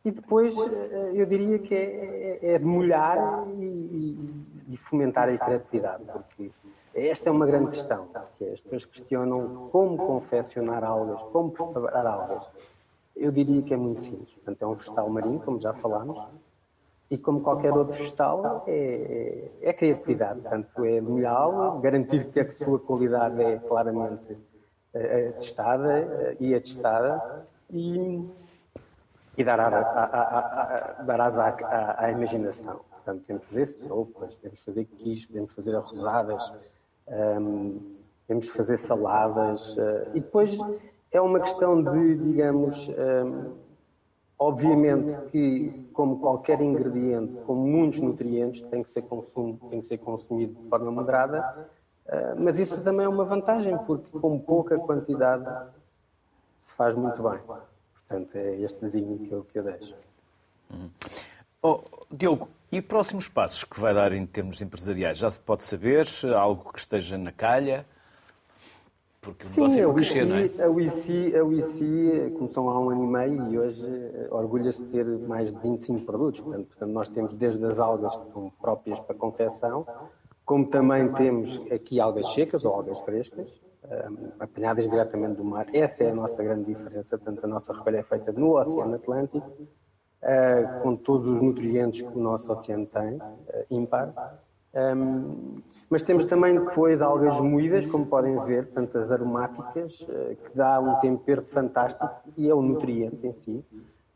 E 0.04 0.10
depois 0.10 0.56
eh, 0.56 1.12
eu 1.14 1.26
diria 1.26 1.58
que 1.58 1.74
é, 1.74 2.38
é, 2.40 2.54
é 2.54 2.58
de 2.58 2.64
molhar 2.64 3.46
e, 3.50 4.76
fomentar 4.76 5.28
a 5.28 5.36
criatividade, 5.36 6.04
porque 6.04 6.50
esta 6.94 7.28
é 7.28 7.32
uma 7.32 7.44
grande 7.44 7.70
questão, 7.70 8.08
que 8.38 8.44
as 8.44 8.60
pessoas 8.60 8.84
questionam 8.86 9.68
como 9.70 9.98
confeccionar 9.98 10.84
algas, 10.84 11.22
como 11.24 11.50
preparar 11.50 12.06
algas. 12.06 12.48
Eu 13.14 13.32
diria 13.32 13.60
que 13.60 13.74
é 13.74 13.76
muito 13.76 14.00
simples. 14.00 14.32
Portanto, 14.34 14.62
é 14.62 14.66
um 14.66 14.74
vegetal 14.74 15.10
marinho, 15.10 15.40
como 15.40 15.60
já 15.60 15.74
falámos, 15.74 16.18
e 17.10 17.18
como 17.18 17.40
qualquer 17.40 17.72
outro 17.72 17.98
vegetal, 17.98 18.64
é, 18.66 19.50
é, 19.60 19.70
é 19.70 19.72
criatividade. 19.72 20.40
Portanto, 20.40 20.84
é 20.84 21.00
molhá-lo, 21.00 21.80
garantir 21.80 22.30
que 22.30 22.40
a 22.40 22.52
sua 22.52 22.78
qualidade 22.78 23.42
é 23.42 23.58
claramente 23.58 24.32
é, 24.32 24.36
testada 24.92 26.36
e 26.40 26.54
atestada, 26.54 27.46
e 27.70 28.26
e 29.38 29.44
dar, 29.44 29.60
a, 29.60 29.66
a, 29.68 30.98
a, 30.98 31.02
dar 31.04 31.20
asa 31.20 31.56
à, 31.96 32.10
imaginação. 32.10 32.80
Portanto, 32.90 33.20
podemos 33.20 33.46
fazer 33.46 33.66
sopas, 33.66 34.34
podemos 34.34 34.64
fazer 34.64 34.84
quiches, 34.84 35.26
podemos 35.26 35.52
fazer 35.54 35.76
arrozadas, 35.76 36.52
um, 37.06 37.96
podemos 38.26 38.48
fazer 38.48 38.78
saladas. 38.78 39.76
Uh, 39.76 40.10
e 40.14 40.20
depois 40.20 40.58
é 41.12 41.20
uma 41.20 41.38
questão 41.38 41.80
de, 41.80 42.16
digamos, 42.16 42.88
um, 42.88 43.68
Obviamente 44.40 45.18
que, 45.32 45.88
como 45.92 46.20
qualquer 46.20 46.60
ingrediente, 46.60 47.32
com 47.44 47.56
muitos 47.56 47.98
nutrientes, 47.98 48.62
tem 48.62 48.84
que 48.84 48.88
ser, 48.88 49.02
consumo, 49.02 49.58
tem 49.68 49.80
que 49.80 49.86
ser 49.86 49.98
consumido 49.98 50.54
de 50.62 50.68
forma 50.68 50.92
moderada, 50.92 51.68
mas 52.38 52.58
isso 52.58 52.80
também 52.80 53.06
é 53.06 53.08
uma 53.08 53.24
vantagem, 53.24 53.76
porque 53.78 54.18
com 54.18 54.38
pouca 54.38 54.78
quantidade 54.78 55.44
se 56.58 56.74
faz 56.74 56.94
muito 56.94 57.22
bem. 57.22 57.38
Portanto, 57.94 58.36
é 58.36 58.56
este 58.56 58.80
desenho 58.80 59.18
que 59.18 59.32
eu, 59.32 59.44
que 59.44 59.58
eu 59.58 59.62
deixo. 59.62 59.94
Uhum. 60.70 60.90
Oh, 61.62 61.80
Diogo, 62.10 62.48
e 62.70 62.80
próximos 62.80 63.28
passos 63.28 63.64
que 63.64 63.80
vai 63.80 63.92
dar 63.92 64.12
em 64.12 64.24
termos 64.24 64.60
empresariais? 64.62 65.18
Já 65.18 65.28
se 65.28 65.40
pode 65.40 65.64
saber? 65.64 66.06
Algo 66.34 66.72
que 66.72 66.78
esteja 66.78 67.18
na 67.18 67.32
calha? 67.32 67.86
Porque 69.20 69.44
Sim, 69.44 69.68
crescer, 69.92 70.24
não 70.24 70.36
é? 70.36 70.64
A 70.64 70.70
UIC, 70.70 71.36
a 71.36 71.44
UIC 71.44 72.34
começou 72.38 72.70
há 72.70 72.80
um 72.80 72.88
ano 72.88 73.04
e 73.04 73.06
meio 73.06 73.52
e 73.52 73.58
hoje 73.58 73.84
eh, 73.86 74.28
orgulha-se 74.30 74.84
de 74.84 74.90
ter 74.90 75.04
mais 75.26 75.50
de 75.50 75.58
25 75.58 76.06
produtos. 76.06 76.40
Portanto, 76.40 76.66
portanto, 76.68 76.90
nós 76.90 77.08
temos 77.08 77.34
desde 77.34 77.64
as 77.66 77.78
algas 77.78 78.14
que 78.16 78.26
são 78.26 78.50
próprias 78.60 79.00
para 79.00 79.14
confecção, 79.16 79.86
como 80.48 80.66
também 80.66 81.12
temos 81.12 81.60
aqui 81.70 82.00
algas 82.00 82.32
secas 82.32 82.64
ou 82.64 82.72
algas 82.72 82.98
frescas, 83.00 83.60
um, 83.84 83.88
eh, 83.90 84.32
apanhadas 84.40 84.88
diretamente 84.88 85.36
do 85.36 85.44
mar. 85.44 85.66
Essa 85.74 86.04
é 86.04 86.10
a 86.10 86.14
nossa 86.14 86.42
grande 86.42 86.64
diferença. 86.64 87.18
Portanto, 87.18 87.44
a 87.44 87.46
nossa 87.46 87.70
recolha 87.70 87.98
é 87.98 88.02
feita 88.02 88.32
no 88.32 88.58
Oceano 88.58 88.94
Atlântico, 88.94 89.46
uh, 89.46 90.82
com 90.82 90.96
todos 90.96 91.34
os 91.34 91.42
nutrientes 91.42 92.00
que 92.00 92.16
o 92.16 92.18
nosso 92.18 92.50
oceano 92.50 92.86
tem, 92.86 93.16
uh, 93.16 93.22
ímpar. 93.70 94.40
Um, 94.74 95.60
mas 95.90 96.00
temos 96.00 96.24
também 96.24 96.58
depois 96.58 97.02
algas 97.02 97.38
moídas, 97.40 97.86
como 97.86 98.06
podem 98.06 98.38
ver, 98.40 98.68
portanto, 98.68 98.96
as 98.96 99.12
aromáticas, 99.12 100.06
eh, 100.08 100.36
que 100.44 100.54
dá 100.54 100.78
um 100.80 100.96
tempero 101.00 101.42
fantástico 101.42 102.10
e 102.36 102.48
é 102.48 102.54
um 102.54 102.60
nutriente 102.60 103.26
em 103.26 103.32
si. 103.32 103.64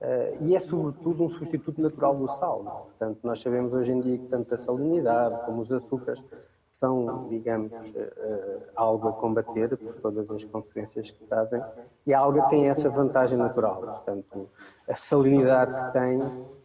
Eh, 0.02 0.36
e 0.40 0.56
é, 0.56 0.60
sobretudo, 0.60 1.24
um 1.24 1.30
substituto 1.30 1.80
natural 1.80 2.16
do 2.16 2.26
sal. 2.26 2.86
Portanto, 2.88 3.20
nós 3.22 3.40
sabemos 3.40 3.72
hoje 3.72 3.92
em 3.92 4.00
dia 4.00 4.18
que 4.18 4.26
tanto 4.26 4.52
a 4.52 4.58
salinidade 4.58 5.46
como 5.46 5.62
os 5.62 5.70
açúcares 5.70 6.24
são, 6.72 7.28
digamos, 7.28 7.94
eh, 7.94 8.70
algo 8.74 9.08
a 9.08 9.12
combater 9.12 9.76
por 9.76 9.94
todas 9.94 10.28
as 10.28 10.44
consequências 10.44 11.12
que 11.12 11.24
trazem. 11.26 11.62
E 12.04 12.12
a 12.12 12.18
alga 12.18 12.42
tem 12.48 12.68
essa 12.68 12.88
vantagem 12.88 13.38
natural. 13.38 13.80
Portanto, 13.80 14.50
a 14.88 14.96
salinidade 14.96 15.72
que 15.74 15.92
tem 15.92 16.20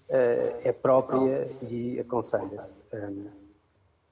é 0.09 0.71
própria 0.71 1.51
e 1.61 1.99
aconselha-se 1.99 2.73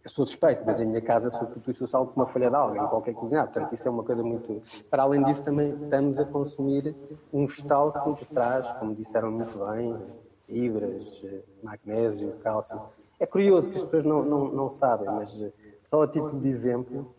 eu 0.05 0.09
sou 0.11 0.23
suspeito, 0.23 0.61
mas 0.63 0.79
em 0.79 0.85
minha 0.85 1.01
casa 1.01 1.31
substitui-se 1.31 1.83
o 1.83 1.87
sal 1.87 2.05
com 2.05 2.19
uma 2.19 2.27
folha 2.27 2.47
de 2.47 2.55
alga 2.55 2.79
em 2.79 2.87
qualquer 2.87 3.15
cozinhado. 3.15 3.51
Portanto, 3.51 3.73
isso 3.73 3.87
é 3.87 3.91
uma 3.91 4.03
coisa 4.03 4.23
muito. 4.23 4.61
Para 4.87 5.01
além 5.01 5.23
disso, 5.23 5.43
também 5.43 5.73
estamos 5.81 6.19
a 6.19 6.25
consumir 6.25 6.95
um 7.33 7.47
vegetal 7.47 7.91
que 7.91 8.09
nos 8.09 8.19
traz, 8.27 8.71
como 8.73 8.95
disseram 8.95 9.31
muito 9.31 9.57
bem, 9.65 9.97
fibras, 10.45 11.25
magnésio, 11.63 12.35
cálcio. 12.43 12.79
É 13.19 13.25
curioso 13.25 13.67
que 13.67 13.77
as 13.77 13.81
pessoas 13.81 14.05
não, 14.05 14.23
não, 14.23 14.47
não 14.51 14.69
sabem, 14.69 15.07
mas 15.07 15.43
só 15.89 16.03
a 16.03 16.07
título 16.07 16.39
de 16.39 16.49
exemplo, 16.49 17.11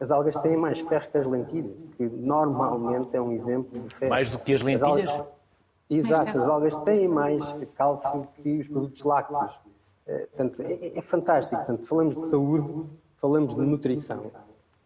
as 0.00 0.10
algas 0.10 0.34
têm 0.34 0.56
mais 0.56 0.80
ferro 0.80 1.08
que 1.12 1.18
as 1.18 1.26
lentilhas, 1.28 1.76
que 1.96 2.08
normalmente 2.08 3.16
é 3.16 3.20
um 3.20 3.30
exemplo 3.30 3.78
de 3.78 3.94
ferro. 3.94 4.10
Mais 4.10 4.30
do 4.30 4.38
que 4.40 4.52
as 4.52 4.62
lentilhas? 4.62 5.08
As 5.08 5.16
algas... 5.16 5.32
Exato, 5.88 6.38
as 6.38 6.48
algas 6.48 6.76
têm 6.76 7.06
mais 7.06 7.54
cálcio 7.76 8.26
que 8.34 8.58
os 8.58 8.66
produtos 8.66 9.04
lácteos. 9.04 9.60
É, 10.06 10.26
portanto, 10.26 10.62
é, 10.62 10.98
é, 10.98 11.02
fantástico. 11.02 11.56
Portanto, 11.56 11.86
falamos 11.86 12.16
de 12.16 12.26
saúde, 12.26 12.86
falamos 13.16 13.54
de 13.54 13.60
nutrição 13.62 14.30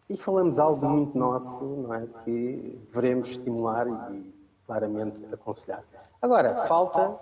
e 0.08 0.16
falamos 0.16 0.58
algo 0.58 0.86
muito 0.86 1.16
nosso, 1.18 1.64
não 1.64 1.94
é? 1.94 2.06
Que 2.24 2.78
veremos 2.92 3.30
estimular 3.30 3.86
e 4.12 4.34
claramente 4.66 5.20
aconselhar. 5.32 5.82
Agora, 6.20 6.66
falta 6.66 7.18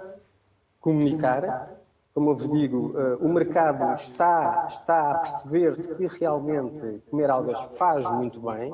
comunicar. 0.80 1.70
Como 2.12 2.30
eu 2.30 2.36
vos 2.36 2.46
digo, 2.46 2.92
uh, 2.96 3.16
o 3.20 3.28
mercado 3.28 3.92
está, 3.94 4.66
está 4.68 5.10
a 5.10 5.18
perceber-se 5.18 5.94
que 5.96 6.06
realmente 6.06 7.02
comer 7.10 7.28
algas 7.28 7.58
faz 7.76 8.08
muito 8.08 8.40
bem. 8.40 8.72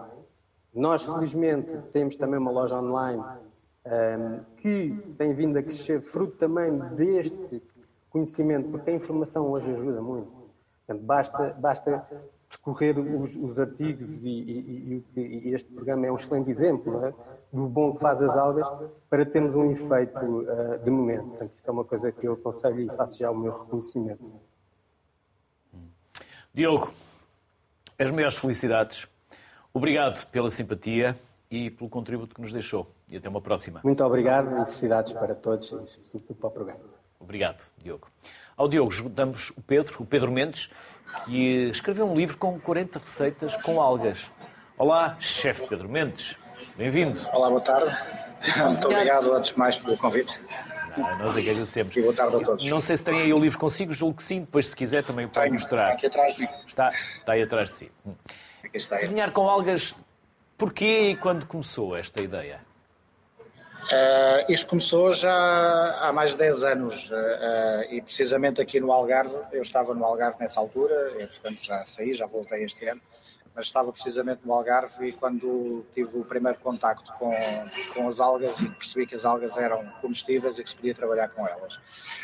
Nós, 0.74 1.02
felizmente, 1.04 1.74
temos 1.90 2.16
também 2.16 2.38
uma 2.38 2.50
loja 2.50 2.76
online 2.76 3.22
um, 3.22 3.90
ehm, 3.90 4.40
que 4.58 5.14
tem 5.16 5.32
vindo 5.32 5.58
a 5.58 5.62
crescer, 5.62 6.02
fruto 6.02 6.36
também 6.36 6.78
deste 6.94 7.60
conhecimento, 8.10 8.68
porque 8.68 8.90
a 8.90 8.94
informação 8.94 9.50
hoje 9.50 9.70
ajuda 9.70 10.02
muito. 10.02 10.30
Portanto, 10.86 11.06
basta, 11.06 11.56
basta 11.58 12.06
percorrer 12.48 12.98
os, 12.98 13.36
os 13.36 13.60
artigos 13.60 14.08
e, 14.22 14.28
e, 14.28 15.04
e, 15.16 15.54
este 15.54 15.72
programa 15.72 16.06
é 16.06 16.12
um 16.12 16.16
excelente 16.16 16.50
exemplo 16.50 17.04
é? 17.04 17.14
do 17.52 17.68
bom 17.68 17.94
que 17.94 18.00
faz 18.00 18.20
as 18.20 18.36
algas 18.36 18.68
para 19.08 19.24
termos 19.24 19.54
um 19.54 19.70
efeito 19.70 20.18
uh, 20.18 20.78
de 20.82 20.90
momento. 20.90 21.28
Portanto, 21.28 21.52
isso 21.56 21.70
é 21.70 21.72
uma 21.72 21.84
coisa 21.84 22.10
que 22.10 22.26
eu 22.26 22.32
aconselho 22.32 22.80
e 22.80 22.96
faço 22.96 23.18
já 23.18 23.30
o 23.30 23.36
meu 23.36 23.56
reconhecimento. 23.56 24.40
Diogo, 26.52 26.92
as 27.96 28.10
maiores 28.10 28.36
felicidades. 28.36 29.06
Obrigado 29.72 30.26
pela 30.26 30.50
simpatia 30.50 31.16
e 31.48 31.70
pelo 31.70 31.88
contributo 31.88 32.34
que 32.34 32.40
nos 32.40 32.52
deixou. 32.52 32.90
E 33.08 33.16
até 33.16 33.28
uma 33.28 33.40
próxima. 33.40 33.80
Muito 33.84 34.02
obrigado 34.02 34.50
e 34.62 34.64
felicidades 34.64 35.12
para 35.12 35.34
todos 35.36 36.00
e 36.12 36.18
para 36.34 36.48
o 36.48 36.50
programa. 36.50 36.99
Obrigado, 37.20 37.62
Diogo. 37.76 38.08
Ao 38.56 38.66
Diogo 38.66 38.90
juntamos 38.90 39.50
o 39.50 39.60
Pedro, 39.60 40.02
o 40.02 40.06
Pedro 40.06 40.32
Mendes, 40.32 40.70
que 41.26 41.68
escreveu 41.70 42.10
um 42.10 42.16
livro 42.16 42.36
com 42.38 42.58
40 42.58 42.98
receitas 42.98 43.54
com 43.62 43.80
algas. 43.80 44.30
Olá, 44.78 45.16
chefe 45.20 45.66
Pedro 45.66 45.88
Mendes. 45.88 46.34
Bem-vindo. 46.76 47.20
Olá, 47.32 47.50
boa 47.50 47.60
tarde. 47.60 47.94
Muito 48.64 48.88
obrigado, 48.88 49.34
antes 49.34 49.52
de 49.52 49.58
mais, 49.58 49.76
pelo 49.76 49.98
convite. 49.98 50.40
Ah, 50.96 51.18
nós 51.18 51.36
é 51.36 51.42
que 51.42 51.50
agradecemos. 51.50 51.94
E 51.94 52.00
boa 52.00 52.14
tarde 52.14 52.36
a 52.36 52.40
todos. 52.40 52.70
Não 52.70 52.80
sei 52.80 52.96
se 52.96 53.04
tem 53.04 53.20
aí 53.20 53.32
o 53.32 53.38
livro 53.38 53.58
consigo, 53.58 53.92
julgo 53.92 54.16
que 54.16 54.22
sim. 54.22 54.40
Depois, 54.40 54.68
se 54.68 54.76
quiser, 54.76 55.04
também 55.04 55.26
o 55.26 55.28
pode 55.28 55.44
Tenho, 55.44 55.52
mostrar. 55.52 55.92
Aqui 55.92 56.06
atrás 56.06 56.34
de 56.34 56.42
mim. 56.42 56.48
Está, 56.66 56.88
está 56.88 57.32
aí 57.32 57.42
atrás 57.42 57.68
de 57.68 57.74
si. 57.74 57.92
Aqui 58.64 58.78
está. 58.78 58.98
Cozinhar 58.98 59.30
com 59.30 59.48
algas, 59.48 59.94
porquê 60.56 61.10
e 61.10 61.16
quando 61.16 61.46
começou 61.46 61.96
esta 61.96 62.22
ideia? 62.22 62.60
Uh, 63.90 64.52
isto 64.52 64.68
começou 64.68 65.10
já 65.10 65.98
há 66.00 66.12
mais 66.12 66.30
de 66.30 66.36
10 66.36 66.62
anos 66.62 67.10
uh, 67.10 67.92
e 67.92 68.00
precisamente 68.00 68.60
aqui 68.60 68.78
no 68.78 68.92
Algarve, 68.92 69.34
eu 69.50 69.62
estava 69.62 69.92
no 69.94 70.04
Algarve 70.04 70.38
nessa 70.38 70.60
altura, 70.60 71.16
e, 71.18 71.26
portanto 71.26 71.58
já 71.60 71.84
saí, 71.84 72.14
já 72.14 72.24
voltei 72.24 72.62
este 72.62 72.86
ano, 72.86 73.00
mas 73.52 73.66
estava 73.66 73.90
precisamente 73.90 74.42
no 74.46 74.54
Algarve 74.54 75.08
e 75.08 75.12
quando 75.12 75.84
tive 75.92 76.18
o 76.18 76.24
primeiro 76.24 76.56
contacto 76.60 77.12
com, 77.18 77.36
com 77.92 78.06
as 78.06 78.20
algas 78.20 78.60
e 78.60 78.68
percebi 78.68 79.08
que 79.08 79.16
as 79.16 79.24
algas 79.24 79.58
eram 79.58 79.84
comestíveis 80.00 80.56
e 80.60 80.62
que 80.62 80.70
se 80.70 80.76
podia 80.76 80.94
trabalhar 80.94 81.26
com 81.30 81.44
elas. 81.44 81.80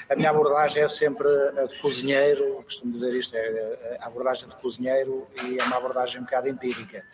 A 0.09 0.14
minha 0.14 0.31
abordagem 0.31 0.85
é 0.85 0.89
sempre 0.89 1.27
a 1.59 1.67
de 1.67 1.81
cozinheiro, 1.81 2.62
costumo 2.62 2.93
dizer 2.93 3.12
isto, 3.12 3.35
é 3.35 3.99
a 4.01 4.07
abordagem 4.07 4.49
de 4.49 4.55
cozinheiro 4.55 5.27
e 5.43 5.59
é 5.59 5.64
uma 5.64 5.79
abordagem 5.79 6.21
um 6.21 6.25
bocado 6.25 6.49
empírica. 6.49 7.05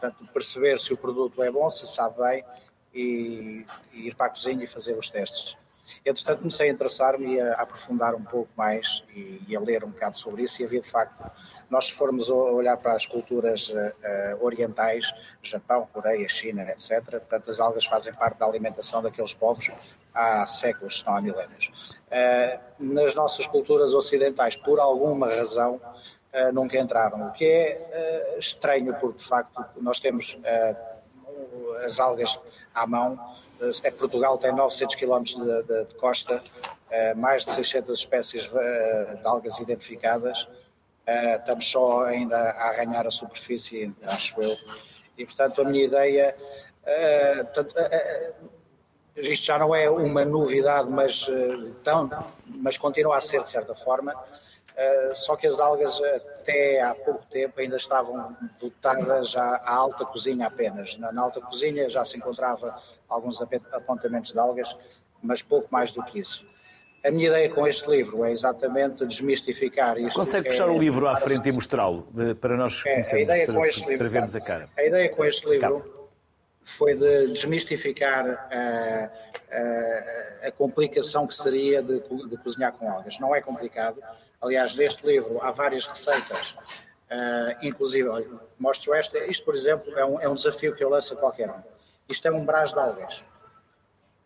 Portanto, 0.00 0.26
perceber 0.32 0.78
se 0.78 0.94
o 0.94 0.96
produto 0.96 1.42
é 1.42 1.50
bom, 1.50 1.68
se 1.68 1.86
sabe 1.86 2.16
bem, 2.22 2.44
e, 2.98 3.64
e 3.92 4.08
ir 4.08 4.14
para 4.16 4.26
a 4.26 4.30
cozinha 4.30 4.64
e 4.64 4.66
fazer 4.66 4.94
os 4.94 5.08
testes. 5.08 5.56
Entretanto, 6.04 6.38
comecei 6.40 6.68
a 6.68 6.72
interessar-me 6.72 7.40
a, 7.40 7.52
aprofundar 7.54 8.14
um 8.14 8.22
pouco 8.22 8.50
mais 8.56 9.04
e, 9.14 9.40
e, 9.46 9.56
a 9.56 9.60
ler 9.60 9.84
um 9.84 9.90
bocado 9.90 10.16
sobre 10.16 10.42
isso. 10.42 10.60
E 10.60 10.64
havia, 10.64 10.80
de 10.80 10.90
facto, 10.90 11.30
nós 11.70 11.86
se 11.86 11.92
formos 11.92 12.28
olhar 12.28 12.76
para 12.76 12.94
as 12.94 13.06
culturas 13.06 13.68
uh, 13.70 13.74
orientais, 14.40 15.12
Japão, 15.42 15.88
Coreia, 15.92 16.28
China, 16.28 16.62
etc., 16.62 17.02
portanto, 17.02 17.50
as 17.50 17.60
algas 17.60 17.86
fazem 17.86 18.12
parte 18.12 18.38
da 18.38 18.46
alimentação 18.46 19.02
daqueles 19.02 19.32
povos 19.32 19.70
há 20.14 20.44
séculos, 20.46 20.98
se 20.98 21.06
não 21.06 21.16
há 21.16 21.20
milénios. 21.20 21.70
Uh, 22.08 22.60
nas 22.78 23.14
nossas 23.14 23.46
culturas 23.46 23.92
ocidentais, 23.92 24.56
por 24.56 24.80
alguma 24.80 25.28
razão, 25.28 25.80
nunca 26.52 26.78
entraram, 26.78 27.26
o 27.26 27.32
que 27.32 27.44
é 27.44 28.36
estranho, 28.38 28.94
porque, 29.00 29.18
de 29.18 29.24
facto, 29.24 29.64
nós 29.80 29.98
temos 29.98 30.38
as 31.84 31.98
algas 31.98 32.40
à 32.74 32.86
mão. 32.86 33.18
É 33.82 33.90
Portugal 33.90 34.38
tem 34.38 34.52
900 34.52 34.94
km 34.94 35.22
de, 35.24 35.62
de, 35.64 35.84
de 35.86 35.94
costa, 35.94 36.40
eh, 36.90 37.12
mais 37.14 37.44
de 37.44 37.52
600 37.52 37.98
espécies 37.98 38.48
eh, 38.54 39.16
de 39.20 39.26
algas 39.26 39.58
identificadas. 39.58 40.48
Eh, 41.06 41.36
estamos 41.36 41.68
só 41.68 42.04
ainda 42.04 42.36
a 42.36 42.68
arranhar 42.68 43.06
a 43.06 43.10
superfície, 43.10 43.92
acho 44.04 44.40
eu. 44.40 44.56
E, 45.16 45.24
portanto, 45.24 45.62
a 45.62 45.64
minha 45.64 45.84
ideia. 45.84 46.36
isto 49.16 49.46
já 49.46 49.58
não 49.58 49.74
é 49.74 49.90
uma 49.90 50.24
novidade, 50.24 50.88
mas, 50.88 51.26
tão, 51.82 52.08
mas 52.46 52.78
continua 52.78 53.16
a 53.16 53.20
ser 53.20 53.42
de 53.42 53.48
certa 53.48 53.74
forma. 53.74 54.14
Uh, 54.78 55.12
só 55.12 55.34
que 55.34 55.44
as 55.44 55.58
algas 55.58 56.00
até 56.38 56.80
há 56.80 56.94
pouco 56.94 57.26
tempo 57.26 57.58
ainda 57.58 57.76
estavam 57.76 58.36
votadas 58.60 59.34
à, 59.36 59.60
alta 59.68 60.04
cozinha 60.04 60.46
apenas. 60.46 60.96
Na, 60.98 61.20
alta 61.20 61.40
cozinha 61.40 61.90
já 61.90 62.04
se 62.04 62.16
encontrava 62.16 62.80
alguns 63.08 63.40
apontamentos 63.72 64.30
de 64.30 64.38
algas, 64.38 64.76
mas 65.20 65.42
pouco 65.42 65.66
mais 65.72 65.92
do 65.92 66.00
que 66.04 66.20
isso. 66.20 66.46
A 67.04 67.10
minha 67.10 67.26
ideia 67.26 67.48
com 67.48 67.66
este 67.66 67.90
livro 67.90 68.24
é 68.24 68.30
exatamente 68.30 69.04
desmistificar 69.04 69.98
isto. 69.98 70.16
Consegue 70.16 70.48
puxar 70.48 70.68
é, 70.68 70.70
o 70.70 70.78
livro 70.78 71.08
à 71.08 71.16
frente 71.16 71.48
e 71.48 71.52
mostrá-lo 71.52 72.06
para 72.40 72.56
nós 72.56 72.82
é, 72.86 73.02
a 73.02 73.18
ideia 73.18 73.46
para, 73.46 73.54
com 73.54 73.66
este 73.66 73.80
para, 73.80 73.90
livro, 73.90 74.04
para 74.04 74.12
vermos 74.12 74.36
a 74.36 74.40
cara? 74.40 74.68
A 74.76 74.84
ideia 74.84 75.08
com 75.08 75.24
este 75.24 75.48
livro 75.48 75.98
foi 76.62 76.94
de 76.94 77.28
desmistificar 77.28 78.48
a, 78.52 79.10
a, 79.50 80.48
a 80.48 80.52
complicação 80.52 81.26
que 81.26 81.34
seria 81.34 81.82
de, 81.82 82.00
de, 82.00 82.36
cozinhar 82.38 82.72
com 82.72 82.88
algas. 82.90 83.18
Não 83.18 83.34
é 83.34 83.40
complicado. 83.40 84.00
Aliás, 84.40 84.74
neste 84.76 85.04
livro 85.06 85.42
há 85.42 85.50
várias 85.50 85.86
receitas, 85.86 86.56
uh, 87.10 87.64
inclusive, 87.66 88.08
olha, 88.08 88.28
mostro 88.58 88.94
esta. 88.94 89.18
Isto, 89.18 89.44
por 89.44 89.54
exemplo, 89.54 89.96
é 89.98 90.04
um, 90.04 90.20
é 90.20 90.28
um 90.28 90.34
desafio 90.34 90.74
que 90.74 90.82
eu 90.82 90.88
lanço 90.88 91.14
a 91.14 91.16
qualquer 91.16 91.50
um. 91.50 91.62
Isto 92.08 92.28
é 92.28 92.30
um 92.30 92.44
brás 92.44 92.72
de 92.72 92.78
algas. 92.78 93.24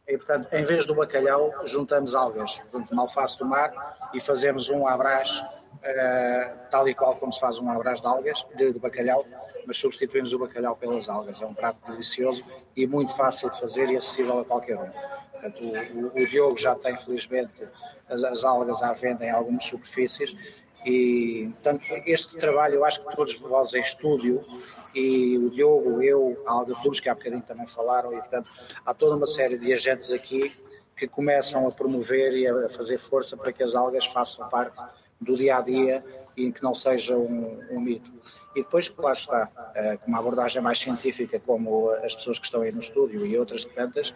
E, 0.06 0.16
portanto, 0.18 0.52
em 0.52 0.64
vez 0.64 0.84
do 0.84 0.94
bacalhau, 0.94 1.52
juntamos 1.66 2.14
algas, 2.14 2.58
portanto, 2.58 2.90
uma 2.90 3.02
alface 3.02 3.38
do 3.38 3.46
mar 3.46 4.10
e 4.12 4.20
fazemos 4.20 4.68
um 4.68 4.86
abrás, 4.86 5.38
uh, 5.40 6.58
tal 6.70 6.88
e 6.88 6.94
qual 6.94 7.16
como 7.16 7.32
se 7.32 7.40
faz 7.40 7.58
um 7.58 7.70
abrás 7.70 8.00
de 8.00 8.06
algas, 8.06 8.44
de, 8.54 8.72
de, 8.72 8.78
bacalhau, 8.78 9.24
mas 9.66 9.78
substituímos 9.78 10.32
o 10.32 10.38
bacalhau 10.38 10.76
pelas 10.76 11.08
algas. 11.08 11.40
É 11.40 11.46
um 11.46 11.54
prato 11.54 11.90
delicioso 11.90 12.44
e 12.76 12.86
muito 12.86 13.16
fácil 13.16 13.48
de 13.48 13.58
fazer 13.58 13.88
e 13.90 13.96
acessível 13.96 14.40
a 14.40 14.44
qualquer 14.44 14.76
um. 14.76 14.90
Portanto, 15.42 15.64
o, 15.94 16.22
o, 16.22 16.26
Diogo 16.26 16.56
já 16.56 16.76
tem, 16.76 16.96
felizmente, 16.96 17.52
as, 18.08 18.22
as 18.22 18.44
algas 18.44 18.80
à 18.80 18.92
venda 18.92 19.24
em 19.24 19.30
algumas 19.30 19.64
superfícies 19.64 20.36
e, 20.86 21.50
portanto, 21.54 21.84
este 22.06 22.36
trabalho 22.36 22.76
eu 22.76 22.84
acho 22.84 23.04
que 23.04 23.16
todos 23.16 23.34
vós 23.40 23.74
em 23.74 23.80
estúdio 23.80 24.44
e 24.94 25.36
o 25.38 25.50
Diogo, 25.50 26.00
eu, 26.00 26.40
a 26.46 26.52
Alga 26.52 26.76
Plus, 26.76 27.00
que 27.00 27.08
há 27.08 27.14
bocadinho 27.14 27.42
também 27.42 27.66
falaram, 27.66 28.12
e 28.12 28.18
portanto 28.18 28.48
há 28.86 28.94
toda 28.94 29.16
uma 29.16 29.26
série 29.26 29.58
de 29.58 29.72
agentes 29.72 30.12
aqui 30.12 30.54
que 30.96 31.08
começam 31.08 31.66
a 31.66 31.72
promover 31.72 32.32
e 32.34 32.46
a 32.46 32.68
fazer 32.68 32.98
força 32.98 33.36
para 33.36 33.52
que 33.52 33.62
as 33.62 33.74
algas 33.74 34.06
façam 34.06 34.48
parte 34.48 34.80
do 35.20 35.36
dia 35.36 35.56
a 35.56 35.60
dia 35.60 36.04
e 36.36 36.50
que 36.52 36.62
não 36.62 36.74
seja 36.74 37.16
um, 37.16 37.60
um 37.70 37.80
mito. 37.80 38.10
E 38.54 38.62
depois, 38.62 38.88
claro 38.88 39.16
está, 39.16 39.50
eh, 39.74 39.96
com 39.98 40.08
uma 40.08 40.18
abordagem 40.18 40.62
mais 40.62 40.78
científica, 40.78 41.38
como 41.40 41.90
as 41.90 42.14
pessoas 42.14 42.38
que 42.38 42.46
estão 42.46 42.62
aí 42.62 42.72
no 42.72 42.80
estúdio 42.80 43.26
e 43.26 43.36
outras 43.36 43.64
tantas, 43.64 44.14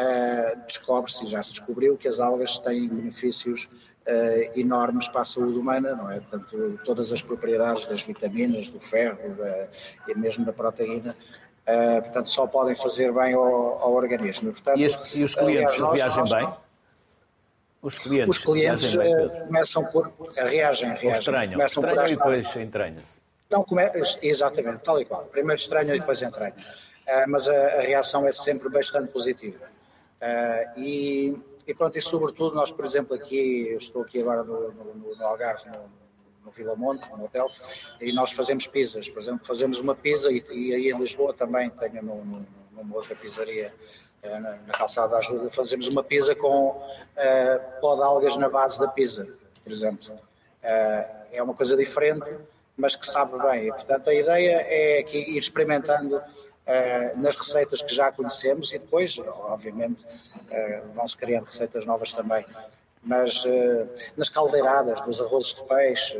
eh, 0.00 0.56
descobre-se, 0.64 1.24
e 1.24 1.26
já 1.26 1.42
se 1.42 1.50
descobriu, 1.50 1.96
que 1.96 2.06
as 2.06 2.20
algas 2.20 2.56
têm 2.60 2.86
benefícios 2.88 3.64
uh, 3.64 4.58
enormes 4.58 5.08
para 5.08 5.22
a 5.22 5.24
saúde 5.24 5.58
humana, 5.58 5.96
não 5.96 6.08
é? 6.08 6.20
Portanto, 6.20 6.78
todas 6.84 7.10
as 7.10 7.20
propriedades 7.20 7.84
das 7.88 8.02
vitaminas, 8.02 8.70
do 8.70 8.78
ferro 8.78 9.34
da, 9.34 9.68
e 10.06 10.14
mesmo 10.14 10.44
da 10.44 10.52
proteína, 10.52 11.16
uh, 11.66 12.00
portanto, 12.00 12.30
só 12.30 12.46
podem 12.46 12.76
fazer 12.76 13.12
bem 13.12 13.34
ao, 13.34 13.42
ao 13.42 13.92
organismo. 13.92 14.52
Portanto, 14.52 14.78
e, 14.78 14.84
este, 14.84 15.18
e, 15.18 15.24
os 15.24 15.34
clientes 15.34 15.82
aliás, 15.82 16.14
reagem 16.14 16.18
nós, 16.20 16.32
bem? 16.32 16.58
Os 17.82 17.98
clientes, 17.98 18.36
os 18.36 18.44
clientes 18.44 18.94
bem, 18.94 19.14
eh, 19.14 19.28
começam 19.46 19.84
por. 19.84 20.12
Reagem, 20.36 20.90
reagem. 20.90 21.10
Estranham, 21.10 21.52
começam 21.54 21.82
estranham 21.82 22.18
por 22.18 22.32
e 22.32 22.36
depois 22.36 22.56
entranham-se. 22.56 23.18
Não, 23.50 23.64
come... 23.64 23.82
exatamente, 24.22 24.78
tal 24.84 25.00
e 25.00 25.04
qual. 25.04 25.24
Primeiro 25.24 25.60
estranham 25.60 25.96
e 25.96 25.98
depois 25.98 26.22
entranham. 26.22 26.54
Uh, 26.56 27.24
mas 27.26 27.48
a, 27.48 27.52
a, 27.52 27.80
reação 27.80 28.28
é 28.28 28.32
sempre 28.32 28.68
bastante 28.68 29.10
positiva. 29.10 29.66
Uh, 30.20 30.78
e, 30.80 31.36
e 31.66 31.74
pronto, 31.74 31.96
e 31.96 32.02
sobretudo 32.02 32.54
nós, 32.54 32.72
por 32.72 32.84
exemplo, 32.84 33.14
aqui, 33.14 33.68
eu 33.70 33.78
estou 33.78 34.02
aqui 34.02 34.20
agora 34.20 34.42
no, 34.42 34.72
no, 34.72 35.16
no 35.16 35.26
Algarve, 35.26 35.66
no, 35.66 35.84
no 36.44 36.50
Vila 36.50 36.74
Monte, 36.74 37.08
no 37.10 37.24
hotel, 37.24 37.48
e 38.00 38.12
nós 38.12 38.32
fazemos 38.32 38.66
pizzas, 38.66 39.08
por 39.08 39.20
exemplo, 39.22 39.46
fazemos 39.46 39.78
uma 39.78 39.94
pizza 39.94 40.30
e, 40.30 40.44
e 40.50 40.74
aí 40.74 40.90
em 40.90 40.98
Lisboa 40.98 41.32
também 41.32 41.70
tenho 41.70 42.02
no, 42.02 42.24
no, 42.24 42.46
numa 42.72 42.96
outra 42.96 43.14
pizzaria 43.14 43.72
eh, 44.22 44.38
na, 44.40 44.50
na 44.56 44.72
calçada 44.72 45.08
da 45.08 45.18
ajuda, 45.18 45.48
fazemos 45.50 45.86
uma 45.86 46.02
pizza 46.02 46.34
com 46.34 46.70
uh, 46.70 47.80
pó 47.80 47.94
de 47.94 48.02
algas 48.02 48.36
na 48.36 48.48
base 48.48 48.78
da 48.80 48.88
pizza, 48.88 49.28
por 49.62 49.72
exemplo. 49.72 50.12
Uh, 50.14 51.18
é 51.32 51.40
uma 51.42 51.54
coisa 51.54 51.76
diferente, 51.76 52.28
mas 52.76 52.96
que 52.96 53.06
sabe 53.06 53.38
bem. 53.38 53.68
E, 53.68 53.72
portanto, 53.72 54.10
a 54.10 54.14
ideia 54.14 54.66
é 54.68 55.02
que 55.04 55.18
ir 55.18 55.38
experimentando 55.38 56.20
nas 57.16 57.34
receitas 57.36 57.80
que 57.82 57.94
já 57.94 58.12
conhecemos 58.12 58.72
e 58.72 58.78
depois, 58.78 59.18
obviamente, 59.18 60.04
eh, 60.50 60.82
vão-se 60.94 61.16
criando 61.16 61.46
receitas 61.46 61.84
novas 61.84 62.12
também. 62.12 62.44
Mas 63.02 63.44
eh, 63.46 63.86
nas 64.16 64.28
caldeiradas, 64.28 65.04
nos 65.06 65.20
arrozes 65.20 65.54
de 65.54 65.62
peixe, 65.64 66.18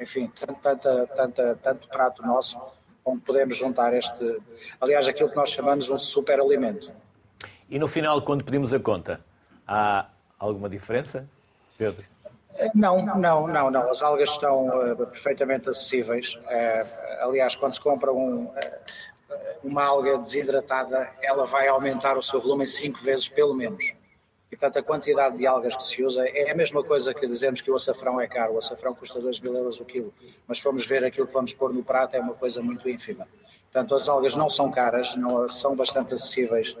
enfim, 0.00 0.30
tanta, 0.56 1.06
tanta, 1.06 1.58
tanto 1.62 1.88
prato 1.88 2.22
nosso 2.22 2.60
onde 3.04 3.22
podemos 3.22 3.56
juntar 3.56 3.94
este, 3.94 4.38
aliás, 4.80 5.08
aquilo 5.08 5.30
que 5.30 5.36
nós 5.36 5.50
chamamos 5.50 5.88
um 5.88 5.98
superalimento. 5.98 6.92
E 7.70 7.78
no 7.78 7.88
final, 7.88 8.20
quando 8.22 8.44
pedimos 8.44 8.74
a 8.74 8.78
conta, 8.78 9.20
há 9.66 10.06
alguma 10.38 10.68
diferença, 10.68 11.28
Pedro? 11.76 12.04
Não, 12.74 13.04
não, 13.04 13.46
não, 13.46 13.70
não. 13.70 13.90
As 13.90 14.02
algas 14.02 14.30
estão 14.30 14.68
uh, 14.68 14.96
perfeitamente 15.06 15.68
acessíveis. 15.68 16.34
Uh, 16.34 16.86
aliás, 17.20 17.54
quando 17.54 17.74
se 17.74 17.80
compra 17.80 18.12
um, 18.12 18.44
uh, 18.44 18.52
uma 19.62 19.84
alga 19.84 20.18
desidratada, 20.18 21.08
ela 21.22 21.46
vai 21.46 21.68
aumentar 21.68 22.16
o 22.16 22.22
seu 22.22 22.40
volume 22.40 22.64
em 22.64 22.66
5 22.66 23.00
vezes, 23.00 23.28
pelo 23.28 23.54
menos. 23.54 23.92
E, 24.50 24.56
portanto, 24.56 24.78
a 24.78 24.82
quantidade 24.82 25.36
de 25.36 25.46
algas 25.46 25.76
que 25.76 25.82
se 25.84 26.02
usa 26.02 26.26
é 26.26 26.50
a 26.50 26.54
mesma 26.54 26.82
coisa 26.82 27.14
que 27.14 27.26
dizemos 27.26 27.60
que 27.60 27.70
o 27.70 27.76
açafrão 27.76 28.20
é 28.20 28.26
caro. 28.26 28.54
O 28.54 28.58
açafrão 28.58 28.94
custa 28.94 29.20
2 29.20 29.40
mil 29.40 29.54
euros 29.54 29.78
o 29.80 29.84
quilo. 29.84 30.12
Mas 30.46 30.58
fomos 30.58 30.84
ver 30.86 31.04
aquilo 31.04 31.26
que 31.26 31.32
vamos 31.32 31.52
pôr 31.52 31.72
no 31.72 31.84
prato, 31.84 32.16
é 32.16 32.20
uma 32.20 32.34
coisa 32.34 32.60
muito 32.60 32.88
ínfima. 32.88 33.28
Portanto, 33.70 33.94
as 33.94 34.08
algas 34.08 34.34
não 34.34 34.48
são 34.48 34.70
caras, 34.70 35.14
não, 35.14 35.48
são 35.48 35.76
bastante 35.76 36.14
acessíveis, 36.14 36.74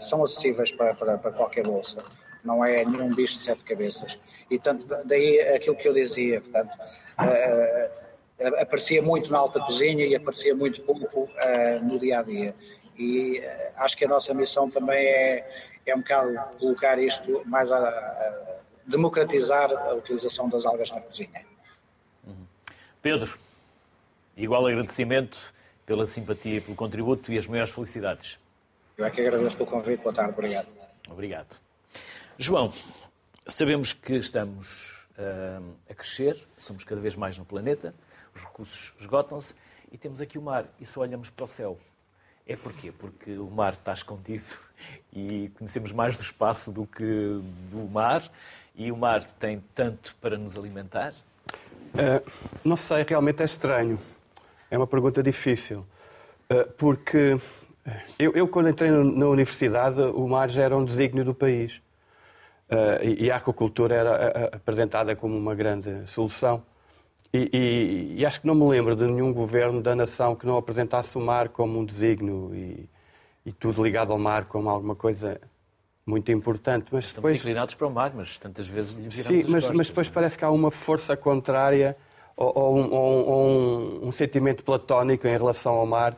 são 0.00 0.22
acessíveis 0.22 0.70
para, 0.70 0.94
para, 0.94 1.18
para 1.18 1.32
qualquer 1.32 1.66
bolsa 1.66 1.98
não 2.44 2.64
é 2.64 2.84
nenhum 2.84 3.14
bicho 3.14 3.38
de 3.38 3.44
sete 3.44 3.64
cabeças. 3.64 4.18
E 4.50 4.58
tanto 4.58 4.86
daí 5.04 5.40
aquilo 5.40 5.76
que 5.76 5.88
eu 5.88 5.94
dizia, 5.94 6.40
portanto, 6.40 6.76
uh, 7.18 8.60
aparecia 8.60 9.02
muito 9.02 9.30
na 9.30 9.38
alta 9.38 9.60
cozinha 9.60 10.04
e 10.06 10.14
aparecia 10.14 10.54
muito 10.54 10.80
pouco 10.82 11.22
uh, 11.22 11.84
no 11.84 11.98
dia 11.98 12.20
a 12.20 12.22
dia. 12.22 12.54
E 12.98 13.42
acho 13.76 13.96
que 13.96 14.04
a 14.04 14.08
nossa 14.08 14.34
missão 14.34 14.70
também 14.70 15.06
é, 15.06 15.66
é 15.86 15.94
um 15.94 16.00
bocado 16.00 16.38
colocar 16.58 16.98
isto 16.98 17.42
mais 17.46 17.72
a, 17.72 17.78
a 17.78 18.60
democratizar 18.86 19.72
a 19.72 19.94
utilização 19.94 20.48
das 20.48 20.66
algas 20.66 20.90
na 20.90 21.00
cozinha. 21.00 21.44
Uhum. 22.26 22.46
Pedro, 23.00 23.38
igual 24.36 24.66
agradecimento 24.66 25.38
pela 25.86 26.06
simpatia 26.06 26.58
e 26.58 26.60
pelo 26.60 26.76
contributo 26.76 27.32
e 27.32 27.38
as 27.38 27.46
maiores 27.46 27.72
felicidades. 27.72 28.38
Eu 28.96 29.06
é 29.06 29.10
que 29.10 29.20
agradeço 29.20 29.56
pelo 29.56 29.68
convite. 29.68 30.02
Boa 30.02 30.14
tarde. 30.14 30.32
Obrigado. 30.32 30.68
Obrigado. 31.08 31.69
João, 32.42 32.72
sabemos 33.46 33.92
que 33.92 34.14
estamos 34.14 35.06
uh, 35.18 35.62
a 35.90 35.94
crescer, 35.94 36.38
somos 36.56 36.84
cada 36.84 36.98
vez 36.98 37.14
mais 37.14 37.36
no 37.36 37.44
planeta, 37.44 37.94
os 38.34 38.40
recursos 38.40 38.94
esgotam-se 38.98 39.54
e 39.92 39.98
temos 39.98 40.22
aqui 40.22 40.38
o 40.38 40.42
mar 40.42 40.64
e 40.80 40.86
só 40.86 41.02
olhamos 41.02 41.28
para 41.28 41.44
o 41.44 41.48
céu. 41.48 41.78
É 42.46 42.56
porquê? 42.56 42.92
Porque 42.98 43.32
o 43.36 43.50
mar 43.50 43.74
está 43.74 43.92
escondido 43.92 44.56
e 45.12 45.50
conhecemos 45.58 45.92
mais 45.92 46.16
do 46.16 46.22
espaço 46.22 46.72
do 46.72 46.86
que 46.86 47.04
do 47.70 47.86
mar 47.92 48.26
e 48.74 48.90
o 48.90 48.96
mar 48.96 49.22
tem 49.22 49.62
tanto 49.74 50.16
para 50.18 50.38
nos 50.38 50.56
alimentar? 50.56 51.12
Uh, 51.92 52.26
não 52.64 52.76
sei, 52.76 53.04
realmente 53.06 53.42
é 53.42 53.44
estranho. 53.44 54.00
É 54.70 54.78
uma 54.78 54.86
pergunta 54.86 55.22
difícil. 55.22 55.86
Uh, 56.50 56.72
porque 56.78 57.38
eu, 58.18 58.32
eu, 58.32 58.48
quando 58.48 58.70
entrei 58.70 58.90
na 58.90 59.26
universidade, 59.26 60.00
o 60.00 60.26
mar 60.26 60.48
já 60.48 60.62
era 60.62 60.74
um 60.74 60.86
desígnio 60.86 61.22
do 61.22 61.34
país. 61.34 61.82
Uh, 62.70 63.04
e, 63.04 63.24
e, 63.24 63.30
a 63.32 63.36
aquacultura 63.36 63.94
era 63.96 64.10
a, 64.10 64.14
a, 64.14 64.44
apresentada 64.56 65.16
como 65.16 65.36
uma 65.36 65.56
grande 65.56 66.06
solução. 66.06 66.62
E, 67.32 67.50
e, 67.52 68.20
e, 68.20 68.26
acho 68.26 68.40
que 68.40 68.46
não 68.46 68.54
me 68.54 68.64
lembro 68.68 68.94
de 68.94 69.06
nenhum 69.06 69.32
governo 69.32 69.80
da 69.80 69.96
nação 69.96 70.36
que 70.36 70.46
não 70.46 70.56
apresentasse 70.56 71.18
o 71.18 71.20
mar 71.20 71.48
como 71.48 71.80
um 71.80 71.84
desígnio 71.84 72.52
e, 72.54 72.88
tudo 73.58 73.82
ligado 73.82 74.12
ao 74.12 74.18
mar 74.18 74.44
como 74.44 74.70
alguma 74.70 74.94
coisa 74.94 75.40
muito 76.06 76.30
importante. 76.30 76.86
Mas 76.92 77.06
Estamos 77.06 77.16
depois... 77.16 77.40
inclinados 77.40 77.74
para 77.74 77.86
o 77.88 77.90
mar, 77.90 78.12
mas 78.14 78.38
tantas 78.38 78.68
vezes 78.68 78.92
lhe 78.92 79.08
viramos 79.08 79.44
Sim, 79.44 79.50
mas, 79.50 79.70
mas, 79.72 79.88
depois 79.88 80.08
parece 80.08 80.38
que 80.38 80.44
há 80.44 80.50
uma 80.50 80.70
força 80.70 81.16
contrária 81.16 81.96
ou, 82.36 82.52
ou, 82.56 82.76
um, 82.76 82.92
ou 82.92 83.48
um, 83.48 84.08
um, 84.08 84.12
sentimento 84.12 84.64
platónico 84.64 85.26
em 85.26 85.36
relação 85.36 85.74
ao 85.74 85.86
mar 85.86 86.12
eh, 86.12 86.16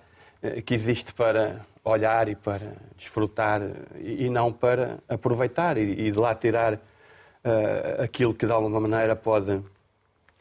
que 0.64 0.74
existe 0.74 1.14
para 1.14 1.64
olhar 1.84 2.28
e 2.28 2.34
para 2.34 2.74
desfrutar 2.96 3.60
e, 3.98 4.28
não 4.30 4.52
para 4.52 4.98
aproveitar 5.08 5.76
e, 5.78 6.10
de 6.10 6.18
lá 6.18 6.34
tirar 6.34 6.74
uh, 6.74 8.02
aquilo 8.02 8.34
que 8.34 8.46
de 8.46 8.52
alguma 8.52 8.80
maneira 8.80 9.16
pode, 9.16 9.62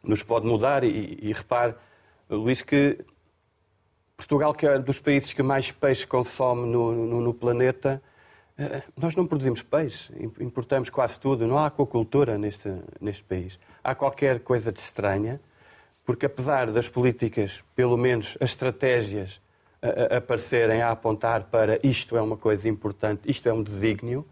nos 0.04 0.24
pode 0.24 0.46
mudar. 0.46 0.84
E, 0.84 1.20
e 1.22 1.34
repare, 1.34 1.76
Luís, 2.30 2.62
que 2.62 3.00
Portugal, 4.16 4.54
que 4.54 4.66
é 4.68 4.78
um 4.78 4.82
dos 4.82 5.00
países 5.00 5.34
que 5.34 5.42
mais 5.42 5.72
peixe 5.72 6.06
consome 6.06 6.68
no, 6.68 6.92
no, 6.92 7.22
no 7.22 7.34
planeta, 7.34 8.02
uh, 8.58 8.92
nós 9.00 9.16
não 9.16 9.26
produzimos 9.26 9.64
peixe, 9.64 10.14
importamos 10.40 10.90
quase 10.90 11.20
tudo. 11.20 11.48
Não 11.48 11.58
há 11.58 11.68
aquacultura 11.68 12.38
neste, 12.38 12.72
neste 13.00 13.24
país. 13.24 13.60
Há 13.84 13.96
qualquer 13.96 14.42
coisa 14.42 14.72
de 14.72 14.80
estranha, 14.80 15.42
porque 16.06 16.28
apesar 16.28 16.72
das 16.72 16.88
políticas, 16.88 17.64
pelo 17.76 17.98
menos 17.98 18.38
as 18.40 18.52
estratégias, 18.52 19.42
a, 19.82 20.18
aparecerem 20.18 20.82
a 20.82 20.92
apontar 20.92 21.46
para 21.46 21.80
isto 21.86 22.16
é 22.16 22.22
uma 22.22 22.38
coisa 22.38 22.70
importante, 22.70 23.22
isto 23.30 23.48
é 23.50 23.54
um 23.54 23.64
desígnio, 23.64 24.26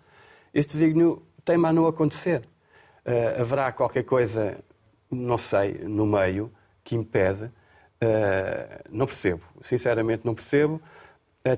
este 0.54 0.74
desígnio 0.74 1.22
tem 1.44 1.56
a 1.64 1.74
não 1.74 1.88
acontecer. 1.88 2.44
Uh, 3.06 3.42
haverá 3.42 3.72
qualquer 3.72 4.04
coisa, 4.04 4.58
não 5.10 5.38
sei, 5.38 5.80
no 5.84 6.06
meio 6.06 6.52
que 6.84 6.96
impede. 6.96 7.46
Uh, 7.46 8.84
não 8.90 9.06
percebo, 9.06 9.42
sinceramente 9.62 10.26
não 10.26 10.34
percebo. 10.34 10.82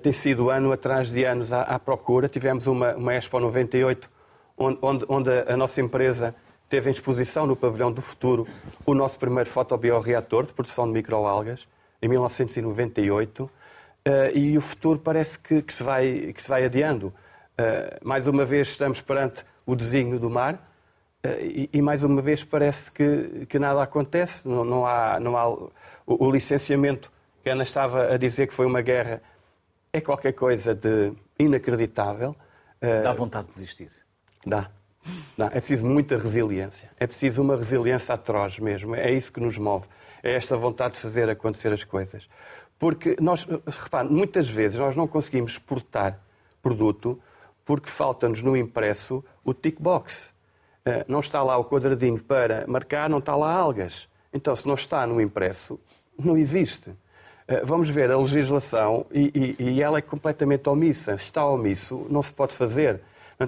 tem 0.02 0.12
sido 0.12 0.50
ano 0.50 0.72
atrás 0.72 1.10
de 1.10 1.24
anos 1.24 1.52
à, 1.52 1.62
à 1.62 1.80
procura. 1.80 2.30
Tivemos 2.30 2.68
uma, 2.68 2.96
uma 2.96 3.14
Expo 3.14 3.40
98, 3.40 4.10
onde, 4.58 4.80
onde, 4.82 5.06
onde 5.10 5.30
a 5.30 5.58
nossa 5.58 5.82
empresa 5.82 6.36
teve 6.70 6.90
em 6.90 6.94
exposição 6.94 7.46
no 7.46 7.56
Pavilhão 7.56 7.92
do 7.92 8.02
Futuro 8.02 8.48
o 8.86 8.94
nosso 8.94 9.20
primeiro 9.20 9.50
fotobioreator 9.50 10.46
de 10.46 10.54
produção 10.54 10.86
de 10.88 10.94
microalgas, 10.94 11.68
em 12.02 12.08
1998, 12.08 13.52
e 14.34 14.58
o 14.58 14.62
futuro 14.62 15.00
parece 15.00 15.38
que, 15.38 15.62
que, 15.62 15.74
se, 15.74 15.84
vai, 15.84 16.34
que 16.34 16.42
se 16.42 16.50
vai 16.50 16.66
adiando. 16.66 17.14
mais 18.04 18.28
uma 18.28 18.46
vez 18.46 18.70
estamos 18.70 19.02
perante 19.02 19.44
o 19.66 19.76
desígnio 19.76 20.20
do 20.20 20.30
mar, 20.30 20.68
e, 21.24 21.70
e, 21.72 21.82
mais 21.82 22.04
uma 22.04 22.20
vez 22.22 22.44
parece 22.44 22.92
que, 22.92 23.46
que 23.48 23.60
nada 23.60 23.84
acontece, 23.84 24.48
não, 24.48 24.66
não 24.66 24.88
há, 24.88 25.20
não 25.20 25.38
há 25.38 25.48
o, 25.48 25.72
o, 26.08 26.32
licenciamento 26.32 27.12
que 27.44 27.50
Ana 27.50 27.62
estava 27.62 28.14
a 28.14 28.18
dizer 28.18 28.48
que 28.48 28.54
foi 28.54 28.66
uma 28.66 28.82
guerra, 28.82 29.22
é 29.94 30.02
qualquer 30.02 30.32
coisa 30.34 30.74
de 30.74 31.14
inacreditável. 31.38 32.36
Dá 33.04 33.14
vontade 33.14 33.48
de 33.50 33.54
desistir. 33.54 33.92
Dá. 34.46 34.72
Dá. 35.38 35.48
É 35.48 35.60
preciso 35.60 35.86
muita 35.86 36.18
resiliência. 36.18 36.90
É 37.00 37.06
preciso 37.06 37.42
uma 37.42 37.56
resiliência 37.56 38.16
atroz 38.16 38.60
mesmo. 38.60 38.96
É 38.96 39.12
isso 39.12 39.32
que 39.32 39.40
nos 39.40 39.58
move. 39.58 39.86
É 40.24 40.34
esta 40.34 40.56
vontade 40.56 40.96
de 40.96 41.00
fazer 41.00 41.30
acontecer 41.30 41.72
as 41.74 41.84
coisas. 41.84 42.30
Porque 42.82 43.16
nós, 43.22 43.48
repare, 43.68 44.10
muitas 44.10 44.50
vezes 44.50 44.80
nós 44.80 44.96
não 44.96 45.08
conseguimos 45.08 45.52
exportar 45.52 46.20
produto 46.64 47.22
porque 47.64 47.88
falta-nos 47.88 48.42
no 48.42 48.58
impresso 48.58 49.24
o 49.46 49.54
tick 49.54 49.80
box. 49.80 50.34
Eh, 50.84 51.06
não 51.08 51.20
está 51.20 51.44
lá 51.44 51.60
o 51.60 51.64
quadradinho 51.64 52.20
para 52.20 52.66
marcar, 52.66 53.08
não 53.08 53.20
está 53.20 53.36
lá 53.36 53.54
algas. 53.54 54.10
Então, 54.34 54.56
se 54.56 54.68
não 54.68 54.74
está 54.74 55.06
no 55.06 55.22
impresso, 55.22 55.80
não 56.18 56.36
existe. 56.36 56.90
Eh, 57.48 57.62
vamos 57.64 57.88
ver 57.88 58.10
a 58.10 58.18
legislação 58.18 59.06
e, 59.12 59.56
e, 59.60 59.64
e 59.74 59.80
ela 59.84 60.00
é 60.00 60.02
completamente 60.02 60.68
omissa. 60.68 61.16
Se 61.20 61.26
está 61.26 61.46
omisso, 61.46 62.08
não 62.10 62.24
se 62.24 62.34
pode 62.34 62.56
fazer. 62.56 63.00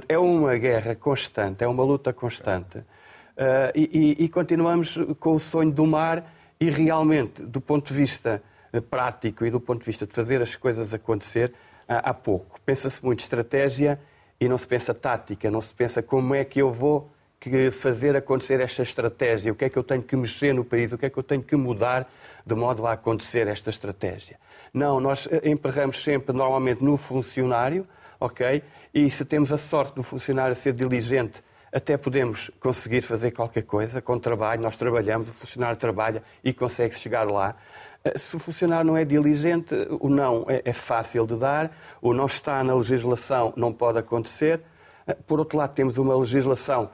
É 0.08 0.20
uma 0.20 0.56
guerra 0.58 0.94
constante, 0.94 1.64
é 1.64 1.68
uma 1.68 1.84
luta 1.84 2.14
constante. 2.14 2.78
Uh, 2.78 3.74
e, 3.74 4.16
e, 4.26 4.30
continuamos 4.30 4.96
com 5.20 5.34
o 5.34 5.40
sonho 5.40 5.72
do 5.72 5.88
mar 5.88 6.32
e 6.60 6.70
realmente, 6.70 7.42
do 7.42 7.60
ponto 7.60 7.88
de 7.88 7.96
vista 7.96 8.44
prático 8.82 9.46
e 9.46 9.52
do 9.52 9.60
ponto 9.60 9.80
de 9.80 9.86
vista 9.86 10.06
de 10.06 10.14
fazer 10.14 10.42
as 10.42 10.56
coisas 10.56 10.94
acontecer, 10.94 11.54
há 11.88 12.14
pouco. 12.14 12.60
Pensa-se 12.66 13.04
muito 13.04 13.20
estratégia 13.20 14.00
e 14.40 14.48
não 14.48 14.58
se 14.58 14.68
pensa 14.68 14.94
tática, 14.94 15.50
não 15.52 15.62
se 15.62 15.74
pensa 15.74 16.02
como 16.02 16.34
é 16.34 16.44
que 16.44 16.62
eu 16.62 16.72
vou 16.72 17.12
fazer 17.72 18.16
acontecer 18.16 18.62
esta 18.62 18.84
estratégia, 18.84 19.52
o 19.52 19.56
que 19.56 19.66
é 19.66 19.70
que 19.70 19.78
eu 19.78 19.84
tenho 19.84 20.02
que 20.02 20.16
mexer 20.16 20.54
no 20.54 20.64
país, 20.64 20.94
o 20.94 20.98
que 20.98 21.06
é 21.06 21.10
que 21.10 21.18
eu 21.18 21.24
tenho 21.24 21.44
que 21.44 21.56
mudar 21.56 22.10
de 22.46 22.56
modo 22.56 22.86
a 22.88 22.94
acontecer 22.94 23.48
esta 23.48 23.70
estratégia. 23.70 24.38
Não, 24.74 25.00
nós 25.00 25.28
eh, 25.30 25.50
emperramos 25.50 26.02
sempre 26.02 26.36
normalmente 26.36 26.84
no 26.84 26.96
funcionário, 26.98 27.88
ok? 28.20 28.64
E 28.94 29.10
se 29.10 29.26
temos 29.26 29.52
a 29.52 29.58
sorte 29.58 29.96
do 29.96 30.04
funcionário 30.04 30.56
ser 30.56 30.74
diligente, 30.74 31.44
até 31.72 31.98
podemos 31.98 32.52
conseguir 32.60 33.02
fazer 33.02 33.32
qualquer 33.32 33.64
coisa 33.64 34.02
com 34.02 34.18
trabalho, 34.20 34.62
nós 34.62 34.78
trabalhamos, 34.78 35.30
o 35.30 35.34
funcionário 35.34 35.78
trabalha 35.78 36.24
e 36.44 36.54
consegue 36.54 36.96
chegar 36.96 37.30
lá. 37.30 37.56
Eh, 38.04 38.18
se 38.18 38.36
o 38.36 38.40
funcionário 38.40 38.86
não 38.86 38.98
é 38.98 39.06
diligente, 39.06 39.74
o 40.00 40.10
não 40.10 40.46
é, 40.48 40.62
é 40.66 40.74
fácil 40.74 41.26
de 41.26 41.36
dar, 41.36 41.72
o 42.02 42.14
não 42.14 42.26
está 42.26 42.64
na 42.64 42.74
legislação 42.74 43.54
não 43.56 43.72
pode 43.72 43.98
acontecer. 44.00 44.62
Eh, 45.08 45.16
por 45.26 45.40
outro 45.40 45.58
lado, 45.58 45.74
temos 45.74 45.98
uma 45.98 46.16
legislação 46.16 46.90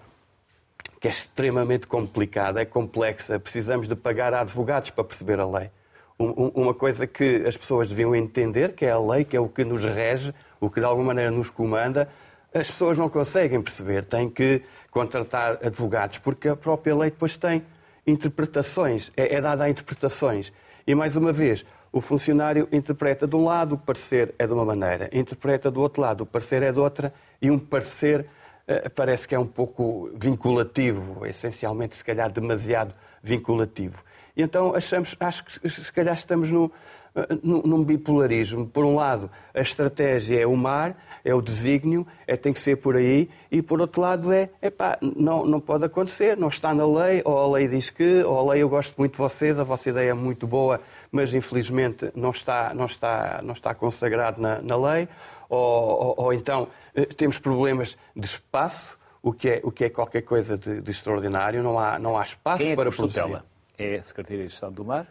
que 0.99 1.07
é 1.07 1.09
extremamente 1.09 1.87
complicada, 1.87 2.61
é 2.61 2.65
complexa. 2.65 3.39
Precisamos 3.39 3.87
de 3.87 3.95
pagar 3.95 4.33
a 4.33 4.41
advogados 4.41 4.89
para 4.89 5.03
perceber 5.03 5.39
a 5.39 5.45
lei. 5.45 5.71
Uma 6.17 6.73
coisa 6.73 7.07
que 7.07 7.45
as 7.47 7.55
pessoas 7.55 7.87
deviam 7.87 8.13
entender, 8.13 8.73
que 8.73 8.85
é 8.85 8.91
a 8.91 8.99
lei, 8.99 9.23
que 9.23 9.37
é 9.37 9.39
o 9.39 9.47
que 9.47 9.63
nos 9.63 9.85
rege, 9.85 10.33
o 10.59 10.69
que 10.69 10.81
de 10.81 10.85
alguma 10.85 11.07
maneira 11.07 11.31
nos 11.31 11.49
comanda, 11.49 12.09
as 12.53 12.69
pessoas 12.69 12.97
não 12.97 13.07
conseguem 13.07 13.61
perceber. 13.61 14.03
Têm 14.03 14.29
que 14.29 14.61
contratar 14.91 15.59
advogados, 15.65 16.19
porque 16.19 16.49
a 16.49 16.57
própria 16.57 16.93
lei 16.93 17.09
depois 17.09 17.37
tem 17.37 17.63
interpretações, 18.05 19.13
é, 19.15 19.35
é 19.35 19.39
dada 19.39 19.63
a 19.63 19.69
interpretações. 19.69 20.51
E, 20.89 20.95
mais 20.95 21.15
uma 21.15 21.31
vez, 21.31 21.63
o 21.91 22.01
funcionário 22.01 22.67
interpreta 22.71 23.27
de 23.27 23.35
um 23.35 23.45
lado, 23.45 23.75
o 23.75 23.77
parecer 23.77 24.33
é 24.39 24.47
de 24.47 24.53
uma 24.53 24.65
maneira, 24.65 25.07
interpreta 25.13 25.69
do 25.69 25.79
outro 25.81 26.01
lado, 26.01 26.21
o 26.21 26.25
parecer 26.25 26.63
é 26.63 26.71
de 26.71 26.79
outra, 26.79 27.13
e 27.39 27.51
um 27.51 27.59
parecer 27.59 28.25
eh, 28.67 28.89
parece 28.89 29.27
que 29.27 29.35
é 29.35 29.39
um 29.39 29.45
pouco 29.45 30.09
vinculativo, 30.15 31.27
essencialmente, 31.27 31.95
se 31.95 32.03
calhar, 32.03 32.31
demasiado 32.31 32.95
vinculativo. 33.21 34.03
Então 34.41 34.75
achamos, 34.75 35.15
acho 35.19 35.43
que 35.43 35.69
se 35.69 35.91
calhar 35.91 36.13
estamos 36.13 36.51
no, 36.51 36.71
eh, 37.15 37.27
num 37.43 37.83
bipolarismo. 37.83 38.67
Por 38.67 38.85
um 38.85 38.95
lado, 38.95 39.29
a 39.53 39.61
estratégia 39.61 40.41
é 40.41 40.47
o 40.47 40.55
mar, 40.55 40.95
é 41.23 41.33
o 41.33 41.41
desígnio, 41.41 42.05
é, 42.27 42.37
tem 42.37 42.53
que 42.53 42.59
ser 42.59 42.77
por 42.77 42.95
aí, 42.95 43.29
e 43.51 43.61
por 43.61 43.81
outro 43.81 44.01
lado 44.01 44.31
é, 44.31 44.49
epá, 44.61 44.97
não, 45.01 45.45
não 45.45 45.59
pode 45.59 45.83
acontecer, 45.83 46.37
não 46.37 46.49
está 46.49 46.73
na 46.73 46.85
lei, 46.85 47.21
ou 47.25 47.37
a 47.37 47.57
lei 47.57 47.67
diz 47.67 47.89
que, 47.89 48.23
ou 48.23 48.37
a 48.37 48.53
lei 48.53 48.61
eu 48.61 48.69
gosto 48.69 48.95
muito 48.97 49.13
de 49.13 49.17
vocês, 49.17 49.59
a 49.59 49.63
vossa 49.63 49.89
ideia 49.89 50.11
é 50.11 50.13
muito 50.13 50.45
boa, 50.45 50.79
mas 51.11 51.33
infelizmente 51.33 52.11
não 52.15 52.31
está, 52.31 52.73
não 52.73 52.85
está, 52.85 53.41
não 53.43 53.53
está 53.53 53.73
consagrado 53.73 54.39
na, 54.39 54.61
na 54.61 54.77
lei, 54.77 55.07
ou, 55.49 55.59
ou, 55.59 56.15
ou 56.17 56.33
então 56.33 56.67
eh, 56.93 57.05
temos 57.05 57.39
problemas 57.39 57.97
de 58.15 58.25
espaço, 58.25 58.97
o 59.21 59.33
que 59.33 59.49
é, 59.49 59.61
o 59.63 59.71
que 59.71 59.85
é 59.85 59.89
qualquer 59.89 60.21
coisa 60.21 60.57
de, 60.57 60.79
de 60.79 60.91
extraordinário, 60.91 61.63
não 61.63 61.77
há, 61.77 61.97
não 61.99 62.17
há 62.17 62.23
espaço 62.23 62.63
Quem 62.63 62.73
é 62.73 62.75
para 62.75 62.91
produzir. 62.91 63.19
Tutela? 63.19 63.45
É 63.79 63.95
a 63.95 64.03
Secretaria 64.03 64.45
de 64.45 64.51
Estado 64.53 64.73
do 64.73 64.85
Mar? 64.85 65.07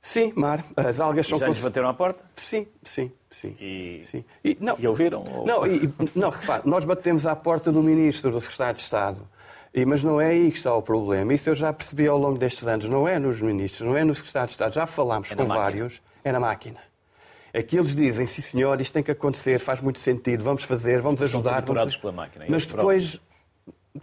Sim, 0.00 0.32
mar. 0.36 0.64
As 0.76 1.00
algas 1.00 1.26
são... 1.26 1.38
Já 1.38 1.48
lhes 1.48 1.60
bateram 1.60 1.88
à 1.88 1.94
porta? 1.94 2.24
Sim, 2.34 2.66
sim, 2.82 3.10
sim. 3.30 3.56
E, 3.60 4.02
sim. 4.04 4.24
e, 4.44 4.56
não, 4.60 4.76
e 4.78 4.86
ouviram? 4.86 5.24
Ou... 5.24 5.46
Não, 5.46 5.66
e, 5.66 5.92
não, 6.14 6.30
repare, 6.30 6.62
nós 6.64 6.84
batemos 6.84 7.26
à 7.26 7.34
porta 7.34 7.72
do 7.72 7.82
Ministro, 7.82 8.30
do 8.30 8.40
Secretário 8.40 8.76
de 8.76 8.82
Estado. 8.82 9.28
E, 9.74 9.84
mas 9.84 10.02
não 10.02 10.20
é 10.20 10.28
aí 10.28 10.50
que 10.50 10.58
está 10.58 10.72
o 10.74 10.80
problema. 10.80 11.34
Isso 11.34 11.50
eu 11.50 11.54
já 11.54 11.72
percebi 11.72 12.06
ao 12.06 12.16
longo 12.16 12.38
destes 12.38 12.66
anos. 12.66 12.88
Não 12.88 13.06
é 13.06 13.18
nos 13.18 13.42
ministros, 13.42 13.86
não 13.86 13.96
é 13.96 14.04
no 14.04 14.14
Secretário 14.14 14.46
de 14.46 14.52
Estado. 14.52 14.74
Já 14.74 14.86
falámos 14.86 15.30
é 15.32 15.34
com 15.34 15.42
máquina. 15.42 15.58
vários. 15.58 16.02
É 16.22 16.32
na 16.32 16.40
máquina 16.40 16.80
é 17.56 17.62
que 17.62 17.78
eles 17.78 17.96
dizem, 17.96 18.26
sim 18.26 18.42
senhor, 18.42 18.78
isto 18.82 18.92
tem 18.92 19.02
que 19.02 19.10
acontecer, 19.10 19.58
faz 19.58 19.80
muito 19.80 19.98
sentido, 19.98 20.44
vamos 20.44 20.62
fazer, 20.64 21.00
vamos 21.00 21.22
ajudar. 21.22 21.62
Vamos... 21.62 21.96
pela 21.96 22.12
máquina. 22.12 22.44
Mas 22.50 22.66
depois, 22.66 23.18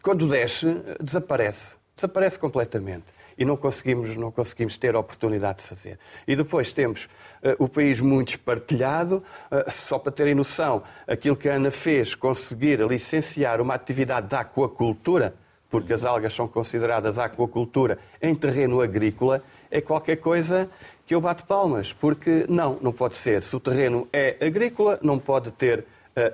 quando 0.01 0.27
desce, 0.27 0.75
desaparece. 0.99 1.75
Desaparece 1.95 2.39
completamente. 2.39 3.05
E 3.37 3.45
não 3.45 3.57
conseguimos, 3.57 4.15
não 4.15 4.31
conseguimos 4.31 4.77
ter 4.77 4.95
a 4.95 4.99
oportunidade 4.99 5.59
de 5.59 5.63
fazer. 5.65 5.99
E 6.27 6.35
depois 6.35 6.73
temos 6.73 7.05
uh, 7.05 7.63
o 7.63 7.67
país 7.67 7.99
muito 7.99 8.29
espartilhado. 8.29 9.23
Uh, 9.51 9.69
só 9.69 9.97
para 9.97 10.11
terem 10.11 10.35
noção, 10.35 10.83
aquilo 11.07 11.35
que 11.35 11.49
a 11.49 11.55
Ana 11.55 11.71
fez, 11.71 12.15
conseguir 12.15 12.79
licenciar 12.81 13.61
uma 13.61 13.73
atividade 13.73 14.27
da 14.27 14.41
aquacultura, 14.41 15.35
porque 15.69 15.93
as 15.93 16.05
algas 16.05 16.33
são 16.33 16.47
consideradas 16.47 17.17
aquacultura 17.17 17.97
em 18.21 18.35
terreno 18.35 18.79
agrícola, 18.79 19.41
é 19.71 19.81
qualquer 19.81 20.17
coisa 20.17 20.69
que 21.05 21.15
eu 21.15 21.19
bato 21.19 21.45
palmas, 21.47 21.91
porque 21.91 22.45
não, 22.47 22.77
não 22.79 22.93
pode 22.93 23.17
ser. 23.17 23.43
Se 23.43 23.55
o 23.55 23.59
terreno 23.59 24.07
é 24.13 24.37
agrícola, 24.39 24.99
não 25.01 25.17
pode 25.17 25.51
ter 25.51 25.79
uh, 25.79 25.85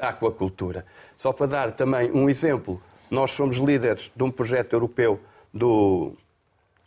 aquacultura. 0.02 0.86
Só 1.16 1.32
para 1.32 1.48
dar 1.48 1.72
também 1.72 2.12
um 2.12 2.30
exemplo, 2.30 2.82
nós 3.10 3.32
somos 3.32 3.58
líderes 3.58 4.12
de 4.16 4.24
um 4.24 4.30
projeto 4.30 4.74
europeu 4.74 5.20
do, 5.54 6.14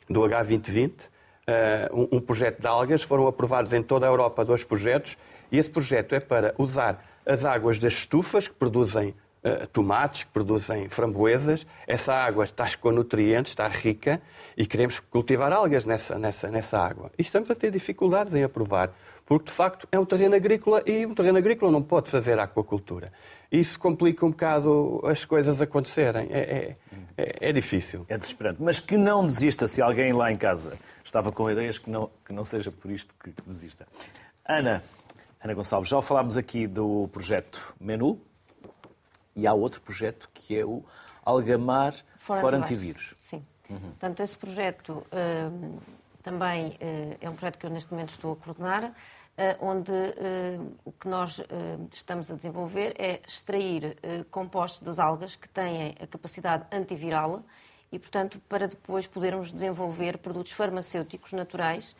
do 0.08 0.20
H2020, 0.20 0.90
uh, 0.90 1.96
um, 1.96 2.16
um 2.16 2.20
projeto 2.20 2.60
de 2.60 2.66
algas. 2.66 3.02
Foram 3.02 3.26
aprovados 3.26 3.72
em 3.72 3.82
toda 3.82 4.06
a 4.06 4.08
Europa 4.08 4.44
dois 4.44 4.64
projetos, 4.64 5.16
e 5.50 5.58
esse 5.58 5.70
projeto 5.70 6.14
é 6.14 6.20
para 6.20 6.54
usar 6.58 7.04
as 7.26 7.44
águas 7.44 7.78
das 7.78 7.94
estufas 7.94 8.48
que 8.48 8.54
produzem 8.54 9.14
uh, 9.44 9.66
tomates, 9.68 10.24
que 10.24 10.30
produzem 10.30 10.88
framboesas. 10.88 11.66
Essa 11.86 12.14
água 12.14 12.44
está 12.44 12.68
com 12.76 12.90
nutrientes, 12.90 13.52
está 13.52 13.68
rica, 13.68 14.20
e 14.56 14.66
queremos 14.66 15.00
cultivar 15.00 15.52
algas 15.52 15.84
nessa, 15.84 16.18
nessa, 16.18 16.50
nessa 16.50 16.78
água. 16.78 17.10
E 17.18 17.22
estamos 17.22 17.50
a 17.50 17.54
ter 17.54 17.70
dificuldades 17.70 18.34
em 18.34 18.44
aprovar, 18.44 18.92
porque 19.24 19.46
de 19.46 19.52
facto 19.52 19.86
é 19.90 19.98
um 19.98 20.04
terreno 20.04 20.34
agrícola 20.34 20.82
e 20.84 21.06
um 21.06 21.14
terreno 21.14 21.38
agrícola 21.38 21.70
não 21.70 21.82
pode 21.82 22.10
fazer 22.10 22.38
aquacultura. 22.38 23.12
Isso 23.50 23.78
complica 23.78 24.24
um 24.24 24.30
bocado 24.30 25.00
as 25.04 25.24
coisas 25.24 25.60
acontecerem. 25.60 26.28
É, 26.30 26.40
é, 26.40 26.76
é, 27.22 27.48
é 27.48 27.52
difícil. 27.52 28.04
É 28.08 28.18
desesperante. 28.18 28.62
Mas 28.62 28.80
que 28.80 28.96
não 28.96 29.24
desista 29.24 29.66
se 29.66 29.80
alguém 29.80 30.12
lá 30.12 30.30
em 30.32 30.36
casa 30.36 30.78
estava 31.04 31.30
com 31.30 31.50
ideias, 31.50 31.78
que 31.78 31.88
não, 31.88 32.10
que 32.24 32.32
não 32.32 32.44
seja 32.44 32.70
por 32.70 32.90
isto 32.90 33.14
que, 33.22 33.32
que 33.32 33.42
desista. 33.42 33.86
Ana, 34.44 34.82
Ana 35.42 35.54
Gonçalves, 35.54 35.88
já 35.88 36.00
falámos 36.02 36.36
aqui 36.36 36.66
do 36.66 37.08
projeto 37.12 37.74
Menu 37.80 38.20
e 39.34 39.46
há 39.46 39.52
outro 39.52 39.80
projeto 39.80 40.28
que 40.34 40.58
é 40.58 40.64
o 40.64 40.84
Algamar 41.24 41.94
Fora, 42.16 42.40
Fora 42.40 42.56
Antivírus. 42.56 43.14
Sim. 43.18 43.44
Uhum. 43.70 43.78
Portanto, 43.78 44.20
esse 44.20 44.36
projeto 44.36 44.90
uh, 44.90 45.80
também 46.22 46.70
uh, 46.70 47.16
é 47.20 47.30
um 47.30 47.34
projeto 47.34 47.58
que 47.58 47.66
eu 47.66 47.70
neste 47.70 47.90
momento 47.90 48.10
estou 48.10 48.32
a 48.32 48.36
coordenar, 48.36 48.92
onde 49.60 49.92
o 50.84 50.92
que 50.92 51.08
nós 51.08 51.40
estamos 51.90 52.30
a 52.30 52.34
desenvolver 52.34 52.94
é 52.98 53.20
extrair 53.26 53.96
compostos 54.30 54.82
das 54.82 54.98
algas 54.98 55.36
que 55.36 55.48
têm 55.48 55.94
a 56.00 56.06
capacidade 56.06 56.64
antiviral 56.70 57.42
e, 57.90 57.98
portanto, 57.98 58.40
para 58.48 58.68
depois 58.68 59.06
podermos 59.06 59.52
desenvolver 59.52 60.18
produtos 60.18 60.52
farmacêuticos 60.52 61.32
naturais 61.32 61.96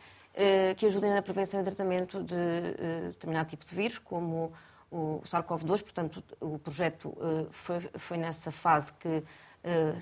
que 0.77 0.85
ajudem 0.85 1.11
na 1.11 1.21
prevenção 1.21 1.61
e 1.61 1.63
tratamento 1.63 2.23
de 2.23 3.09
determinado 3.09 3.49
tipo 3.49 3.65
de 3.65 3.75
vírus, 3.75 3.97
como 3.99 4.51
o 4.91 5.21
SARS-CoV-2. 5.25 5.83
Portanto, 5.83 6.23
o 6.39 6.57
projeto 6.59 7.15
foi, 7.51 7.79
foi 7.97 8.17
nessa 8.17 8.51
fase 8.51 8.91
que 8.93 9.23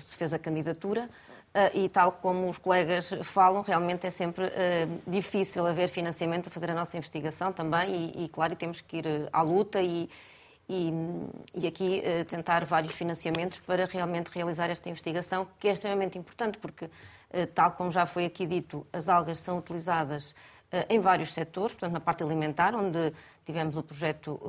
se 0.00 0.16
fez 0.16 0.32
a 0.32 0.38
candidatura. 0.38 1.08
E 1.74 1.88
tal 1.88 2.12
como 2.12 2.48
os 2.48 2.56
colegas 2.58 3.10
falam, 3.24 3.62
realmente 3.62 4.06
é 4.06 4.10
sempre 4.10 4.50
difícil 5.06 5.66
haver 5.66 5.88
financiamento 5.88 6.44
para 6.44 6.52
fazer 6.52 6.70
a 6.70 6.74
nossa 6.74 6.96
investigação 6.96 7.52
também 7.52 8.12
e, 8.16 8.24
e 8.24 8.28
claro, 8.28 8.56
temos 8.56 8.80
que 8.80 8.98
ir 8.98 9.06
à 9.32 9.42
luta 9.42 9.80
e, 9.80 10.08
e, 10.68 10.90
e 11.54 11.66
aqui 11.66 12.02
tentar 12.28 12.64
vários 12.64 12.94
financiamentos 12.94 13.58
para 13.60 13.84
realmente 13.84 14.28
realizar 14.28 14.70
esta 14.70 14.88
investigação, 14.88 15.46
que 15.58 15.68
é 15.68 15.72
extremamente 15.72 16.16
importante, 16.16 16.56
porque, 16.56 16.88
tal 17.54 17.72
como 17.72 17.92
já 17.92 18.06
foi 18.06 18.24
aqui 18.24 18.46
dito, 18.46 18.86
as 18.90 19.08
algas 19.08 19.38
são 19.38 19.58
utilizadas 19.58 20.34
em 20.88 21.00
vários 21.00 21.34
setores, 21.34 21.72
portanto, 21.72 21.92
na 21.92 22.00
parte 22.00 22.22
alimentar, 22.22 22.74
onde 22.74 23.12
tivemos 23.44 23.76
o 23.76 23.82
projeto 23.82 24.40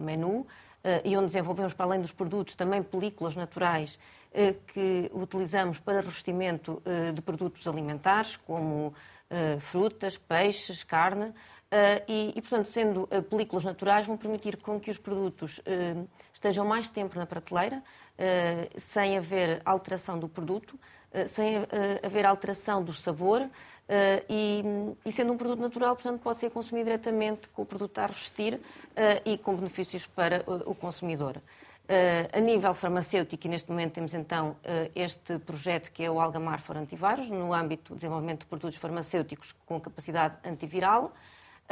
Menu, 0.00 0.44
e 1.04 1.16
onde 1.16 1.26
desenvolvemos, 1.26 1.72
para 1.72 1.86
além 1.86 2.00
dos 2.00 2.10
produtos, 2.10 2.56
também 2.56 2.82
películas 2.82 3.36
naturais 3.36 3.96
que 4.68 5.10
utilizamos 5.12 5.78
para 5.78 6.00
revestimento 6.00 6.82
de 7.14 7.20
produtos 7.20 7.66
alimentares, 7.66 8.36
como 8.36 8.94
frutas, 9.60 10.16
peixes, 10.16 10.82
carne. 10.82 11.34
Uh, 11.72 12.04
e, 12.36 12.42
portanto, 12.42 12.70
sendo 12.70 13.04
uh, 13.04 13.22
películas 13.22 13.64
naturais, 13.64 14.06
vão 14.06 14.14
permitir 14.14 14.58
com 14.58 14.78
que 14.78 14.90
os 14.90 14.98
produtos 14.98 15.56
uh, 15.60 16.06
estejam 16.34 16.66
mais 16.66 16.90
tempo 16.90 17.18
na 17.18 17.24
prateleira, 17.24 17.82
sem 18.76 19.16
haver 19.16 19.62
alteração 19.64 20.18
do 20.18 20.28
produto, 20.28 20.78
sem 21.26 21.56
haver 22.04 22.26
alteração 22.26 22.84
do 22.84 22.92
sabor, 22.92 23.48
e, 24.28 24.62
e, 25.04 25.10
sendo 25.10 25.32
um 25.32 25.36
produto 25.36 25.60
natural, 25.60 25.96
portanto, 25.96 26.20
pode 26.20 26.38
ser 26.38 26.50
consumido 26.50 26.84
diretamente 26.84 27.48
com 27.48 27.62
o 27.62 27.66
produto 27.66 27.98
a 27.98 28.06
revestir 28.06 28.60
e 29.24 29.38
com 29.38 29.56
benefícios 29.56 30.06
para 30.06 30.44
o 30.66 30.74
consumidor. 30.74 31.40
A 32.32 32.40
nível 32.40 32.72
farmacêutico, 32.72 33.46
e 33.46 33.50
neste 33.50 33.70
momento 33.70 33.92
temos 33.92 34.14
então 34.14 34.56
este 34.94 35.38
projeto 35.38 35.90
que 35.90 36.02
é 36.04 36.10
o 36.10 36.20
Algamar 36.20 36.60
for 36.60 36.76
Antivários, 36.76 37.28
no 37.28 37.52
âmbito 37.52 37.92
do 37.92 37.96
desenvolvimento 37.96 38.40
de 38.40 38.46
produtos 38.46 38.78
farmacêuticos 38.78 39.54
com 39.66 39.80
capacidade 39.80 40.36
antiviral. 40.44 41.12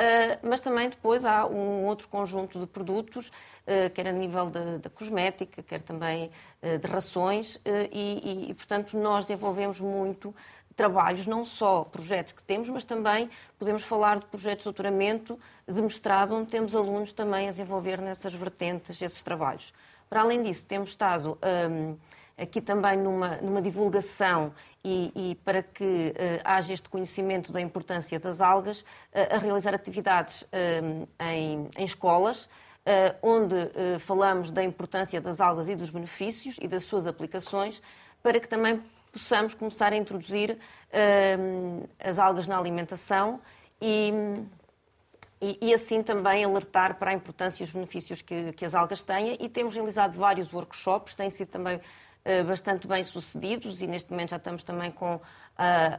Uh, 0.01 0.39
mas 0.49 0.61
também 0.61 0.89
depois 0.89 1.27
há 1.27 1.45
um 1.45 1.85
outro 1.85 2.09
conjunto 2.09 2.59
de 2.59 2.67
produtos, 2.67 3.29
uh, 3.29 3.91
quer 3.93 4.07
a 4.07 4.13
nível 4.13 4.47
da 4.49 4.89
cosmética, 4.89 5.63
quer 5.63 5.83
também 5.83 6.31
uh, 6.63 6.79
de 6.79 6.87
rações, 6.87 7.61
e, 7.93 8.49
e, 8.49 8.55
portanto, 8.55 8.97
nós 8.97 9.27
desenvolvemos 9.27 9.79
muito 9.79 10.35
trabalhos, 10.75 11.27
não 11.27 11.45
só 11.45 11.85
projetos 11.85 12.33
que 12.33 12.43
temos, 12.43 12.69
mas 12.71 12.85
também 12.85 13.29
podemos 13.59 13.83
falar 13.83 14.21
de 14.21 14.27
projetos 14.27 14.63
de 14.63 14.65
doutoramento, 14.65 15.39
de 15.69 15.83
mestrado, 15.83 16.35
onde 16.35 16.51
temos 16.51 16.75
alunos 16.75 17.13
também 17.13 17.49
a 17.49 17.51
desenvolver 17.51 18.01
nessas 18.01 18.33
vertentes 18.33 19.03
esses 19.03 19.23
trabalhos. 19.23 19.71
Para 20.11 20.23
além 20.23 20.43
disso, 20.43 20.67
temos 20.67 20.89
estado 20.89 21.39
um, 21.71 21.97
aqui 22.37 22.61
também 22.61 22.97
numa, 22.97 23.37
numa 23.37 23.63
divulgação 23.63 24.53
e, 24.83 25.13
e 25.15 25.35
para 25.37 25.63
que 25.63 25.85
uh, 25.85 26.41
haja 26.43 26.73
este 26.73 26.89
conhecimento 26.89 27.53
da 27.53 27.61
importância 27.61 28.19
das 28.19 28.41
algas, 28.41 28.81
uh, 28.81 29.37
a 29.37 29.39
realizar 29.39 29.73
atividades 29.73 30.43
uh, 30.43 31.09
em, 31.21 31.71
em, 31.79 31.85
escolas, 31.85 32.49
onde 33.23 33.55
falamos 34.01 34.51
da 34.51 34.65
importância 34.65 35.21
das 35.21 35.39
algas 35.39 35.69
e 35.69 35.77
dos 35.77 35.91
benefícios 35.91 36.57
e 36.61 36.67
das 36.67 36.83
suas 36.83 37.07
aplicações, 37.07 37.81
para 38.21 38.41
que 38.41 38.49
também 38.49 38.83
possamos 39.13 39.55
começar 39.55 39.93
a 39.93 39.97
introduzir 39.97 40.59
as 42.03 42.19
algas 42.19 42.49
na 42.49 42.59
alimentação 42.59 43.41
e, 43.81 44.13
e, 45.41 45.59
e, 45.61 45.75
assim 45.75 46.03
também 46.03 46.45
alertar 46.45 46.99
para 46.99 47.13
a 47.13 47.15
importância 47.15 47.63
e 47.63 47.65
os 47.65 47.71
benefícios 47.71 48.21
que, 48.21 48.53
que 48.53 48.65
as 48.65 48.75
algas 48.75 49.03
têm. 49.03 49.39
E 49.41 49.49
temos 49.49 49.75
realizado 49.75 50.19
vários 50.19 50.53
workshops, 50.53 51.15
têm 51.15 51.31
sido 51.31 51.49
também 51.49 51.81
eh, 52.23 52.43
bastante 52.43 52.87
bem 52.87 53.03
sucedidos 53.03 53.81
e 53.81 53.87
neste 53.87 54.11
momento 54.11 54.31
já 54.31 54.37
estamos 54.37 54.63
também 54.63 54.91
com 54.91 55.15
uh, 55.15 55.21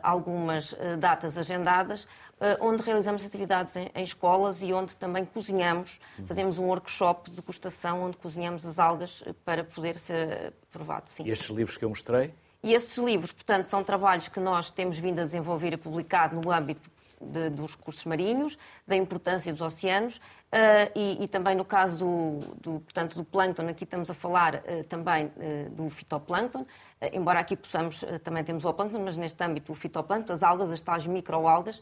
algumas 0.04 0.72
uh, 0.74 0.96
datas 0.96 1.36
agendadas, 1.36 2.04
uh, 2.04 2.58
onde 2.60 2.84
realizamos 2.84 3.26
atividades 3.26 3.76
em, 3.76 3.90
em, 3.96 4.04
escolas 4.04 4.62
e 4.62 4.72
onde 4.72 4.96
também 4.96 5.26
cozinhamos, 5.26 6.00
uhum. 6.20 6.28
fazemos 6.28 6.60
um 6.60 6.66
workshop 6.66 7.32
de 7.32 7.38
degustação 7.38 8.04
onde 8.04 8.18
cozinhamos 8.18 8.64
as 8.68 8.78
algas 8.78 9.24
para 9.44 9.64
poder 9.64 9.98
ser 9.98 10.54
provado. 10.72 11.10
Sim. 11.10 11.24
E 11.26 11.32
estes 11.32 11.50
livros 11.50 11.76
que 11.76 11.86
eu 11.86 11.90
mostrei? 11.90 12.32
E 12.62 12.76
esses 12.76 12.96
livros, 13.00 13.32
portanto, 13.32 13.66
são 13.66 13.84
trabalhos 13.84 14.28
que 14.28 14.40
nós 14.40 14.70
temos 14.70 15.00
vindo 15.00 15.22
a 15.22 15.26
desenvolver 15.26 15.74
e 15.74 15.78
publicado 15.78 16.40
no 16.40 16.52
âmbito 16.52 16.88
de, 17.22 17.50
dos 17.50 17.76
recursos 17.76 18.04
marinhos, 18.06 18.58
da 18.88 18.96
importância 18.96 19.52
dos 19.52 19.62
oceanos 19.62 20.18
uh, 20.18 20.92
e, 20.96 21.24
e, 21.24 21.28
também 21.28 21.56
no 21.56 21.66
caso 21.66 21.98
do, 21.98 22.40
do, 22.62 22.80
portanto, 22.82 23.16
do 23.16 23.24
plâncton, 23.24 23.68
aqui 23.68 23.84
estamos 23.84 24.10
a 24.10 24.14
falar 24.14 24.56
uh, 24.56 24.84
também 24.86 25.26
uh, 25.26 25.70
do 25.72 25.90
fitoplâncton, 25.90 26.66
embora 27.14 27.40
aqui 27.40 27.56
possamos, 27.56 28.06
também 28.24 28.44
temos 28.44 28.64
o 28.64 28.74
plâncton, 28.74 29.00
mas 29.00 29.18
neste 29.18 29.44
âmbito 29.44 29.72
o 29.72 29.76
fitoplâncton, 29.76 30.34
as 30.34 30.44
algas, 30.44 30.70
as 30.70 30.82
tais 30.82 31.08
microalgas, 31.08 31.82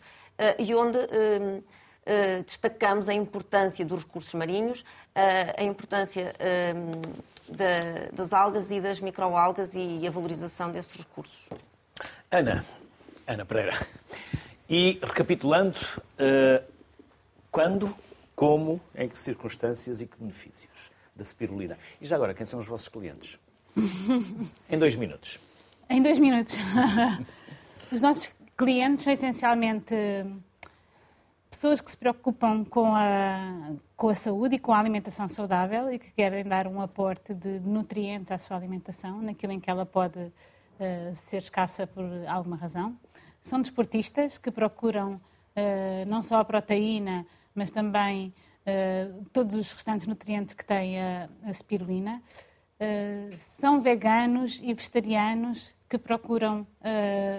e 0.57 0.73
onde 0.73 0.97
destacamos 2.45 3.09
a 3.09 3.13
importância 3.13 3.83
dos 3.83 4.03
recursos 4.05 4.33
marinhos, 4.33 4.85
a 5.13 5.61
importância 5.61 6.33
da, 7.49 8.09
das 8.13 8.31
algas 8.31 8.71
e 8.71 8.79
das 8.79 9.01
microalgas 9.01 9.71
e 9.73 10.07
a 10.07 10.09
valorização 10.09 10.71
desses 10.71 10.93
recursos. 10.93 11.49
Ana, 12.31 12.63
Ana 13.27 13.45
Pereira, 13.45 13.73
e 14.69 14.99
recapitulando, 15.01 15.79
uh, 16.19 16.63
quando, 17.49 17.95
como, 18.35 18.79
em 18.95 19.09
que 19.09 19.17
circunstâncias 19.17 19.99
e 19.99 20.05
que 20.05 20.15
benefícios 20.19 20.91
da 21.15 21.23
spirulina? 21.23 21.77
E 21.99 22.05
já 22.05 22.15
agora, 22.15 22.33
quem 22.33 22.45
são 22.45 22.59
os 22.59 22.67
vossos 22.67 22.87
clientes? 22.87 23.39
em 24.69 24.77
dois 24.77 24.95
minutos. 24.95 25.39
Em 25.89 26.01
dois 26.03 26.19
minutos. 26.19 26.55
os 27.91 27.99
nossos 27.99 28.31
clientes 28.55 29.03
são 29.03 29.11
essencialmente 29.11 29.95
pessoas 31.49 31.81
que 31.81 31.89
se 31.89 31.97
preocupam 31.97 32.63
com 32.63 32.93
a, 32.95 33.71
com 33.97 34.09
a 34.09 34.15
saúde 34.15 34.55
e 34.55 34.59
com 34.59 34.71
a 34.71 34.79
alimentação 34.79 35.27
saudável 35.27 35.91
e 35.91 35.97
que 35.97 36.11
querem 36.11 36.43
dar 36.43 36.67
um 36.67 36.79
aporte 36.79 37.33
de 37.33 37.59
nutrientes 37.59 38.31
à 38.31 38.37
sua 38.37 38.55
alimentação, 38.55 39.19
naquilo 39.19 39.51
em 39.51 39.59
que 39.59 39.69
ela 39.69 39.85
pode 39.85 40.19
uh, 40.19 40.31
ser 41.15 41.37
escassa 41.37 41.87
por 41.87 42.05
alguma 42.27 42.55
razão. 42.55 42.95
São 43.43 43.61
desportistas 43.61 44.37
que 44.37 44.51
procuram 44.51 45.19
uh, 45.59 46.05
não 46.07 46.21
só 46.21 46.39
a 46.39 46.45
proteína, 46.45 47.25
mas 47.53 47.71
também 47.71 48.33
uh, 48.65 49.25
todos 49.33 49.55
os 49.55 49.71
restantes 49.73 50.07
nutrientes 50.07 50.53
que 50.53 50.65
tem 50.65 50.99
a, 50.99 51.29
a 51.43 51.53
spirulina. 51.53 52.21
Uh, 52.79 53.35
são 53.37 53.81
veganos 53.81 54.59
e 54.63 54.73
vegetarianos 54.73 55.73
que 55.89 55.97
procuram 55.97 56.67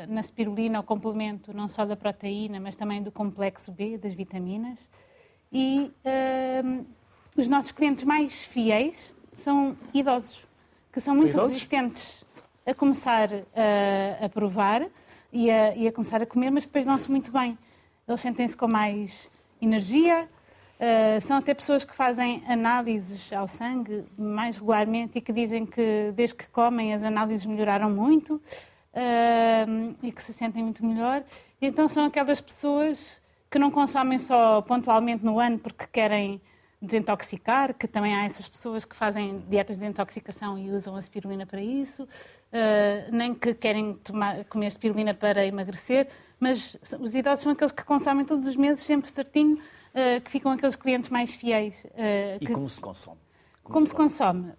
na 0.09 0.20
spirulina 0.24 0.80
o 0.80 0.82
complemento 0.82 1.53
não 1.53 1.68
só 1.68 1.86
da 1.86 1.94
proteína, 1.94 2.59
mas 2.59 2.74
também 2.74 3.01
do 3.01 3.12
complexo 3.12 3.70
B, 3.70 3.96
das 3.96 4.12
vitaminas. 4.12 4.90
E 5.53 5.88
os 7.36 7.46
nossos 7.46 7.70
clientes 7.70 8.03
mais 8.03 8.42
fiéis 8.42 9.14
são 9.36 9.76
idosos, 9.94 10.44
que 10.92 11.01
são 11.01 11.14
muito 11.14 11.40
resistentes 11.40 12.24
a 12.66 12.74
começar 12.74 13.28
a 14.20 14.28
provar 14.28 14.90
e 15.32 15.50
a, 15.50 15.74
e 15.74 15.88
a 15.88 15.92
começar 15.92 16.22
a 16.22 16.26
comer, 16.26 16.50
mas 16.50 16.66
depois 16.66 16.84
dão-se 16.84 17.10
muito 17.10 17.30
bem. 17.30 17.58
Eles 18.06 18.20
sentem-se 18.20 18.56
com 18.56 18.66
mais 18.66 19.30
energia. 19.60 20.28
Uh, 20.80 21.20
são 21.20 21.36
até 21.36 21.52
pessoas 21.52 21.84
que 21.84 21.94
fazem 21.94 22.42
análises 22.48 23.30
ao 23.32 23.46
sangue 23.46 24.04
mais 24.16 24.56
regularmente 24.56 25.18
e 25.18 25.20
que 25.20 25.32
dizem 25.32 25.66
que 25.66 26.10
desde 26.14 26.34
que 26.34 26.46
comem 26.48 26.94
as 26.94 27.02
análises 27.04 27.44
melhoraram 27.44 27.90
muito 27.90 28.34
uh, 28.36 29.96
e 30.02 30.10
que 30.10 30.22
se 30.22 30.32
sentem 30.32 30.62
muito 30.62 30.84
melhor. 30.84 31.22
E 31.60 31.66
então 31.66 31.86
são 31.86 32.06
aquelas 32.06 32.40
pessoas 32.40 33.20
que 33.50 33.58
não 33.58 33.70
consomem 33.70 34.18
só 34.18 34.62
pontualmente 34.62 35.24
no 35.24 35.38
ano 35.38 35.58
porque 35.58 35.86
querem 35.86 36.40
desintoxicar, 36.80 37.74
que 37.74 37.86
também 37.86 38.16
há 38.16 38.24
essas 38.24 38.48
pessoas 38.48 38.84
que 38.84 38.96
fazem 38.96 39.44
dietas 39.48 39.76
de 39.76 39.82
desintoxicação 39.82 40.58
e 40.58 40.70
usam 40.70 40.96
a 40.96 41.02
spirulina 41.02 41.44
para 41.44 41.60
isso, 41.60 42.08
nem 43.12 43.34
que 43.34 43.55
querem 43.55 43.94
tomar, 43.94 44.44
comer 44.44 44.70
spirulina 44.70 45.14
para 45.14 45.46
emagrecer, 45.46 46.09
mas 46.38 46.76
os 46.98 47.14
idosos 47.14 47.42
são 47.42 47.53
aqueles 47.53 47.72
que 47.72 47.84
consomem 47.84 48.24
todos 48.24 48.46
os 48.46 48.57
meses, 48.57 48.82
sempre 48.82 49.11
certinho, 49.11 49.57
uh, 49.57 50.20
que 50.22 50.30
ficam 50.30 50.51
aqueles 50.53 50.74
clientes 50.74 51.11
mais 51.11 51.34
fiéis. 51.34 51.84
Uh, 51.84 52.36
e 52.40 52.46
que... 52.46 52.53
como 52.53 52.68
se 52.68 52.80
consome? 52.80 53.18
Como, 53.62 53.74
como 53.74 53.86
se, 53.86 53.94
consome? 53.94 54.53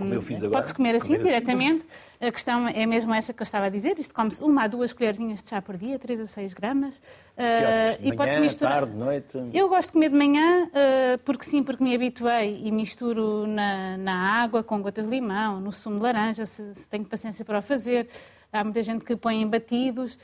Como 0.00 0.14
eu 0.14 0.22
fiz 0.22 0.42
agora. 0.42 0.62
Pode-se 0.62 0.74
comer 0.74 0.96
assim, 0.96 1.06
comer 1.08 1.20
assim. 1.20 1.28
diretamente. 1.28 1.80
Assim. 1.80 2.07
A 2.20 2.32
questão 2.32 2.66
é 2.66 2.84
mesmo 2.84 3.14
essa 3.14 3.32
que 3.32 3.40
eu 3.40 3.44
estava 3.44 3.66
a 3.66 3.68
dizer. 3.68 3.96
Isto 3.98 4.12
come-se 4.12 4.42
uma 4.42 4.64
a 4.64 4.66
duas 4.66 4.92
colherzinhas 4.92 5.40
de 5.40 5.48
chá 5.48 5.62
por 5.62 5.76
dia, 5.76 5.98
3 6.00 6.20
a 6.20 6.26
6 6.26 6.52
gramas. 6.52 6.96
Uh, 6.96 8.02
e 8.02 8.16
pode-se 8.16 8.40
misturar. 8.40 8.80
Tarde, 8.80 8.96
noite? 8.96 9.38
Eu 9.54 9.68
gosto 9.68 9.88
de 9.88 9.92
comer 9.92 10.10
de 10.10 10.16
manhã, 10.16 10.64
uh, 10.64 11.18
porque 11.24 11.44
sim, 11.44 11.62
porque 11.62 11.82
me 11.82 11.94
habituei 11.94 12.60
e 12.64 12.72
misturo 12.72 13.46
na, 13.46 13.96
na 13.98 14.42
água 14.42 14.64
com 14.64 14.82
gotas 14.82 15.04
de 15.04 15.10
limão, 15.10 15.60
no 15.60 15.70
sumo 15.70 15.96
de 15.96 16.02
laranja, 16.02 16.44
se, 16.44 16.74
se 16.74 16.88
tenho 16.88 17.04
paciência 17.04 17.44
para 17.44 17.60
o 17.60 17.62
fazer. 17.62 18.08
Há 18.52 18.64
muita 18.64 18.82
gente 18.82 19.04
que 19.04 19.14
põe 19.14 19.40
em 19.40 19.46
batidos. 19.46 20.18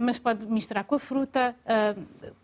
mas 0.00 0.18
pode 0.20 0.46
misturar 0.46 0.84
com 0.84 0.94
a 0.94 0.98
fruta. 0.98 1.56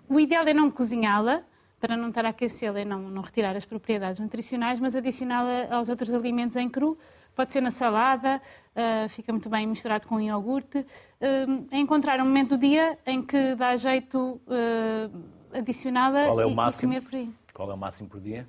o 0.09 0.19
ideal 0.19 0.45
é 0.49 0.55
não 0.55 0.71
cozinhá-la, 0.71 1.43
para 1.79 1.97
não 1.97 2.09
estar 2.09 2.25
a 2.25 2.31
aquecê-la 2.31 2.81
e 2.81 2.85
não, 2.85 3.11
não 3.11 3.23
retirar 3.23 3.57
as 3.57 3.65
propriedades 3.65 4.19
nutricionais, 4.19 4.81
mas 4.81 4.97
adicioná-la 4.97 5.69
aos 5.71 5.89
outros 5.89 6.13
alimentos 6.13 6.57
em 6.57 6.69
cru. 6.69 6.99
Pode 7.35 7.53
ser 7.53 7.61
na 7.61 7.71
salada, 7.71 8.41
uh, 8.77 9.09
fica 9.09 9.33
muito 9.33 9.49
bem 9.49 9.67
misturado 9.67 10.07
com 10.07 10.21
iogurte. 10.21 10.79
Uh, 10.79 11.67
encontrar 11.73 12.21
um 12.21 12.25
momento 12.25 12.57
do 12.57 12.59
dia 12.59 12.99
em 13.07 13.23
que 13.23 13.55
dá 13.55 13.77
jeito 13.77 14.41
uh, 14.47 15.57
adicioná-la 15.57 16.27
Qual 16.27 16.41
é 16.41 16.47
o 16.47 16.51
e, 16.51 16.55
máximo? 16.55 16.93
e 16.93 16.97
comer 16.97 17.09
por 17.09 17.17
aí. 17.17 17.31
Qual 17.55 17.71
é 17.71 17.75
o 17.75 17.79
máximo 17.79 18.09
por 18.09 18.21
dia? 18.21 18.49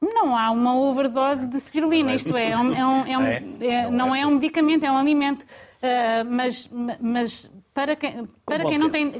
Não 0.00 0.36
há 0.36 0.50
uma 0.50 0.76
overdose 0.76 1.46
de 1.46 1.58
spirulina, 1.58 2.14
isto 2.14 2.36
é, 2.36 2.50
é, 2.50 2.56
um, 2.56 2.72
é, 2.72 2.86
um, 2.86 3.06
é, 3.06 3.18
um, 3.18 3.24
é, 3.24 3.66
é 3.66 3.90
não 3.90 4.14
é 4.14 4.26
um 4.26 4.32
medicamento, 4.32 4.84
é 4.84 4.92
um 4.92 4.96
alimento. 4.96 5.44
mas, 6.30 6.70
mas 7.00 7.50
para 7.74 7.96
quem, 7.96 8.26
para 8.46 8.64
quem, 8.64 8.78
não 8.78 8.90
tem, 8.90 9.10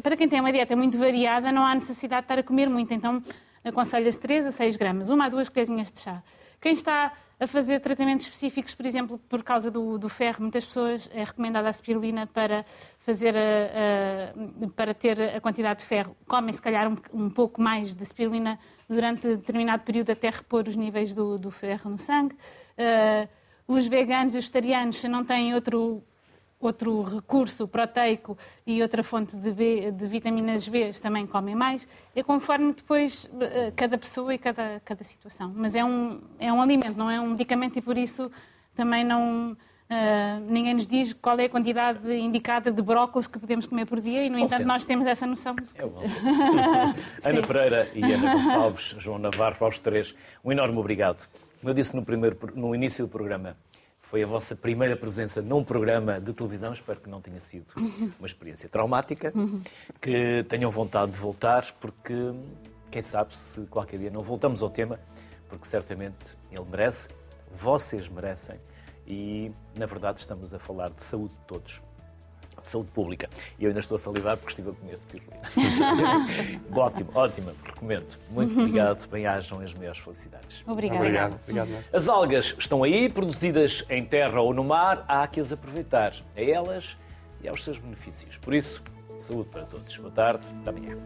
para 0.00 0.16
quem 0.16 0.28
tem 0.28 0.40
uma 0.40 0.52
dieta 0.52 0.76
muito 0.76 0.96
variada, 0.98 1.50
não 1.50 1.66
há 1.66 1.74
necessidade 1.74 2.22
de 2.22 2.24
estar 2.26 2.38
a 2.38 2.42
comer 2.44 2.68
muito. 2.68 2.94
Então, 2.94 3.20
aconselha-se 3.64 4.20
3 4.20 4.46
a 4.46 4.52
6 4.52 4.76
gramas, 4.76 5.10
uma 5.10 5.26
a 5.26 5.28
duas 5.28 5.48
colherzinhas 5.48 5.90
de 5.90 5.98
chá. 6.00 6.22
Quem 6.60 6.74
está 6.74 7.12
a 7.40 7.46
fazer 7.46 7.80
tratamentos 7.80 8.26
específicos, 8.26 8.74
por 8.74 8.84
exemplo, 8.84 9.18
por 9.26 9.42
causa 9.42 9.70
do, 9.70 9.96
do 9.96 10.10
ferro, 10.10 10.42
muitas 10.42 10.66
pessoas 10.66 11.10
é 11.14 11.24
recomendada 11.24 11.70
a 11.70 11.72
spirulina 11.72 12.26
para, 12.26 12.66
fazer 12.98 13.34
a, 13.34 13.40
a, 13.40 14.68
para 14.76 14.92
ter 14.92 15.18
a 15.36 15.40
quantidade 15.40 15.80
de 15.80 15.86
ferro. 15.86 16.14
Comem, 16.28 16.52
se 16.52 16.60
calhar, 16.60 16.86
um, 16.86 16.98
um, 17.14 17.30
pouco 17.30 17.58
mais 17.58 17.94
de 17.94 18.04
spirulina 18.04 18.58
durante 18.86 19.26
determinado 19.26 19.82
período 19.84 20.10
até 20.10 20.28
repor 20.28 20.68
os 20.68 20.76
níveis 20.76 21.14
do, 21.14 21.38
do 21.38 21.50
ferro 21.50 21.90
no 21.90 21.98
sangue. 21.98 22.34
Uh, 22.76 23.26
os 23.66 23.86
veganos 23.86 24.34
e 24.34 24.38
os 24.38 24.44
vegetarianos, 24.44 24.98
se 24.98 25.08
não 25.08 25.24
têm 25.24 25.54
outro 25.54 26.02
outro 26.60 27.02
recurso 27.02 27.66
proteico 27.66 28.36
e 28.66 28.82
outra 28.82 29.02
fonte 29.02 29.34
de, 29.34 29.50
B, 29.50 29.90
de 29.90 30.06
vitaminas 30.06 30.68
B 30.68 30.92
também 31.00 31.26
comem 31.26 31.54
mais, 31.54 31.88
é 32.14 32.22
conforme 32.22 32.74
depois 32.74 33.28
eh, 33.40 33.72
cada 33.74 33.96
pessoa 33.96 34.34
e 34.34 34.38
cada, 34.38 34.80
cada 34.84 35.02
situação. 35.02 35.52
Mas 35.56 35.74
é 35.74 35.82
um, 35.82 36.20
é 36.38 36.52
um 36.52 36.60
alimento, 36.60 36.96
não 36.96 37.10
é 37.10 37.18
um 37.18 37.30
medicamento 37.30 37.78
e 37.78 37.82
por 37.82 37.96
isso 37.96 38.30
também 38.76 39.02
não. 39.04 39.56
Uh, 39.90 40.38
ninguém 40.48 40.74
nos 40.74 40.86
diz 40.86 41.12
qual 41.12 41.36
é 41.40 41.46
a 41.46 41.48
quantidade 41.48 42.08
indicada 42.12 42.70
de 42.70 42.80
brócolis 42.80 43.26
que 43.26 43.40
podemos 43.40 43.66
comer 43.66 43.86
por 43.86 44.00
dia 44.00 44.24
e, 44.24 44.30
no 44.30 44.38
bom 44.38 44.44
entanto, 44.44 44.58
senso. 44.58 44.68
nós 44.68 44.84
temos 44.84 45.04
essa 45.04 45.26
noção. 45.26 45.56
É 45.74 45.84
bom 45.84 46.00
Ana 47.24 47.42
Pereira 47.44 47.90
e 47.92 48.00
Ana 48.04 48.36
Gonçalves, 48.38 48.94
João 48.98 49.18
Navarro, 49.18 49.56
aos 49.64 49.80
três, 49.80 50.14
um 50.44 50.52
enorme 50.52 50.78
obrigado. 50.78 51.28
Como 51.60 51.70
eu 51.70 51.74
disse 51.74 51.96
no, 51.96 52.04
primeiro, 52.04 52.38
no 52.54 52.72
início 52.72 53.04
do 53.04 53.10
programa, 53.10 53.56
foi 54.10 54.24
a 54.24 54.26
vossa 54.26 54.56
primeira 54.56 54.96
presença 54.96 55.40
num 55.40 55.62
programa 55.62 56.20
de 56.20 56.32
televisão. 56.32 56.72
Espero 56.72 57.00
que 57.00 57.08
não 57.08 57.20
tenha 57.20 57.40
sido 57.40 57.66
uma 58.18 58.26
experiência 58.26 58.68
traumática. 58.68 59.32
Que 60.00 60.44
tenham 60.48 60.68
vontade 60.68 61.12
de 61.12 61.18
voltar, 61.18 61.72
porque 61.80 62.12
quem 62.90 63.04
sabe 63.04 63.38
se 63.38 63.60
qualquer 63.66 64.00
dia 64.00 64.10
não 64.10 64.22
voltamos 64.22 64.64
ao 64.64 64.68
tema, 64.68 64.98
porque 65.48 65.68
certamente 65.68 66.36
ele 66.50 66.64
merece, 66.68 67.08
vocês 67.56 68.08
merecem. 68.08 68.56
E, 69.06 69.52
na 69.76 69.86
verdade, 69.86 70.18
estamos 70.18 70.52
a 70.52 70.58
falar 70.58 70.90
de 70.90 71.04
saúde 71.04 71.32
de 71.32 71.46
todos 71.46 71.80
de 72.62 72.68
saúde 72.68 72.90
pública. 72.90 73.28
E 73.58 73.64
eu 73.64 73.68
ainda 73.68 73.80
estou 73.80 73.96
a 73.96 73.98
salidar 73.98 74.36
porque 74.36 74.50
estive 74.50 74.70
a 74.70 74.72
comer 74.72 74.98
pirulina. 75.10 76.60
ótimo, 76.72 77.10
ótimo, 77.14 77.52
recomendo. 77.64 78.18
Muito 78.30 78.52
obrigado, 78.60 79.08
bem-ajam 79.08 79.60
as 79.60 79.74
maiores 79.74 79.98
felicidades. 79.98 80.62
Obrigada. 80.66 81.00
Obrigado. 81.00 81.40
obrigado. 81.42 81.84
As 81.92 82.08
algas 82.08 82.54
estão 82.58 82.82
aí, 82.82 83.08
produzidas 83.08 83.84
em 83.88 84.04
terra 84.04 84.40
ou 84.40 84.54
no 84.54 84.64
mar, 84.64 85.04
há 85.08 85.26
que 85.26 85.40
as 85.40 85.52
aproveitar. 85.52 86.14
A 86.36 86.40
elas 86.40 86.96
e 87.42 87.48
aos 87.48 87.64
seus 87.64 87.78
benefícios. 87.78 88.36
Por 88.36 88.54
isso, 88.54 88.82
saúde 89.18 89.48
para 89.48 89.64
todos. 89.64 89.96
Boa 89.96 90.10
tarde, 90.10 90.46
até 90.60 90.70
amanhã. 90.70 90.96